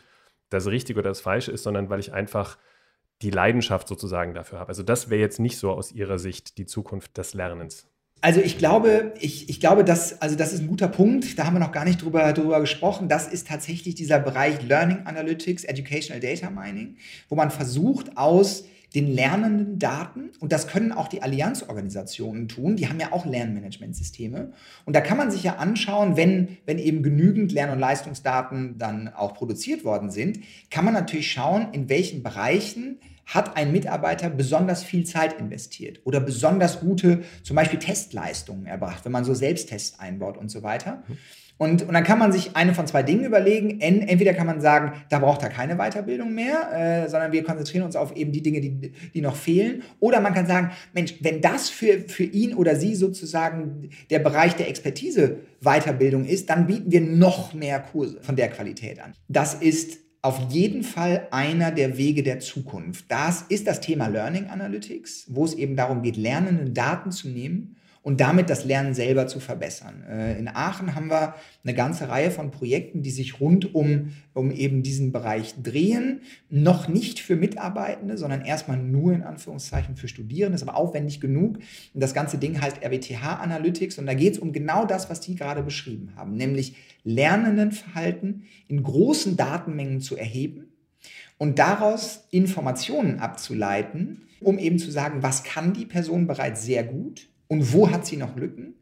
das 0.48 0.66
Richtige 0.66 1.00
oder 1.00 1.10
das 1.10 1.20
Falsche 1.20 1.52
ist, 1.52 1.64
sondern 1.64 1.90
weil 1.90 2.00
ich 2.00 2.12
einfach 2.14 2.56
die 3.22 3.30
Leidenschaft 3.30 3.88
sozusagen 3.88 4.32
dafür 4.32 4.58
habe. 4.58 4.68
Also 4.68 4.82
das 4.82 5.10
wäre 5.10 5.20
jetzt 5.20 5.38
nicht 5.38 5.58
so 5.58 5.70
aus 5.70 5.92
Ihrer 5.92 6.18
Sicht 6.18 6.56
die 6.56 6.66
Zukunft 6.66 7.18
des 7.18 7.34
Lernens. 7.34 7.88
Also 8.22 8.40
ich 8.40 8.58
glaube, 8.58 9.14
ich, 9.20 9.48
ich 9.48 9.60
glaube, 9.60 9.84
dass, 9.84 10.20
also 10.20 10.36
das 10.36 10.52
ist 10.52 10.60
ein 10.60 10.68
guter 10.68 10.88
Punkt, 10.88 11.38
da 11.38 11.46
haben 11.46 11.54
wir 11.54 11.60
noch 11.60 11.72
gar 11.72 11.84
nicht 11.84 12.02
drüber, 12.02 12.32
drüber 12.32 12.60
gesprochen. 12.60 13.08
Das 13.08 13.28
ist 13.28 13.46
tatsächlich 13.46 13.94
dieser 13.94 14.18
Bereich 14.18 14.62
Learning 14.62 15.04
Analytics, 15.04 15.64
Educational 15.64 16.20
Data 16.20 16.50
Mining, 16.50 16.96
wo 17.28 17.36
man 17.36 17.50
versucht, 17.50 18.16
aus 18.16 18.64
den 18.94 19.12
lernenden 19.12 19.78
Daten, 19.78 20.30
und 20.40 20.52
das 20.52 20.68
können 20.68 20.90
auch 20.92 21.08
die 21.08 21.20
Allianzorganisationen 21.20 22.48
tun, 22.48 22.76
die 22.76 22.88
haben 22.88 22.98
ja 22.98 23.12
auch 23.12 23.26
Lernmanagementsysteme. 23.26 24.52
Und 24.86 24.96
da 24.96 25.02
kann 25.02 25.18
man 25.18 25.30
sich 25.30 25.42
ja 25.42 25.56
anschauen, 25.56 26.16
wenn, 26.16 26.56
wenn 26.64 26.78
eben 26.78 27.02
genügend 27.02 27.52
Lern- 27.52 27.70
und 27.70 27.78
Leistungsdaten 27.78 28.78
dann 28.78 29.08
auch 29.08 29.34
produziert 29.34 29.84
worden 29.84 30.10
sind, 30.10 30.40
kann 30.70 30.86
man 30.86 30.94
natürlich 30.94 31.30
schauen, 31.30 31.68
in 31.72 31.90
welchen 31.90 32.22
Bereichen 32.22 32.98
hat 33.26 33.56
ein 33.56 33.72
Mitarbeiter 33.72 34.30
besonders 34.30 34.82
viel 34.84 35.04
Zeit 35.04 35.38
investiert 35.38 36.00
oder 36.04 36.20
besonders 36.20 36.80
gute, 36.80 37.22
zum 37.42 37.56
Beispiel 37.56 37.78
Testleistungen 37.78 38.66
erbracht, 38.66 39.04
wenn 39.04 39.12
man 39.12 39.24
so 39.24 39.34
Selbsttests 39.34 39.98
einbaut 39.98 40.38
und 40.38 40.48
so 40.48 40.62
weiter. 40.62 41.02
Und, 41.58 41.82
und 41.82 41.94
dann 41.94 42.04
kann 42.04 42.18
man 42.18 42.32
sich 42.32 42.54
eine 42.54 42.74
von 42.74 42.86
zwei 42.86 43.02
Dingen 43.02 43.24
überlegen. 43.24 43.80
Entweder 43.80 44.34
kann 44.34 44.46
man 44.46 44.60
sagen, 44.60 44.92
da 45.08 45.18
braucht 45.18 45.42
er 45.42 45.48
keine 45.48 45.76
Weiterbildung 45.76 46.34
mehr, 46.34 47.04
äh, 47.04 47.08
sondern 47.08 47.32
wir 47.32 47.42
konzentrieren 47.44 47.84
uns 47.84 47.96
auf 47.96 48.14
eben 48.14 48.30
die 48.30 48.42
Dinge, 48.42 48.60
die, 48.60 48.92
die 49.14 49.20
noch 49.22 49.36
fehlen. 49.36 49.82
Oder 49.98 50.20
man 50.20 50.34
kann 50.34 50.46
sagen, 50.46 50.72
Mensch, 50.92 51.14
wenn 51.20 51.40
das 51.40 51.70
für, 51.70 52.00
für 52.00 52.24
ihn 52.24 52.54
oder 52.54 52.76
sie 52.76 52.94
sozusagen 52.94 53.88
der 54.10 54.18
Bereich 54.18 54.54
der 54.56 54.68
Expertise 54.68 55.38
Weiterbildung 55.62 56.26
ist, 56.26 56.50
dann 56.50 56.66
bieten 56.66 56.92
wir 56.92 57.00
noch 57.00 57.54
mehr 57.54 57.80
Kurse 57.80 58.20
von 58.20 58.36
der 58.36 58.50
Qualität 58.50 59.00
an. 59.00 59.14
Das 59.28 59.54
ist 59.54 60.05
auf 60.26 60.40
jeden 60.50 60.82
Fall 60.82 61.28
einer 61.30 61.70
der 61.70 61.98
Wege 61.98 62.24
der 62.24 62.40
Zukunft. 62.40 63.04
Das 63.08 63.42
ist 63.42 63.68
das 63.68 63.80
Thema 63.80 64.08
Learning 64.08 64.46
Analytics, 64.46 65.26
wo 65.28 65.44
es 65.44 65.54
eben 65.54 65.76
darum 65.76 66.02
geht, 66.02 66.16
lernende 66.16 66.72
Daten 66.72 67.12
zu 67.12 67.28
nehmen 67.28 67.75
und 68.06 68.20
damit 68.20 68.50
das 68.50 68.64
Lernen 68.64 68.94
selber 68.94 69.26
zu 69.26 69.40
verbessern. 69.40 70.04
Äh, 70.08 70.38
in 70.38 70.46
Aachen 70.46 70.94
haben 70.94 71.10
wir 71.10 71.34
eine 71.64 71.74
ganze 71.74 72.08
Reihe 72.08 72.30
von 72.30 72.52
Projekten, 72.52 73.02
die 73.02 73.10
sich 73.10 73.40
rund 73.40 73.74
um, 73.74 74.12
um 74.32 74.52
eben 74.52 74.84
diesen 74.84 75.10
Bereich 75.10 75.56
drehen. 75.60 76.20
Noch 76.48 76.86
nicht 76.86 77.18
für 77.18 77.34
Mitarbeitende, 77.34 78.16
sondern 78.16 78.42
erstmal 78.42 78.76
nur 78.76 79.12
in 79.12 79.24
Anführungszeichen 79.24 79.96
für 79.96 80.06
Studierende, 80.06 80.54
ist 80.54 80.62
aber 80.62 80.76
aufwendig 80.76 81.20
genug. 81.20 81.56
Und 81.94 82.00
das 82.00 82.14
ganze 82.14 82.38
Ding 82.38 82.60
heißt 82.60 82.80
RWTH 82.80 83.40
Analytics 83.42 83.98
und 83.98 84.06
da 84.06 84.14
geht 84.14 84.34
es 84.34 84.38
um 84.38 84.52
genau 84.52 84.84
das, 84.84 85.10
was 85.10 85.18
die 85.18 85.34
gerade 85.34 85.64
beschrieben 85.64 86.12
haben, 86.14 86.36
nämlich 86.36 86.76
Lernendenverhalten 87.02 88.44
in 88.68 88.84
großen 88.84 89.36
Datenmengen 89.36 90.00
zu 90.00 90.16
erheben 90.16 90.68
und 91.38 91.58
daraus 91.58 92.28
Informationen 92.30 93.18
abzuleiten, 93.18 94.28
um 94.40 94.60
eben 94.60 94.78
zu 94.78 94.92
sagen, 94.92 95.24
was 95.24 95.42
kann 95.42 95.72
die 95.72 95.86
Person 95.86 96.28
bereits 96.28 96.64
sehr 96.64 96.84
gut 96.84 97.30
und 97.48 97.72
wo 97.72 97.90
hat 97.90 98.06
sie 98.06 98.16
noch 98.16 98.36
Lücken? 98.36 98.74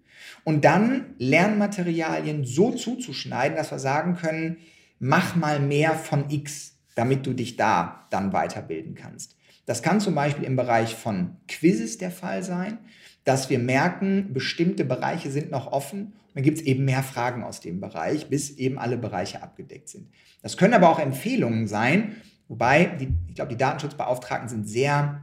Und 0.44 0.64
dann 0.64 1.14
Lernmaterialien 1.18 2.44
so 2.44 2.70
zuzuschneiden, 2.70 3.56
dass 3.56 3.70
wir 3.70 3.78
sagen 3.78 4.14
können, 4.14 4.58
mach 4.98 5.36
mal 5.36 5.60
mehr 5.60 5.94
von 5.94 6.30
X, 6.30 6.76
damit 6.94 7.26
du 7.26 7.32
dich 7.32 7.56
da 7.56 8.06
dann 8.10 8.32
weiterbilden 8.32 8.94
kannst. 8.94 9.36
Das 9.66 9.82
kann 9.82 10.00
zum 10.00 10.14
Beispiel 10.14 10.44
im 10.44 10.56
Bereich 10.56 10.94
von 10.94 11.36
Quizzes 11.48 11.98
der 11.98 12.10
Fall 12.10 12.42
sein, 12.42 12.78
dass 13.24 13.48
wir 13.48 13.58
merken, 13.58 14.32
bestimmte 14.32 14.84
Bereiche 14.84 15.30
sind 15.30 15.50
noch 15.50 15.72
offen. 15.72 16.06
Und 16.08 16.34
dann 16.34 16.42
gibt 16.42 16.58
es 16.58 16.64
eben 16.64 16.84
mehr 16.84 17.02
Fragen 17.02 17.42
aus 17.42 17.60
dem 17.60 17.80
Bereich, 17.80 18.28
bis 18.28 18.50
eben 18.50 18.78
alle 18.78 18.98
Bereiche 18.98 19.42
abgedeckt 19.42 19.88
sind. 19.88 20.10
Das 20.42 20.56
können 20.58 20.74
aber 20.74 20.90
auch 20.90 20.98
Empfehlungen 20.98 21.66
sein, 21.66 22.16
wobei 22.48 22.84
die, 22.84 23.08
ich 23.28 23.34
glaube, 23.34 23.50
die 23.50 23.56
Datenschutzbeauftragten 23.56 24.48
sind 24.50 24.68
sehr, 24.68 25.22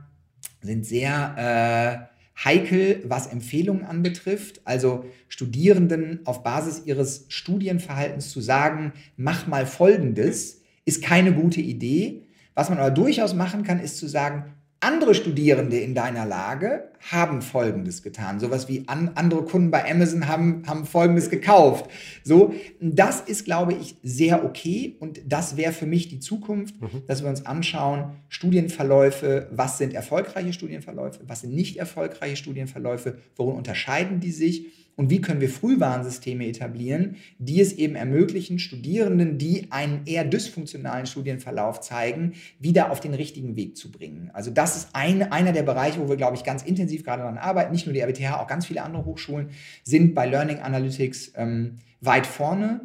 sind 0.62 0.86
sehr 0.86 2.10
äh, 2.10 2.21
heikel, 2.38 3.04
was 3.06 3.28
Empfehlungen 3.28 3.84
anbetrifft. 3.84 4.62
Also 4.66 5.06
Studierenden 5.28 6.20
auf 6.26 6.44
Basis 6.44 6.84
ihres 6.86 7.26
Studienverhaltens 7.30 8.30
zu 8.32 8.42
sagen, 8.42 8.94
mach 9.18 9.48
mal 9.48 9.66
Folgendes, 9.66 10.62
ist 10.86 11.04
keine 11.04 11.34
gute 11.34 11.62
Idee. 11.62 12.24
Was 12.54 12.70
man 12.70 12.80
aber 12.80 12.92
durchaus 12.92 13.34
machen 13.34 13.64
kann, 13.64 13.80
ist 13.80 13.98
zu 13.98 14.08
sagen, 14.08 14.54
andere 14.82 15.14
Studierende 15.14 15.78
in 15.78 15.94
deiner 15.94 16.26
Lage 16.26 16.90
haben 17.12 17.42
Folgendes 17.42 18.04
getan. 18.04 18.40
Sowas 18.40 18.68
wie 18.68 18.84
an, 18.88 19.12
andere 19.16 19.44
Kunden 19.44 19.72
bei 19.72 19.90
Amazon 19.90 20.28
haben, 20.28 20.64
haben 20.68 20.86
Folgendes 20.86 21.30
gekauft. 21.30 21.90
So, 22.24 22.54
das 22.80 23.22
ist, 23.22 23.46
glaube 23.46 23.74
ich, 23.74 23.96
sehr 24.04 24.44
okay 24.44 24.96
und 25.00 25.22
das 25.26 25.56
wäre 25.56 25.72
für 25.72 25.86
mich 25.86 26.10
die 26.10 26.20
Zukunft, 26.20 26.82
mhm. 26.82 27.04
dass 27.08 27.22
wir 27.22 27.30
uns 27.30 27.46
anschauen, 27.46 28.16
Studienverläufe, 28.28 29.48
was 29.52 29.78
sind 29.78 29.94
erfolgreiche 29.94 30.54
Studienverläufe, 30.54 31.20
was 31.28 31.42
sind 31.42 31.54
nicht 31.54 31.78
erfolgreiche 31.78 32.36
Studienverläufe, 32.36 33.18
worin 33.36 33.56
unterscheiden 33.56 34.20
die 34.20 34.32
sich 34.32 34.81
und 35.02 35.10
wie 35.10 35.20
können 35.20 35.42
wir 35.42 35.50
Frühwarnsysteme 35.50 36.46
etablieren, 36.46 37.16
die 37.40 37.60
es 37.60 37.74
eben 37.74 37.96
ermöglichen, 37.96 38.60
Studierenden, 38.60 39.40
die 39.40 39.66
einen 39.72 40.06
eher 40.06 40.24
dysfunktionalen 40.24 41.08
Studienverlauf 41.08 41.82
zeigen, 41.82 42.34
wieder 42.60 42.92
auf 42.92 43.00
den 43.00 43.16
richtigen 43.16 43.56
Weg 43.56 43.78
zu 43.78 43.92
bringen. 43.92 44.30
Also 44.32 44.52
das 44.52 44.76
ist 44.76 44.90
ein, 44.94 45.32
einer 45.32 45.54
der 45.54 45.64
Bereiche, 45.64 46.00
wo 46.00 46.08
wir, 46.08 46.18
glaube 46.18 46.36
ich, 46.36 46.44
ganz 46.44 46.62
intensiv 46.62 47.04
gerade 47.04 47.24
daran 47.24 47.40
arbeiten. 47.40 47.72
Nicht 47.72 47.88
nur 47.88 47.94
die 47.94 48.02
RWTH, 48.02 48.40
auch 48.40 48.46
ganz 48.46 48.68
viele 48.68 48.84
andere 48.84 49.04
Hochschulen 49.06 49.50
sind 49.84 50.14
bei 50.14 50.28
Learning 50.28 50.60
Analytics 50.60 51.34
ähm, 51.36 51.80
weit 52.00 52.28
vorne. 52.28 52.82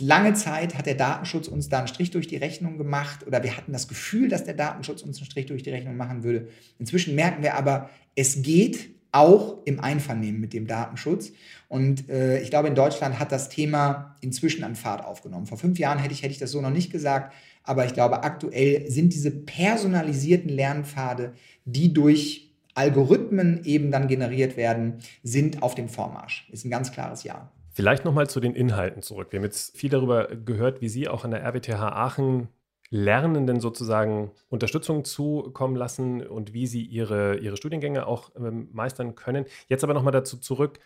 Lange 0.00 0.34
Zeit 0.34 0.76
hat 0.76 0.86
der 0.86 0.96
Datenschutz 0.96 1.46
uns 1.46 1.68
da 1.68 1.78
einen 1.78 1.86
Strich 1.86 2.10
durch 2.10 2.26
die 2.26 2.36
Rechnung 2.36 2.78
gemacht 2.78 3.24
oder 3.28 3.44
wir 3.44 3.56
hatten 3.56 3.72
das 3.72 3.86
Gefühl, 3.86 4.28
dass 4.28 4.42
der 4.42 4.54
Datenschutz 4.54 5.02
uns 5.02 5.18
einen 5.18 5.26
Strich 5.26 5.46
durch 5.46 5.62
die 5.62 5.70
Rechnung 5.70 5.96
machen 5.96 6.24
würde. 6.24 6.48
Inzwischen 6.80 7.14
merken 7.14 7.44
wir 7.44 7.54
aber, 7.54 7.90
es 8.16 8.42
geht 8.42 8.90
auch 9.12 9.58
im 9.64 9.80
Einvernehmen 9.80 10.40
mit 10.40 10.52
dem 10.52 10.66
Datenschutz. 10.66 11.32
Und 11.70 12.10
äh, 12.10 12.40
ich 12.40 12.50
glaube, 12.50 12.66
in 12.66 12.74
Deutschland 12.74 13.20
hat 13.20 13.30
das 13.30 13.48
Thema 13.48 14.16
inzwischen 14.20 14.64
an 14.64 14.74
Fahrt 14.74 15.04
aufgenommen. 15.04 15.46
Vor 15.46 15.56
fünf 15.56 15.78
Jahren 15.78 16.00
hätte 16.00 16.12
ich, 16.12 16.24
hätte 16.24 16.32
ich 16.32 16.40
das 16.40 16.50
so 16.50 16.60
noch 16.60 16.70
nicht 16.70 16.90
gesagt, 16.90 17.32
aber 17.62 17.86
ich 17.86 17.94
glaube, 17.94 18.24
aktuell 18.24 18.90
sind 18.90 19.14
diese 19.14 19.30
personalisierten 19.30 20.50
Lernpfade, 20.50 21.32
die 21.64 21.92
durch 21.92 22.50
Algorithmen 22.74 23.62
eben 23.62 23.92
dann 23.92 24.08
generiert 24.08 24.56
werden, 24.56 24.98
sind 25.22 25.62
auf 25.62 25.76
dem 25.76 25.88
Vormarsch. 25.88 26.48
Ist 26.50 26.64
ein 26.64 26.70
ganz 26.70 26.90
klares 26.90 27.22
Ja. 27.22 27.52
Vielleicht 27.70 28.04
nochmal 28.04 28.28
zu 28.28 28.40
den 28.40 28.56
Inhalten 28.56 29.02
zurück. 29.02 29.28
Wir 29.30 29.38
haben 29.38 29.44
jetzt 29.44 29.76
viel 29.76 29.90
darüber 29.90 30.26
gehört, 30.26 30.80
wie 30.80 30.88
Sie 30.88 31.06
auch 31.06 31.24
an 31.24 31.30
der 31.30 31.44
RWTH 31.44 31.80
Aachen 31.80 32.48
Lernenden 32.90 33.60
sozusagen 33.60 34.32
Unterstützung 34.48 35.04
zukommen 35.04 35.76
lassen 35.76 36.26
und 36.26 36.52
wie 36.52 36.66
sie 36.66 36.82
ihre, 36.82 37.36
ihre 37.36 37.56
Studiengänge 37.56 38.04
auch 38.06 38.32
ähm, 38.36 38.68
meistern 38.72 39.14
können. 39.14 39.44
Jetzt 39.68 39.84
aber 39.84 39.94
nochmal 39.94 40.12
dazu 40.12 40.36
zurück, 40.36 40.80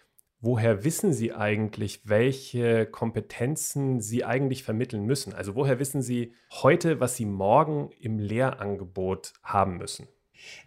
woher 0.45 0.85
wissen 0.85 1.13
Sie 1.13 1.33
eigentlich, 1.33 2.03
welche 2.05 2.87
Kompetenzen 2.87 4.01
Sie 4.01 4.25
eigentlich 4.25 4.63
vermitteln 4.63 5.07
müssen? 5.07 5.33
Also 5.33 5.55
woher 5.55 5.79
wissen 5.79 6.03
Sie 6.03 6.35
heute, 6.51 7.01
was 7.01 7.17
Sie 7.17 7.25
morgen 7.25 7.91
im 7.99 8.19
Lehrangebot 8.19 9.33
haben 9.43 9.79
müssen? 9.79 10.07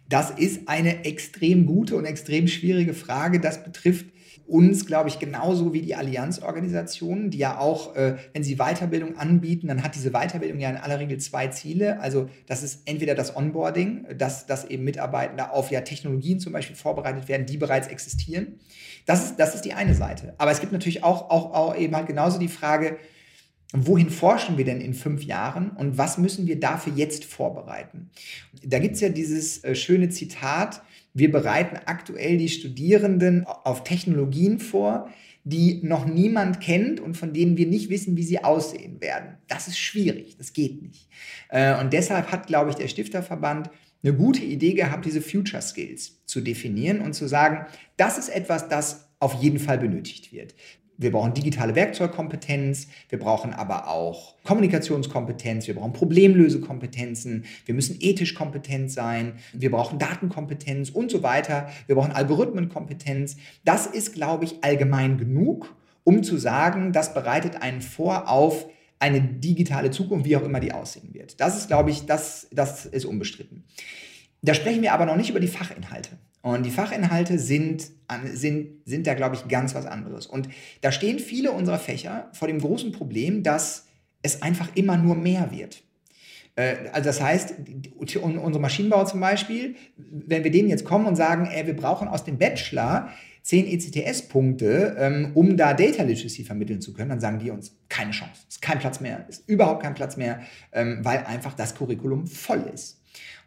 Das 0.08 0.30
ist 0.30 0.68
eine 0.68 1.04
extrem 1.04 1.66
gute 1.66 1.96
und 1.96 2.04
extrem 2.04 2.48
schwierige 2.48 2.94
Frage. 2.94 3.40
Das 3.40 3.62
betrifft 3.62 4.06
uns, 4.48 4.86
glaube 4.86 5.10
ich, 5.10 5.18
genauso 5.18 5.74
wie 5.74 5.82
die 5.82 5.94
Allianzorganisationen, 5.94 7.30
die 7.30 7.38
ja 7.38 7.58
auch, 7.58 7.94
äh, 7.94 8.16
wenn 8.32 8.42
sie 8.42 8.56
Weiterbildung 8.56 9.18
anbieten, 9.18 9.68
dann 9.68 9.82
hat 9.82 9.94
diese 9.94 10.10
Weiterbildung 10.10 10.58
ja 10.58 10.70
in 10.70 10.76
aller 10.76 10.98
Regel 10.98 11.18
zwei 11.18 11.48
Ziele. 11.48 12.00
Also 12.00 12.30
das 12.46 12.62
ist 12.62 12.82
entweder 12.86 13.14
das 13.14 13.36
Onboarding, 13.36 14.06
dass, 14.16 14.46
dass 14.46 14.64
eben 14.64 14.84
Mitarbeitende 14.84 15.50
auf 15.52 15.70
ja 15.70 15.82
Technologien 15.82 16.40
zum 16.40 16.54
Beispiel 16.54 16.76
vorbereitet 16.76 17.28
werden, 17.28 17.44
die 17.44 17.58
bereits 17.58 17.88
existieren. 17.88 18.58
Das 19.04 19.22
ist, 19.24 19.36
das 19.36 19.54
ist 19.54 19.66
die 19.66 19.74
eine 19.74 19.94
Seite. 19.94 20.34
Aber 20.38 20.50
es 20.50 20.60
gibt 20.60 20.72
natürlich 20.72 21.04
auch, 21.04 21.28
auch, 21.30 21.52
auch 21.52 21.76
eben 21.76 21.94
halt 21.94 22.06
genauso 22.06 22.38
die 22.38 22.48
Frage, 22.48 22.96
wohin 23.74 24.08
forschen 24.08 24.56
wir 24.56 24.64
denn 24.64 24.80
in 24.80 24.94
fünf 24.94 25.24
Jahren 25.24 25.70
und 25.72 25.98
was 25.98 26.16
müssen 26.16 26.46
wir 26.46 26.58
dafür 26.58 26.94
jetzt 26.94 27.26
vorbereiten? 27.26 28.08
Da 28.64 28.78
gibt 28.78 28.94
es 28.94 29.02
ja 29.02 29.10
dieses 29.10 29.62
äh, 29.62 29.74
schöne 29.74 30.08
Zitat, 30.08 30.82
wir 31.14 31.30
bereiten 31.32 31.78
aktuell 31.86 32.38
die 32.38 32.48
Studierenden 32.48 33.44
auf 33.44 33.84
Technologien 33.84 34.58
vor, 34.58 35.08
die 35.44 35.80
noch 35.82 36.04
niemand 36.04 36.60
kennt 36.60 37.00
und 37.00 37.16
von 37.16 37.32
denen 37.32 37.56
wir 37.56 37.66
nicht 37.66 37.88
wissen, 37.88 38.16
wie 38.16 38.22
sie 38.22 38.44
aussehen 38.44 39.00
werden. 39.00 39.38
Das 39.46 39.66
ist 39.66 39.78
schwierig, 39.78 40.36
das 40.36 40.52
geht 40.52 40.82
nicht. 40.82 41.08
Äh, 41.48 41.80
und 41.80 41.92
deshalb 41.92 42.30
hat, 42.30 42.46
glaube 42.46 42.70
ich, 42.70 42.76
der 42.76 42.88
Stifterverband 42.88 43.70
eine 44.02 44.14
gute 44.14 44.42
Idee 44.42 44.74
gehabt, 44.74 45.06
diese 45.06 45.22
Future 45.22 45.62
Skills 45.62 46.24
zu 46.26 46.40
definieren 46.40 47.00
und 47.00 47.14
zu 47.14 47.26
sagen, 47.26 47.66
das 47.96 48.18
ist 48.18 48.28
etwas, 48.28 48.68
das 48.68 49.08
auf 49.20 49.42
jeden 49.42 49.58
Fall 49.58 49.78
benötigt 49.78 50.32
wird. 50.32 50.54
Wir 51.00 51.12
brauchen 51.12 51.32
digitale 51.32 51.76
Werkzeugkompetenz, 51.76 52.88
wir 53.08 53.20
brauchen 53.20 53.52
aber 53.52 53.86
auch 53.86 54.34
Kommunikationskompetenz, 54.42 55.68
wir 55.68 55.76
brauchen 55.76 55.92
Problemlösekompetenzen, 55.92 57.44
wir 57.66 57.74
müssen 57.74 57.96
ethisch 58.00 58.34
kompetent 58.34 58.90
sein, 58.90 59.34
wir 59.52 59.70
brauchen 59.70 60.00
Datenkompetenz 60.00 60.90
und 60.90 61.12
so 61.12 61.22
weiter, 61.22 61.68
wir 61.86 61.94
brauchen 61.94 62.10
Algorithmenkompetenz. 62.10 63.36
Das 63.64 63.86
ist, 63.86 64.12
glaube 64.12 64.44
ich, 64.44 64.64
allgemein 64.64 65.18
genug, 65.18 65.72
um 66.02 66.24
zu 66.24 66.36
sagen, 66.36 66.92
das 66.92 67.14
bereitet 67.14 67.62
einen 67.62 67.80
vor 67.80 68.28
auf 68.28 68.66
eine 68.98 69.20
digitale 69.20 69.92
Zukunft, 69.92 70.26
wie 70.26 70.36
auch 70.36 70.42
immer 70.42 70.58
die 70.58 70.72
aussehen 70.72 71.14
wird. 71.14 71.40
Das 71.40 71.56
ist, 71.56 71.68
glaube 71.68 71.90
ich, 71.90 72.06
das, 72.06 72.48
das 72.50 72.86
ist 72.86 73.04
unbestritten. 73.04 73.62
Da 74.42 74.52
sprechen 74.52 74.82
wir 74.82 74.92
aber 74.92 75.06
noch 75.06 75.16
nicht 75.16 75.30
über 75.30 75.38
die 75.38 75.46
Fachinhalte. 75.46 76.18
Und 76.54 76.64
die 76.64 76.70
Fachinhalte 76.70 77.38
sind, 77.38 77.90
sind, 78.32 78.68
sind 78.86 79.06
da, 79.06 79.14
glaube 79.14 79.36
ich, 79.36 79.48
ganz 79.48 79.74
was 79.74 79.86
anderes. 79.86 80.26
Und 80.26 80.48
da 80.80 80.92
stehen 80.92 81.18
viele 81.18 81.52
unserer 81.52 81.78
Fächer 81.78 82.30
vor 82.32 82.48
dem 82.48 82.58
großen 82.58 82.92
Problem, 82.92 83.42
dass 83.42 83.86
es 84.22 84.42
einfach 84.42 84.68
immer 84.74 84.96
nur 84.96 85.14
mehr 85.14 85.50
wird. 85.52 85.82
Äh, 86.56 86.88
also 86.92 87.06
das 87.06 87.20
heißt, 87.20 87.54
unsere 88.20 88.60
Maschinenbauer 88.60 89.06
zum 89.06 89.20
Beispiel, 89.20 89.76
wenn 89.96 90.42
wir 90.42 90.50
denen 90.50 90.70
jetzt 90.70 90.84
kommen 90.84 91.06
und 91.06 91.16
sagen, 91.16 91.46
ey, 91.46 91.66
wir 91.66 91.76
brauchen 91.76 92.08
aus 92.08 92.24
dem 92.24 92.38
Bachelor 92.38 93.10
10 93.42 93.66
ECTS-Punkte, 93.66 94.96
ähm, 94.98 95.30
um 95.34 95.56
da 95.56 95.74
Data 95.74 96.02
Literacy 96.02 96.44
vermitteln 96.44 96.80
zu 96.80 96.92
können, 96.92 97.10
dann 97.10 97.20
sagen 97.20 97.38
die 97.38 97.50
uns, 97.50 97.76
keine 97.88 98.10
Chance, 98.10 98.42
ist 98.48 98.60
kein 98.60 98.78
Platz 98.78 99.00
mehr, 99.00 99.26
ist 99.28 99.48
überhaupt 99.48 99.82
kein 99.82 99.94
Platz 99.94 100.16
mehr, 100.16 100.40
ähm, 100.72 100.98
weil 101.02 101.24
einfach 101.24 101.54
das 101.54 101.74
Curriculum 101.74 102.26
voll 102.26 102.64
ist. 102.74 102.97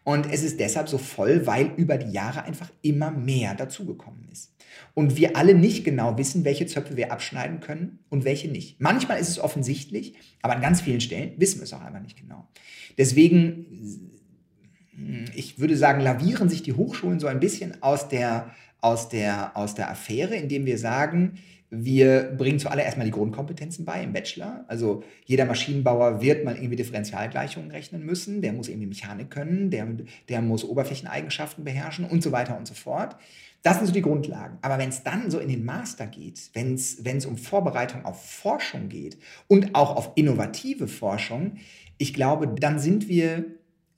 Und 0.04 0.32
es 0.32 0.42
ist 0.42 0.60
deshalb 0.60 0.90
so 0.90 0.98
voll, 0.98 1.46
weil 1.46 1.74
über 1.78 1.98
die 1.98 2.12
Jahre 2.12 2.44
einfach 2.44 2.72
immer 2.82 3.12
mehr 3.12 3.54
dazugekommen 3.54 4.28
ist. 4.32 4.52
Und 4.96 5.16
wir 5.16 5.38
alle 5.38 5.54
nicht 5.54 5.84
genau 5.84 6.18
wissen, 6.18 6.44
welche 6.44 6.66
Zöpfe 6.66 6.98
wir 6.98 7.12
abschneiden 7.12 7.60
können 7.60 8.00
und 8.10 8.26
welche 8.26 8.50
nicht. 8.50 8.82
Manchmal 8.82 9.20
ist 9.20 9.30
es 9.30 9.40
offensichtlich, 9.40 10.16
aber 10.42 10.56
an 10.56 10.62
ganz 10.62 10.82
vielen 10.82 11.02
Stellen 11.02 11.34
wissen 11.38 11.60
wir 11.60 11.66
es 11.66 11.74
auch 11.74 11.82
einfach 11.82 12.02
nicht 12.02 12.18
genau. 12.18 12.48
Deswegen, 12.98 14.12
ich 15.36 15.60
würde 15.60 15.78
sagen, 15.78 16.02
lavieren 16.02 16.50
sich 16.50 16.64
die 16.64 16.74
Hochschulen 16.74 17.20
so 17.20 17.28
ein 17.28 17.40
bisschen 17.40 17.82
aus 17.84 18.10
der, 18.10 18.52
aus 18.82 19.08
der, 19.08 19.56
aus 19.56 19.76
der 19.76 19.92
Affäre, 19.92 20.36
indem 20.36 20.66
wir 20.66 20.80
sagen, 20.80 21.38
wir 21.74 22.36
bringen 22.38 22.60
zuallererst 22.60 22.98
mal 22.98 23.06
die 23.06 23.12
Grundkompetenzen 23.12 23.86
bei 23.86 24.04
im 24.04 24.12
Bachelor. 24.12 24.66
Also 24.68 25.04
jeder 25.26 25.46
Maschinenbauer 25.46 26.22
wird 26.22 26.44
mal 26.44 26.58
irgendwie 26.58 26.76
Differentialgleichungen 26.76 27.72
rechnen 27.72 28.06
müssen, 28.06 28.42
der 28.42 28.52
muss 28.52 28.68
irgendwie 28.68 28.88
Mechanik 28.88 29.32
können, 29.32 29.72
der, 29.72 29.88
der 30.28 30.42
muss 30.42 30.66
Oberflächeneigenschaften 30.66 31.64
beherrschen 31.64 32.04
und 32.04 32.22
so 32.22 32.34
weiter 32.34 32.58
und 32.58 32.68
so 32.68 32.74
fort. 32.74 33.16
Das 33.64 33.78
sind 33.78 33.86
so 33.86 33.94
die 33.94 34.02
Grundlagen. 34.02 34.58
Aber 34.62 34.80
wenn 34.80 34.90
es 34.90 35.04
dann 35.04 35.32
so 35.32 35.40
in 35.40 35.48
den 35.48 35.64
Master 35.64 36.08
geht, 36.08 36.50
wenn 36.54 36.74
es 36.76 37.26
um 37.26 37.38
Vorbereitung 37.38 38.04
auf 38.04 38.22
Forschung 38.22 38.90
geht 38.90 39.18
und 39.48 39.74
auch 39.74 39.96
auf 39.96 40.12
innovative 40.16 40.90
Forschung, 40.90 41.58
ich 41.98 42.14
glaube, 42.14 42.50
dann 42.50 42.80
sind 42.80 43.08
wir 43.08 43.46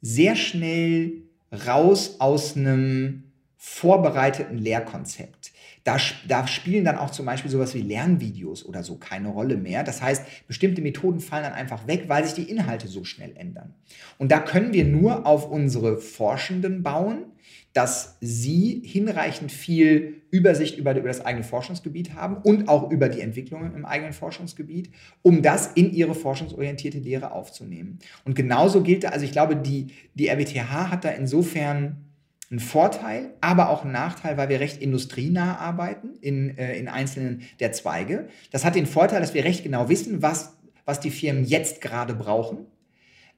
sehr 0.02 0.36
schnell 0.36 1.24
raus 1.66 2.18
aus 2.20 2.56
einem 2.56 3.24
vorbereiteten 3.58 4.58
Lehrkonzept. 4.58 5.43
Da, 5.84 5.98
da 6.28 6.48
spielen 6.48 6.86
dann 6.86 6.98
auch 6.98 7.10
zum 7.10 7.26
Beispiel 7.26 7.52
sowas 7.52 7.74
wie 7.74 7.82
Lernvideos 7.82 8.66
oder 8.66 8.84
so 8.84 8.96
keine 8.96 9.28
Rolle 9.28 9.58
mehr. 9.58 9.84
Das 9.84 10.02
heißt, 10.02 10.48
bestimmte 10.48 10.82
Methoden 10.82 11.20
fallen 11.20 11.44
dann 11.44 11.54
einfach 11.54 11.88
weg, 11.88 12.06
weil 12.08 12.24
sich 12.24 12.34
die 12.34 12.50
Inhalte 12.50 12.88
so 12.88 13.04
schnell 13.04 13.36
ändern. 13.36 13.74
Und 14.18 14.32
da 14.32 14.40
können 14.40 14.74
wir 14.74 14.86
nur 14.86 15.26
auf 15.26 15.50
unsere 15.50 15.98
Forschenden 15.98 16.84
bauen, 16.84 17.26
dass 17.74 18.18
sie 18.22 18.82
hinreichend 18.86 19.52
viel 19.52 20.22
Übersicht 20.30 20.78
über, 20.78 20.96
über 20.96 21.08
das 21.08 21.26
eigene 21.26 21.44
Forschungsgebiet 21.44 22.14
haben 22.14 22.38
und 22.38 22.70
auch 22.70 22.92
über 22.92 23.10
die 23.10 23.22
Entwicklungen 23.22 23.76
im 23.76 23.86
eigenen 23.86 24.14
Forschungsgebiet, 24.14 24.92
um 25.24 25.42
das 25.42 25.72
in 25.74 25.92
ihre 25.92 26.14
forschungsorientierte 26.14 27.00
Lehre 27.00 27.32
aufzunehmen. 27.32 28.00
Und 28.26 28.36
genauso 28.36 28.84
gilt 28.84 29.04
da, 29.04 29.10
also 29.10 29.26
ich 29.26 29.32
glaube, 29.32 29.56
die, 29.56 29.88
die 30.14 30.28
RWTH 30.28 30.92
hat 30.92 31.04
da 31.04 31.10
insofern 31.10 32.13
ein 32.54 32.60
Vorteil, 32.60 33.34
aber 33.42 33.70
auch 33.70 33.84
ein 33.84 33.92
Nachteil, 33.92 34.38
weil 34.38 34.50
wir 34.50 34.60
recht 34.60 34.82
industrienah 34.82 35.58
arbeiten 35.58 36.12
in, 36.22 36.58
äh, 36.58 36.78
in 36.78 36.88
einzelnen 36.88 37.42
der 37.60 37.72
Zweige. 37.72 38.28
Das 38.52 38.64
hat 38.64 38.76
den 38.76 38.86
Vorteil, 38.86 39.22
dass 39.22 39.34
wir 39.34 39.44
recht 39.44 39.64
genau 39.64 39.90
wissen, 39.90 40.22
was, 40.22 40.56
was 40.86 41.00
die 41.00 41.10
Firmen 41.10 41.46
jetzt 41.46 41.82
gerade 41.82 42.14
brauchen. 42.14 42.68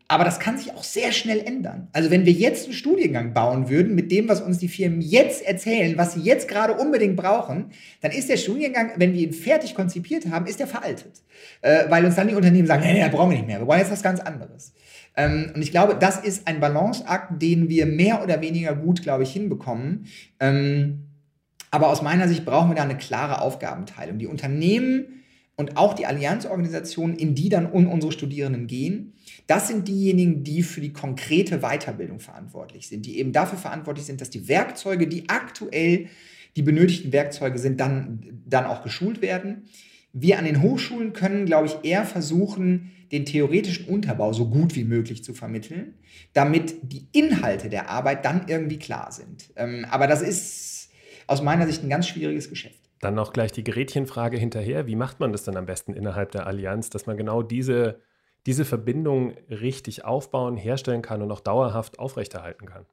Aber 0.07 0.23
das 0.23 0.39
kann 0.39 0.57
sich 0.57 0.71
auch 0.71 0.83
sehr 0.83 1.11
schnell 1.11 1.39
ändern. 1.39 1.87
Also 1.91 2.11
wenn 2.11 2.25
wir 2.25 2.33
jetzt 2.33 2.65
einen 2.65 2.73
Studiengang 2.73 3.33
bauen 3.33 3.69
würden 3.69 3.95
mit 3.95 4.11
dem, 4.11 4.29
was 4.29 4.39
uns 4.39 4.59
die 4.59 4.67
Firmen 4.67 5.01
jetzt 5.01 5.43
erzählen, 5.43 5.97
was 5.97 6.13
sie 6.13 6.21
jetzt 6.21 6.47
gerade 6.47 6.73
unbedingt 6.75 7.15
brauchen, 7.15 7.71
dann 8.01 8.11
ist 8.11 8.29
der 8.29 8.37
Studiengang, 8.37 8.91
wenn 8.97 9.13
wir 9.13 9.21
ihn 9.21 9.33
fertig 9.33 9.73
konzipiert 9.73 10.29
haben, 10.29 10.45
ist 10.45 10.59
er 10.59 10.67
veraltet. 10.67 11.23
Äh, 11.61 11.85
weil 11.89 12.05
uns 12.05 12.15
dann 12.15 12.27
die 12.27 12.35
Unternehmen 12.35 12.67
sagen, 12.67 12.83
nee, 12.83 13.01
nee, 13.01 13.09
brauchen 13.09 13.31
wir 13.31 13.37
nicht 13.37 13.47
mehr, 13.47 13.59
wir 13.59 13.67
wollen 13.67 13.79
jetzt 13.79 13.91
was 13.91 14.03
ganz 14.03 14.19
anderes. 14.19 14.73
Ähm, 15.17 15.51
und 15.55 15.61
ich 15.61 15.71
glaube, 15.71 15.95
das 15.99 16.17
ist 16.17 16.47
ein 16.47 16.59
Balanceakt, 16.59 17.41
den 17.41 17.69
wir 17.69 17.85
mehr 17.85 18.23
oder 18.23 18.41
weniger 18.41 18.75
gut, 18.75 19.01
glaube 19.01 19.23
ich, 19.23 19.31
hinbekommen. 19.31 20.07
Ähm, 20.39 21.05
aber 21.71 21.89
aus 21.89 22.01
meiner 22.01 22.27
Sicht 22.27 22.45
brauchen 22.45 22.69
wir 22.69 22.75
da 22.75 22.83
eine 22.83 22.97
klare 22.97 23.41
Aufgabenteilung. 23.41 24.17
Die 24.17 24.27
Unternehmen 24.27 25.23
und 25.55 25.77
auch 25.77 25.93
die 25.93 26.05
Allianzorganisationen, 26.05 27.17
in 27.17 27.35
die 27.35 27.49
dann 27.49 27.65
unsere 27.65 28.11
Studierenden 28.11 28.67
gehen, 28.67 29.13
das 29.47 29.67
sind 29.67 29.87
diejenigen, 29.87 30.43
die 30.43 30.63
für 30.63 30.81
die 30.81 30.91
konkrete 30.91 31.59
Weiterbildung 31.59 32.19
verantwortlich 32.19 32.87
sind, 32.87 33.05
die 33.05 33.19
eben 33.19 33.31
dafür 33.31 33.57
verantwortlich 33.57 34.05
sind, 34.05 34.21
dass 34.21 34.29
die 34.29 34.47
Werkzeuge, 34.47 35.07
die 35.07 35.29
aktuell 35.29 36.07
die 36.55 36.61
benötigten 36.61 37.11
Werkzeuge 37.11 37.59
sind, 37.59 37.79
dann, 37.79 38.41
dann 38.45 38.65
auch 38.65 38.81
geschult 38.81 39.21
werden. 39.21 39.63
Wir 40.17 40.39
an 40.39 40.45
den 40.45 40.61
Hochschulen 40.61 41.11
können, 41.11 41.45
glaube 41.45 41.67
ich, 41.67 41.75
eher 41.83 42.05
versuchen, 42.05 42.91
den 43.11 43.25
theoretischen 43.25 43.87
Unterbau 43.87 44.31
so 44.31 44.49
gut 44.49 44.73
wie 44.73 44.85
möglich 44.85 45.25
zu 45.25 45.33
vermitteln, 45.33 45.95
damit 46.31 46.75
die 46.83 47.09
Inhalte 47.11 47.67
der 47.67 47.89
Arbeit 47.89 48.23
dann 48.23 48.47
irgendwie 48.47 48.79
klar 48.79 49.11
sind. 49.11 49.51
Ähm, 49.57 49.85
aber 49.91 50.07
das 50.07 50.21
ist 50.21 50.89
aus 51.27 51.41
meiner 51.41 51.67
Sicht 51.67 51.83
ein 51.83 51.89
ganz 51.89 52.07
schwieriges 52.07 52.49
Geschäft. 52.49 52.79
Dann 53.01 53.13
noch 53.13 53.33
gleich 53.33 53.51
die 53.51 53.65
Gerätchenfrage 53.65 54.37
hinterher. 54.37 54.87
Wie 54.87 54.95
macht 54.95 55.19
man 55.19 55.33
das 55.33 55.43
dann 55.43 55.57
am 55.57 55.65
besten 55.65 55.93
innerhalb 55.93 56.31
der 56.31 56.47
Allianz, 56.47 56.89
dass 56.89 57.07
man 57.07 57.17
genau 57.17 57.43
diese, 57.43 57.99
diese 58.45 58.63
Verbindung 58.63 59.33
richtig 59.49 60.05
aufbauen, 60.05 60.55
herstellen 60.55 61.01
kann 61.01 61.21
und 61.21 61.31
auch 61.31 61.41
dauerhaft 61.41 61.99
aufrechterhalten 61.99 62.67
kann? 62.67 62.85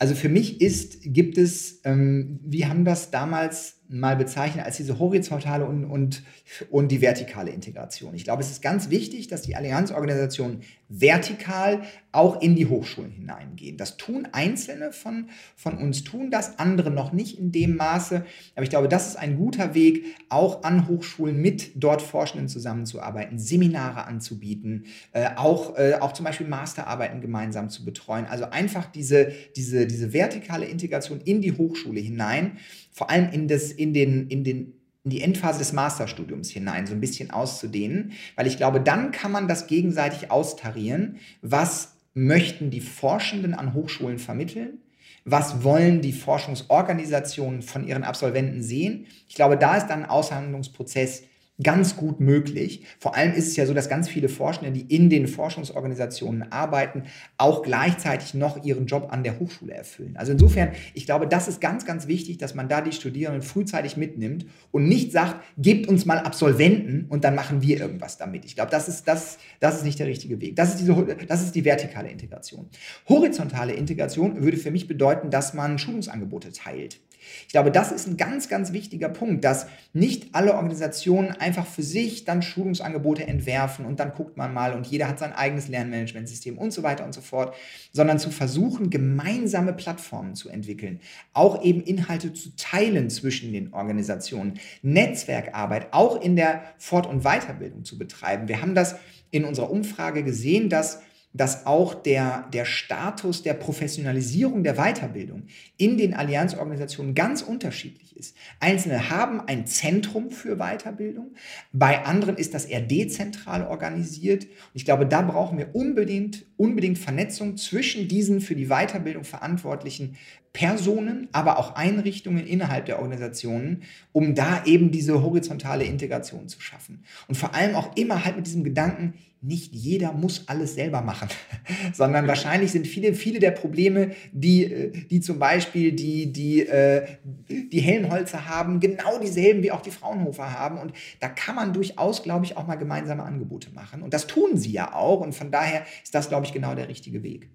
Also 0.00 0.16
für 0.16 0.28
mich 0.28 0.60
ist, 0.60 0.98
gibt 1.04 1.38
es, 1.38 1.80
ähm, 1.84 2.40
wir 2.42 2.68
haben 2.68 2.84
das 2.84 3.12
damals 3.12 3.75
mal 3.88 4.16
bezeichnen 4.16 4.64
als 4.64 4.76
diese 4.76 4.98
horizontale 4.98 5.64
und, 5.64 5.84
und, 5.84 6.22
und 6.70 6.88
die 6.88 7.00
vertikale 7.00 7.50
Integration. 7.50 8.14
Ich 8.14 8.24
glaube, 8.24 8.42
es 8.42 8.50
ist 8.50 8.62
ganz 8.62 8.90
wichtig, 8.90 9.28
dass 9.28 9.42
die 9.42 9.56
Allianzorganisationen 9.56 10.62
vertikal 10.88 11.82
auch 12.12 12.40
in 12.40 12.54
die 12.54 12.66
Hochschulen 12.66 13.10
hineingehen. 13.10 13.76
Das 13.76 13.96
tun 13.96 14.28
Einzelne 14.32 14.92
von, 14.92 15.28
von 15.56 15.76
uns, 15.78 16.04
tun 16.04 16.30
das, 16.30 16.58
andere 16.58 16.90
noch 16.90 17.12
nicht 17.12 17.38
in 17.38 17.52
dem 17.52 17.76
Maße. 17.76 18.24
Aber 18.54 18.62
ich 18.62 18.70
glaube, 18.70 18.88
das 18.88 19.08
ist 19.08 19.16
ein 19.16 19.36
guter 19.36 19.74
Weg, 19.74 20.04
auch 20.28 20.62
an 20.62 20.88
Hochschulen 20.88 21.40
mit 21.40 21.72
dort 21.74 22.02
Forschenden 22.02 22.48
zusammenzuarbeiten, 22.48 23.38
Seminare 23.38 24.06
anzubieten, 24.06 24.86
äh, 25.12 25.28
auch, 25.36 25.76
äh, 25.76 25.94
auch 26.00 26.12
zum 26.12 26.24
Beispiel 26.24 26.46
Masterarbeiten 26.46 27.20
gemeinsam 27.20 27.68
zu 27.68 27.84
betreuen. 27.84 28.26
Also 28.26 28.44
einfach 28.50 28.86
diese, 28.86 29.32
diese, 29.56 29.86
diese 29.86 30.12
vertikale 30.12 30.66
Integration 30.66 31.20
in 31.20 31.40
die 31.40 31.52
Hochschule 31.52 32.00
hinein 32.00 32.58
vor 32.96 33.10
allem 33.10 33.28
in, 33.30 33.46
das, 33.46 33.72
in, 33.72 33.92
den, 33.92 34.26
in, 34.28 34.42
den, 34.42 34.72
in 35.04 35.10
die 35.10 35.20
Endphase 35.20 35.58
des 35.58 35.74
Masterstudiums 35.74 36.48
hinein 36.48 36.86
so 36.86 36.94
ein 36.94 37.00
bisschen 37.00 37.30
auszudehnen, 37.30 38.12
weil 38.36 38.46
ich 38.46 38.56
glaube, 38.56 38.80
dann 38.80 39.10
kann 39.12 39.30
man 39.30 39.48
das 39.48 39.66
gegenseitig 39.66 40.30
austarieren. 40.30 41.18
Was 41.42 41.98
möchten 42.14 42.70
die 42.70 42.80
Forschenden 42.80 43.52
an 43.52 43.74
Hochschulen 43.74 44.18
vermitteln? 44.18 44.78
Was 45.26 45.62
wollen 45.62 46.00
die 46.00 46.14
Forschungsorganisationen 46.14 47.60
von 47.60 47.86
ihren 47.86 48.02
Absolventen 48.02 48.62
sehen? 48.62 49.04
Ich 49.28 49.34
glaube, 49.34 49.58
da 49.58 49.76
ist 49.76 49.88
dann 49.88 50.04
ein 50.04 50.08
Aushandlungsprozess, 50.08 51.24
ganz 51.62 51.96
gut 51.96 52.20
möglich. 52.20 52.84
Vor 52.98 53.16
allem 53.16 53.32
ist 53.32 53.48
es 53.48 53.56
ja 53.56 53.66
so, 53.66 53.72
dass 53.72 53.88
ganz 53.88 54.08
viele 54.08 54.28
Forschende, 54.28 54.72
die 54.72 54.94
in 54.94 55.08
den 55.08 55.26
Forschungsorganisationen 55.26 56.52
arbeiten, 56.52 57.04
auch 57.38 57.62
gleichzeitig 57.62 58.34
noch 58.34 58.62
ihren 58.64 58.86
Job 58.86 59.08
an 59.10 59.24
der 59.24 59.38
Hochschule 59.38 59.72
erfüllen. 59.72 60.16
Also 60.16 60.32
insofern, 60.32 60.72
ich 60.92 61.06
glaube, 61.06 61.26
das 61.26 61.48
ist 61.48 61.60
ganz, 61.60 61.86
ganz 61.86 62.06
wichtig, 62.06 62.38
dass 62.38 62.54
man 62.54 62.68
da 62.68 62.80
die 62.82 62.92
Studierenden 62.92 63.42
frühzeitig 63.42 63.96
mitnimmt 63.96 64.46
und 64.70 64.86
nicht 64.86 65.12
sagt, 65.12 65.42
gebt 65.56 65.88
uns 65.88 66.04
mal 66.04 66.18
Absolventen 66.18 67.06
und 67.08 67.24
dann 67.24 67.34
machen 67.34 67.62
wir 67.62 67.80
irgendwas 67.80 68.18
damit. 68.18 68.44
Ich 68.44 68.54
glaube, 68.54 68.70
das 68.70 68.88
ist, 68.88 69.08
das, 69.08 69.38
das 69.60 69.76
ist 69.76 69.84
nicht 69.84 69.98
der 69.98 70.06
richtige 70.06 70.40
Weg. 70.40 70.56
Das 70.56 70.70
ist, 70.70 70.80
diese, 70.80 71.16
das 71.26 71.42
ist 71.42 71.54
die 71.54 71.64
vertikale 71.64 72.10
Integration. 72.10 72.68
Horizontale 73.08 73.72
Integration 73.72 74.42
würde 74.42 74.58
für 74.58 74.70
mich 74.70 74.86
bedeuten, 74.86 75.30
dass 75.30 75.54
man 75.54 75.78
Schulungsangebote 75.78 76.52
teilt. 76.52 77.00
Ich 77.46 77.52
glaube, 77.52 77.70
das 77.70 77.92
ist 77.92 78.06
ein 78.06 78.16
ganz, 78.16 78.48
ganz 78.48 78.72
wichtiger 78.72 79.08
Punkt, 79.08 79.44
dass 79.44 79.66
nicht 79.92 80.34
alle 80.34 80.54
Organisationen 80.54 81.30
einfach 81.32 81.66
für 81.66 81.82
sich 81.82 82.24
dann 82.24 82.42
Schulungsangebote 82.42 83.26
entwerfen 83.26 83.84
und 83.84 84.00
dann 84.00 84.12
guckt 84.12 84.36
man 84.36 84.52
mal 84.52 84.74
und 84.74 84.86
jeder 84.86 85.08
hat 85.08 85.18
sein 85.18 85.32
eigenes 85.32 85.68
Lernmanagementsystem 85.68 86.58
und 86.58 86.72
so 86.72 86.82
weiter 86.82 87.04
und 87.04 87.14
so 87.14 87.20
fort, 87.20 87.54
sondern 87.92 88.18
zu 88.18 88.30
versuchen, 88.30 88.90
gemeinsame 88.90 89.72
Plattformen 89.72 90.34
zu 90.34 90.48
entwickeln, 90.48 91.00
auch 91.32 91.62
eben 91.62 91.82
Inhalte 91.82 92.32
zu 92.32 92.54
teilen 92.56 93.10
zwischen 93.10 93.52
den 93.52 93.72
Organisationen, 93.72 94.60
Netzwerkarbeit 94.82 95.92
auch 95.92 96.20
in 96.20 96.36
der 96.36 96.62
Fort- 96.78 97.06
und 97.06 97.22
Weiterbildung 97.22 97.84
zu 97.84 97.98
betreiben. 97.98 98.48
Wir 98.48 98.60
haben 98.60 98.74
das 98.74 98.96
in 99.30 99.44
unserer 99.44 99.70
Umfrage 99.70 100.22
gesehen, 100.22 100.68
dass 100.68 101.00
dass 101.36 101.66
auch 101.66 101.94
der, 101.94 102.48
der 102.52 102.64
Status 102.64 103.42
der 103.42 103.54
Professionalisierung 103.54 104.62
der 104.62 104.74
Weiterbildung 104.74 105.44
in 105.76 105.98
den 105.98 106.14
Allianzorganisationen 106.14 107.14
ganz 107.14 107.42
unterschiedlich 107.42 108.05
ist. 108.16 108.36
Einzelne 108.60 109.10
haben 109.10 109.40
ein 109.40 109.66
Zentrum 109.66 110.30
für 110.30 110.56
Weiterbildung, 110.56 111.34
bei 111.72 112.04
anderen 112.04 112.36
ist 112.36 112.54
das 112.54 112.64
eher 112.64 112.80
dezentral 112.80 113.66
organisiert. 113.66 114.44
Und 114.44 114.50
ich 114.74 114.84
glaube, 114.84 115.06
da 115.06 115.22
brauchen 115.22 115.58
wir 115.58 115.74
unbedingt, 115.74 116.46
unbedingt 116.56 116.98
Vernetzung 116.98 117.56
zwischen 117.56 118.08
diesen 118.08 118.40
für 118.40 118.54
die 118.54 118.66
Weiterbildung 118.66 119.24
verantwortlichen 119.24 120.16
Personen, 120.56 121.28
aber 121.32 121.58
auch 121.58 121.74
Einrichtungen 121.74 122.46
innerhalb 122.46 122.86
der 122.86 122.98
Organisationen, 122.98 123.82
um 124.12 124.34
da 124.34 124.64
eben 124.64 124.90
diese 124.90 125.22
horizontale 125.22 125.84
Integration 125.84 126.48
zu 126.48 126.62
schaffen. 126.62 127.04
Und 127.28 127.34
vor 127.34 127.54
allem 127.54 127.74
auch 127.74 127.94
immer 127.94 128.24
halt 128.24 128.36
mit 128.36 128.46
diesem 128.46 128.64
Gedanken, 128.64 129.12
nicht 129.42 129.74
jeder 129.74 130.12
muss 130.12 130.48
alles 130.48 130.74
selber 130.74 131.02
machen, 131.02 131.28
sondern 131.92 132.26
wahrscheinlich 132.28 132.72
sind 132.72 132.86
viele, 132.86 133.12
viele 133.12 133.38
der 133.38 133.50
Probleme, 133.50 134.12
die, 134.32 134.64
äh, 134.64 134.92
die 135.10 135.20
zum 135.20 135.38
Beispiel 135.38 135.92
die, 135.92 136.32
die, 136.32 136.66
äh, 136.66 137.06
die 137.48 137.80
Helmholtzer 138.10 138.48
haben, 138.48 138.80
genau 138.80 139.18
dieselben 139.18 139.62
wie 139.62 139.72
auch 139.72 139.80
die 139.80 139.90
Fraunhofer 139.90 140.52
haben. 140.58 140.78
Und 140.78 140.92
da 141.20 141.28
kann 141.28 141.54
man 141.54 141.72
durchaus, 141.72 142.22
glaube 142.22 142.44
ich, 142.44 142.56
auch 142.56 142.66
mal 142.66 142.76
gemeinsame 142.76 143.22
Angebote 143.22 143.70
machen. 143.72 144.02
Und 144.02 144.14
das 144.14 144.26
tun 144.26 144.56
sie 144.56 144.72
ja 144.72 144.94
auch. 144.94 145.20
Und 145.20 145.34
von 145.34 145.50
daher 145.50 145.84
ist 146.02 146.14
das, 146.14 146.28
glaube 146.28 146.46
ich, 146.46 146.52
genau 146.52 146.74
der 146.74 146.88
richtige 146.88 147.22
Weg. 147.22 147.48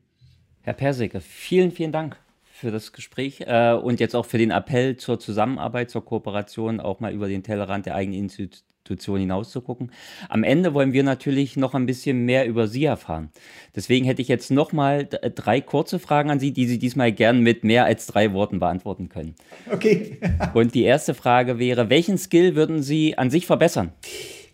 Herr 0.61 0.73
Persicke, 0.73 1.21
vielen, 1.21 1.71
vielen 1.71 1.91
Dank 1.91 2.17
für 2.43 2.69
das 2.69 2.93
Gespräch 2.93 3.41
äh, 3.41 3.73
und 3.73 3.99
jetzt 3.99 4.15
auch 4.15 4.25
für 4.25 4.37
den 4.37 4.51
Appell 4.51 4.97
zur 4.97 5.19
Zusammenarbeit, 5.19 5.89
zur 5.89 6.05
Kooperation, 6.05 6.79
auch 6.79 6.99
mal 6.99 7.11
über 7.11 7.27
den 7.27 7.41
Tellerrand 7.41 7.87
der 7.87 7.95
eigenen 7.95 8.19
Institu 8.19 8.70
Institution 8.81 9.19
hinauszugucken. 9.19 9.91
Am 10.27 10.43
Ende 10.43 10.73
wollen 10.73 10.91
wir 10.91 11.03
natürlich 11.03 11.55
noch 11.55 11.75
ein 11.75 11.85
bisschen 11.85 12.25
mehr 12.25 12.47
über 12.47 12.67
Sie 12.67 12.85
erfahren. 12.85 13.29
Deswegen 13.75 14.05
hätte 14.05 14.21
ich 14.23 14.27
jetzt 14.27 14.49
noch 14.49 14.73
mal 14.73 15.05
drei 15.05 15.61
kurze 15.61 15.99
Fragen 15.99 16.31
an 16.31 16.39
Sie, 16.39 16.51
die 16.51 16.65
Sie 16.65 16.79
diesmal 16.79 17.11
gern 17.11 17.41
mit 17.41 17.63
mehr 17.63 17.85
als 17.85 18.07
drei 18.07 18.33
Worten 18.33 18.59
beantworten 18.59 19.07
können. 19.07 19.35
Okay. 19.71 20.17
Und 20.55 20.73
die 20.73 20.83
erste 20.83 21.13
Frage 21.13 21.59
wäre, 21.59 21.89
welchen 21.89 22.17
Skill 22.17 22.55
würden 22.55 22.81
Sie 22.81 23.17
an 23.17 23.29
sich 23.29 23.45
verbessern? 23.45 23.91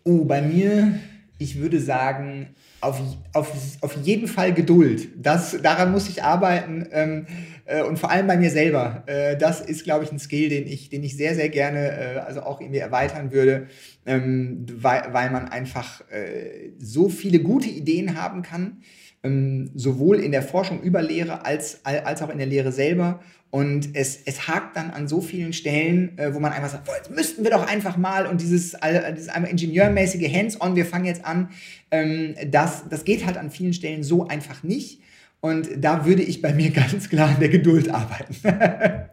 Oh, 0.04 0.26
bei 0.26 0.42
mir, 0.42 1.00
ich 1.38 1.60
würde 1.60 1.80
sagen, 1.80 2.50
auf, 2.82 3.02
auf, 3.34 3.52
auf 3.82 3.96
jeden 4.04 4.28
Fall 4.28 4.54
Geduld. 4.54 5.10
Das, 5.16 5.62
daran 5.62 5.92
muss 5.92 6.10
ich 6.10 6.24
arbeiten. 6.24 6.88
Ähm, 6.92 7.26
äh, 7.68 7.84
und 7.84 8.00
vor 8.00 8.10
allem 8.10 8.28
bei 8.28 8.38
mir 8.38 8.50
selber. 8.50 9.04
Äh, 9.06 9.38
das 9.38 9.62
ist, 9.62 9.84
glaube 9.84 10.06
ich, 10.06 10.12
ein 10.12 10.20
Skill, 10.20 10.50
den 10.50 10.68
ich, 10.68 10.90
den 10.90 11.04
ich 11.04 11.16
sehr, 11.18 11.36
sehr 11.36 11.50
gerne 11.50 11.92
äh, 11.92 12.20
also 12.20 12.42
auch 12.42 12.62
irgendwie 12.62 12.80
erweitern 12.80 13.32
würde, 13.32 13.68
ähm, 14.06 14.66
weil, 14.74 15.04
weil 15.12 15.30
man 15.30 15.50
einfach 15.50 16.02
äh, 16.10 16.72
so 16.80 17.10
viele 17.10 17.40
gute 17.40 17.70
Ideen 17.70 18.20
haben 18.20 18.42
kann, 18.42 18.82
ähm, 19.24 19.72
sowohl 19.76 20.20
in 20.20 20.32
der 20.32 20.44
Forschung 20.44 20.82
über 20.82 21.02
Lehre 21.02 21.46
als, 21.46 21.82
als 21.84 22.22
auch 22.22 22.30
in 22.30 22.38
der 22.38 22.48
Lehre 22.48 22.72
selber. 22.72 23.20
Und 23.50 23.96
es, 23.96 24.20
es 24.26 24.48
hakt 24.48 24.76
dann 24.76 24.92
an 24.92 25.08
so 25.08 25.22
vielen 25.22 25.54
Stellen, 25.54 26.18
äh, 26.18 26.34
wo 26.34 26.40
man 26.40 26.52
einfach 26.52 26.70
sagt, 26.70 26.86
boah, 26.86 26.96
jetzt 26.98 27.10
müssten 27.10 27.44
wir 27.44 27.52
doch 27.52 27.66
einfach 27.66 27.96
mal 27.96 28.28
und 28.28 28.42
dieses, 28.42 28.76
dieses 29.16 29.30
einmal 29.30 29.50
ingenieurmäßige 29.52 30.32
Hands-on, 30.34 30.76
wir 30.76 30.86
fangen 30.86 31.06
jetzt 31.06 31.24
an, 31.24 31.50
ähm, 31.92 32.36
das, 32.48 32.90
das 32.90 33.06
geht 33.06 33.26
halt 33.26 33.38
an 33.38 33.50
vielen 33.50 33.74
Stellen 33.74 34.04
so 34.04 34.28
einfach 34.28 34.64
nicht. 34.64 35.02
Und 35.40 35.70
da 35.78 36.06
würde 36.06 36.24
ich 36.24 36.42
bei 36.42 36.54
mir 36.54 36.72
ganz 36.72 37.10
klar 37.10 37.30
an 37.30 37.40
der 37.40 37.50
Geduld 37.50 37.90
arbeiten. 37.90 38.36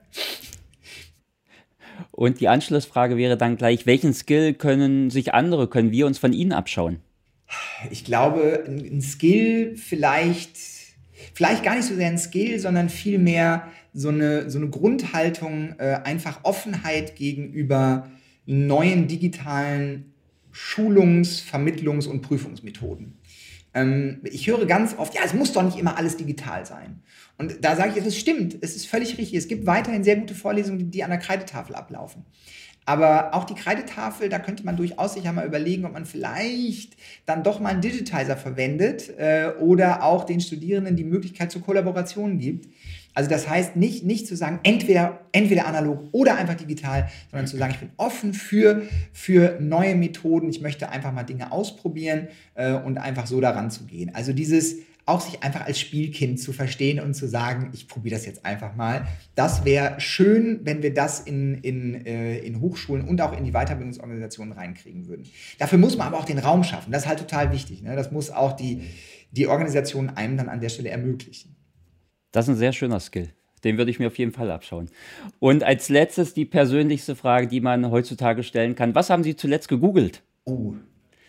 Und 2.10 2.40
die 2.40 2.48
Anschlussfrage 2.48 3.16
wäre 3.16 3.36
dann 3.36 3.56
gleich, 3.56 3.86
welchen 3.86 4.14
Skill 4.14 4.54
können 4.54 5.10
sich 5.10 5.34
andere, 5.34 5.68
können 5.68 5.90
wir 5.90 6.06
uns 6.06 6.18
von 6.18 6.32
Ihnen 6.32 6.52
abschauen? 6.52 7.00
Ich 7.90 8.04
glaube, 8.04 8.64
ein 8.66 9.02
Skill 9.02 9.76
vielleicht, 9.76 10.56
vielleicht 11.34 11.64
gar 11.64 11.74
nicht 11.76 11.86
so 11.86 11.94
sehr 11.94 12.08
ein 12.08 12.18
Skill, 12.18 12.58
sondern 12.58 12.88
vielmehr 12.88 13.68
so 13.94 14.08
eine, 14.08 14.50
so 14.50 14.58
eine 14.58 14.68
Grundhaltung, 14.68 15.76
äh, 15.78 16.00
einfach 16.04 16.40
Offenheit 16.42 17.16
gegenüber 17.16 18.10
neuen 18.44 19.06
digitalen 19.06 20.12
Schulungs-, 20.52 21.42
Vermittlungs- 21.42 22.06
und 22.06 22.20
Prüfungsmethoden. 22.20 23.16
Ähm, 23.72 24.20
ich 24.24 24.46
höre 24.46 24.66
ganz 24.66 24.96
oft, 24.98 25.14
ja, 25.14 25.22
es 25.24 25.32
muss 25.32 25.52
doch 25.52 25.62
nicht 25.62 25.78
immer 25.78 25.96
alles 25.96 26.16
digital 26.16 26.66
sein. 26.66 27.02
Und 27.38 27.64
da 27.64 27.76
sage 27.76 27.98
ich, 27.98 28.04
es 28.04 28.18
stimmt, 28.18 28.58
es 28.60 28.76
ist 28.76 28.86
völlig 28.86 29.16
richtig. 29.18 29.34
Es 29.34 29.48
gibt 29.48 29.66
weiterhin 29.66 30.04
sehr 30.04 30.16
gute 30.16 30.34
Vorlesungen, 30.34 30.90
die 30.90 31.02
an 31.02 31.10
der 31.10 31.18
Kreidetafel 31.18 31.74
ablaufen. 31.74 32.24
Aber 32.86 33.34
auch 33.34 33.44
die 33.44 33.54
Kreidetafel, 33.54 34.28
da 34.28 34.38
könnte 34.38 34.64
man 34.64 34.76
durchaus 34.76 35.14
sich 35.14 35.24
ja 35.24 35.32
mal 35.32 35.46
überlegen, 35.46 35.86
ob 35.86 35.94
man 35.94 36.04
vielleicht 36.04 36.96
dann 37.24 37.42
doch 37.42 37.58
mal 37.58 37.70
einen 37.70 37.80
Digitizer 37.80 38.36
verwendet 38.36 39.10
äh, 39.18 39.52
oder 39.58 40.02
auch 40.02 40.24
den 40.24 40.40
Studierenden 40.40 40.94
die 40.94 41.04
Möglichkeit 41.04 41.50
zur 41.50 41.62
Kollaboration 41.62 42.38
gibt. 42.38 42.68
Also 43.14 43.30
das 43.30 43.48
heißt 43.48 43.76
nicht, 43.76 44.04
nicht 44.04 44.26
zu 44.26 44.36
sagen, 44.36 44.60
entweder, 44.64 45.20
entweder 45.32 45.66
analog 45.66 46.08
oder 46.12 46.36
einfach 46.36 46.54
digital, 46.54 47.08
sondern 47.30 47.46
zu 47.46 47.56
sagen, 47.56 47.72
ich 47.72 47.80
bin 47.80 47.90
offen 47.96 48.34
für, 48.34 48.82
für 49.12 49.58
neue 49.60 49.94
Methoden, 49.94 50.50
ich 50.50 50.60
möchte 50.60 50.88
einfach 50.90 51.12
mal 51.12 51.22
Dinge 51.22 51.52
ausprobieren 51.52 52.28
äh, 52.54 52.72
und 52.72 52.98
einfach 52.98 53.26
so 53.26 53.40
daran 53.40 53.70
zu 53.70 53.84
gehen. 53.84 54.14
Also 54.14 54.32
dieses 54.32 54.76
auch 55.06 55.20
sich 55.20 55.42
einfach 55.42 55.66
als 55.66 55.78
Spielkind 55.78 56.40
zu 56.40 56.52
verstehen 56.52 56.98
und 56.98 57.14
zu 57.14 57.28
sagen, 57.28 57.70
ich 57.74 57.88
probiere 57.88 58.14
das 58.14 58.24
jetzt 58.24 58.44
einfach 58.44 58.74
mal. 58.74 59.06
Das 59.34 59.64
wäre 59.64 60.00
schön, 60.00 60.60
wenn 60.64 60.82
wir 60.82 60.94
das 60.94 61.20
in, 61.20 61.58
in, 61.58 62.06
äh, 62.06 62.38
in 62.38 62.60
Hochschulen 62.60 63.06
und 63.06 63.20
auch 63.20 63.36
in 63.36 63.44
die 63.44 63.52
Weiterbildungsorganisationen 63.52 64.54
reinkriegen 64.54 65.06
würden. 65.06 65.26
Dafür 65.58 65.78
muss 65.78 65.98
man 65.98 66.06
aber 66.06 66.18
auch 66.18 66.24
den 66.24 66.38
Raum 66.38 66.64
schaffen. 66.64 66.90
Das 66.90 67.02
ist 67.02 67.08
halt 67.08 67.18
total 67.18 67.52
wichtig. 67.52 67.82
Ne? 67.82 67.96
Das 67.96 68.12
muss 68.12 68.30
auch 68.30 68.52
die, 68.52 68.80
die 69.30 69.46
Organisation 69.46 70.08
einem 70.08 70.38
dann 70.38 70.48
an 70.48 70.60
der 70.60 70.70
Stelle 70.70 70.88
ermöglichen. 70.88 71.53
Das 72.34 72.48
ist 72.48 72.56
ein 72.56 72.58
sehr 72.58 72.72
schöner 72.72 72.98
Skill. 72.98 73.28
Den 73.62 73.78
würde 73.78 73.92
ich 73.92 74.00
mir 74.00 74.08
auf 74.08 74.18
jeden 74.18 74.32
Fall 74.32 74.50
abschauen. 74.50 74.90
Und 75.38 75.62
als 75.62 75.88
letztes 75.88 76.34
die 76.34 76.44
persönlichste 76.44 77.14
Frage, 77.14 77.46
die 77.46 77.60
man 77.60 77.92
heutzutage 77.92 78.42
stellen 78.42 78.74
kann. 78.74 78.96
Was 78.96 79.08
haben 79.08 79.22
Sie 79.22 79.36
zuletzt 79.36 79.68
gegoogelt? 79.68 80.20
Oh, 80.42 80.74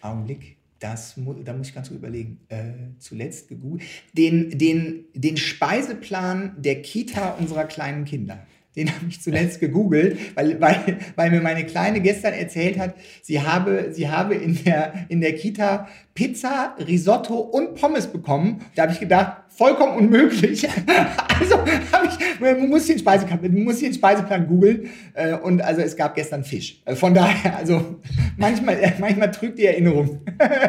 Augenblick. 0.01 0.57
Das, 0.79 1.13
da 1.43 1.53
muss 1.53 1.67
ich 1.69 1.75
ganz 1.75 1.89
gut 1.89 1.99
überlegen. 1.99 2.39
Äh, 2.49 2.71
zuletzt 2.97 3.49
gegoogelt. 3.49 3.83
Den, 4.13 4.57
den, 4.57 5.05
den 5.13 5.37
Speiseplan 5.37 6.55
der 6.57 6.81
Kita 6.81 7.35
unserer 7.35 7.65
kleinen 7.65 8.05
Kinder. 8.05 8.39
Den 8.75 8.89
habe 8.93 9.05
ich 9.07 9.21
zuletzt 9.21 9.59
gegoogelt, 9.59 10.17
weil, 10.35 10.59
weil, 10.59 10.97
weil 11.15 11.31
mir 11.31 11.41
meine 11.41 11.65
Kleine 11.65 12.01
gestern 12.01 12.33
erzählt 12.33 12.77
hat, 12.77 12.95
sie 13.21 13.41
habe, 13.41 13.91
sie 13.93 14.09
habe 14.09 14.35
in, 14.35 14.61
der, 14.63 15.05
in 15.07 15.21
der 15.21 15.35
Kita 15.35 15.87
Pizza, 16.13 16.75
Risotto 16.79 17.35
und 17.35 17.75
Pommes 17.75 18.07
bekommen. 18.07 18.61
Da 18.75 18.83
habe 18.83 18.91
ich 18.91 18.99
gedacht, 18.99 19.44
vollkommen 19.55 19.97
unmöglich. 19.97 20.67
also 21.39 21.57
habe 21.91 22.07
ich, 22.07 22.39
man 22.39 22.69
muss 22.69 22.87
den 22.87 22.99
Speiseplan, 22.99 23.39
man 23.41 23.63
muss 23.63 23.79
den 23.79 23.93
Speiseplan 23.93 24.47
googeln. 24.47 24.89
Äh, 25.13 25.35
und 25.35 25.61
also 25.61 25.81
es 25.81 25.95
gab 25.95 26.15
gestern 26.15 26.43
Fisch. 26.43 26.81
Äh, 26.85 26.95
von 26.95 27.13
daher, 27.13 27.57
also 27.57 27.95
manchmal, 28.37 28.93
manchmal 28.99 29.31
trügt 29.31 29.57
die 29.57 29.65
Erinnerung. 29.65 30.21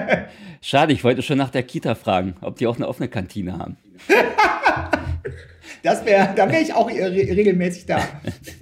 Schade, 0.61 0.93
ich 0.93 1.05
wollte 1.05 1.23
schon 1.23 1.39
nach 1.39 1.51
der 1.51 1.63
Kita 1.63 1.95
fragen, 1.95 2.35
ob 2.41 2.57
die 2.57 2.67
auch 2.67 2.77
eine 2.77 2.89
offene 2.89 3.09
Kantine 3.09 3.59
haben. 3.59 3.77
Das 5.87 6.05
wäre, 6.05 6.35
da 6.35 6.51
wäre 6.51 6.61
ich 6.61 6.75
auch 6.75 6.91
re 6.91 7.13
regelmäßig 7.13 7.87
da. 7.87 8.03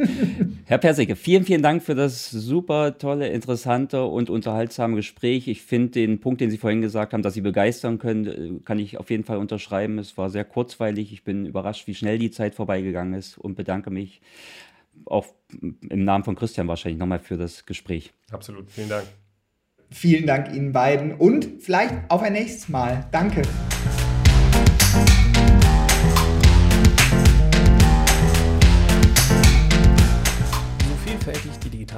Herr 0.66 0.76
Persicke, 0.76 1.16
vielen, 1.16 1.46
vielen 1.46 1.62
Dank 1.62 1.82
für 1.82 1.94
das 1.94 2.30
super 2.30 2.98
tolle, 2.98 3.28
interessante 3.28 4.04
und 4.04 4.28
unterhaltsame 4.28 4.96
Gespräch. 4.96 5.48
Ich 5.48 5.62
finde 5.62 5.92
den 5.92 6.20
Punkt, 6.20 6.42
den 6.42 6.50
Sie 6.50 6.58
vorhin 6.58 6.82
gesagt 6.82 7.14
haben, 7.14 7.22
dass 7.22 7.32
Sie 7.32 7.40
begeistern 7.40 7.96
können, 7.96 8.62
kann 8.66 8.78
ich 8.78 8.98
auf 8.98 9.08
jeden 9.08 9.24
Fall 9.24 9.38
unterschreiben. 9.38 9.98
Es 9.98 10.18
war 10.18 10.28
sehr 10.28 10.44
kurzweilig. 10.44 11.14
Ich 11.14 11.24
bin 11.24 11.46
überrascht, 11.46 11.86
wie 11.86 11.94
schnell 11.94 12.18
die 12.18 12.30
Zeit 12.30 12.54
vorbeigegangen 12.54 13.14
ist 13.14 13.38
und 13.38 13.54
bedanke 13.54 13.88
mich 13.88 14.20
auch 15.06 15.24
im 15.88 16.04
Namen 16.04 16.24
von 16.24 16.36
Christian 16.36 16.68
wahrscheinlich 16.68 16.98
nochmal 16.98 17.20
für 17.20 17.38
das 17.38 17.64
Gespräch. 17.64 18.12
Absolut, 18.32 18.70
vielen 18.70 18.90
Dank. 18.90 19.06
Vielen 19.90 20.26
Dank 20.26 20.54
Ihnen 20.54 20.72
beiden 20.72 21.14
und 21.14 21.62
vielleicht 21.62 21.94
auf 22.10 22.20
ein 22.20 22.34
nächstes 22.34 22.68
Mal. 22.68 23.08
Danke. 23.12 23.40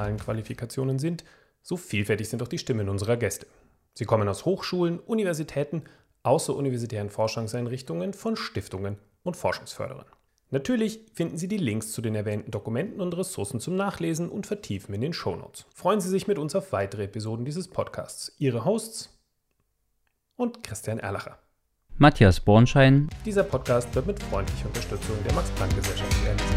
Digitalen 0.07 0.19
Qualifikationen 0.19 0.99
sind, 0.99 1.25
so 1.63 1.77
vielfältig 1.77 2.29
sind 2.29 2.43
auch 2.43 2.49
die 2.49 2.59
Stimmen 2.59 2.89
unserer 2.89 3.17
Gäste. 3.17 3.47
Sie 3.95 4.05
kommen 4.05 4.29
aus 4.29 4.45
Hochschulen, 4.45 5.01
Universitäten, 5.01 5.83
außeruniversitären 6.23 7.11
Forschungseinrichtungen, 7.11 8.13
von 8.13 8.37
Stiftungen 8.37 8.99
und 9.23 9.37
Forschungsförderern. 9.37 10.07
Natürlich 10.51 11.01
finden 11.13 11.39
Sie 11.39 11.49
die 11.49 11.57
Links 11.57 11.93
zu 11.93 12.03
den 12.03 12.15
erwähnten 12.15 12.53
Dokumenten 12.53 13.01
und 13.01 13.17
Ressourcen 13.17 13.59
zum 13.59 13.75
Nachlesen 13.75 14.29
und 14.29 14.47
Vertiefen 14.47 14.95
in 14.95 15.01
den 15.01 15.13
Shownotes. 15.13 15.67
Freuen 15.75 16.01
Sie 16.01 16.09
sich 16.09 16.29
mit 16.29 16.39
uns 16.39 16.55
auf 16.55 16.73
weitere 16.73 17.05
Episoden 17.05 17.45
dieses 17.45 17.67
Podcasts. 17.67 18.33
Ihre 18.39 18.65
Hosts 18.65 19.11
und 20.37 20.63
Christian 20.63 21.01
Erlacher. 21.01 21.39
Matthias 21.99 22.39
Bornschein. 22.39 23.09
Dieser 23.25 23.43
Podcast 23.43 23.93
wird 23.95 24.07
mit 24.07 24.23
freundlicher 24.23 24.67
Unterstützung 24.67 25.17
der 25.25 25.33
Max-Planck-Gesellschaft 25.33 26.15
realisiert. 26.25 26.56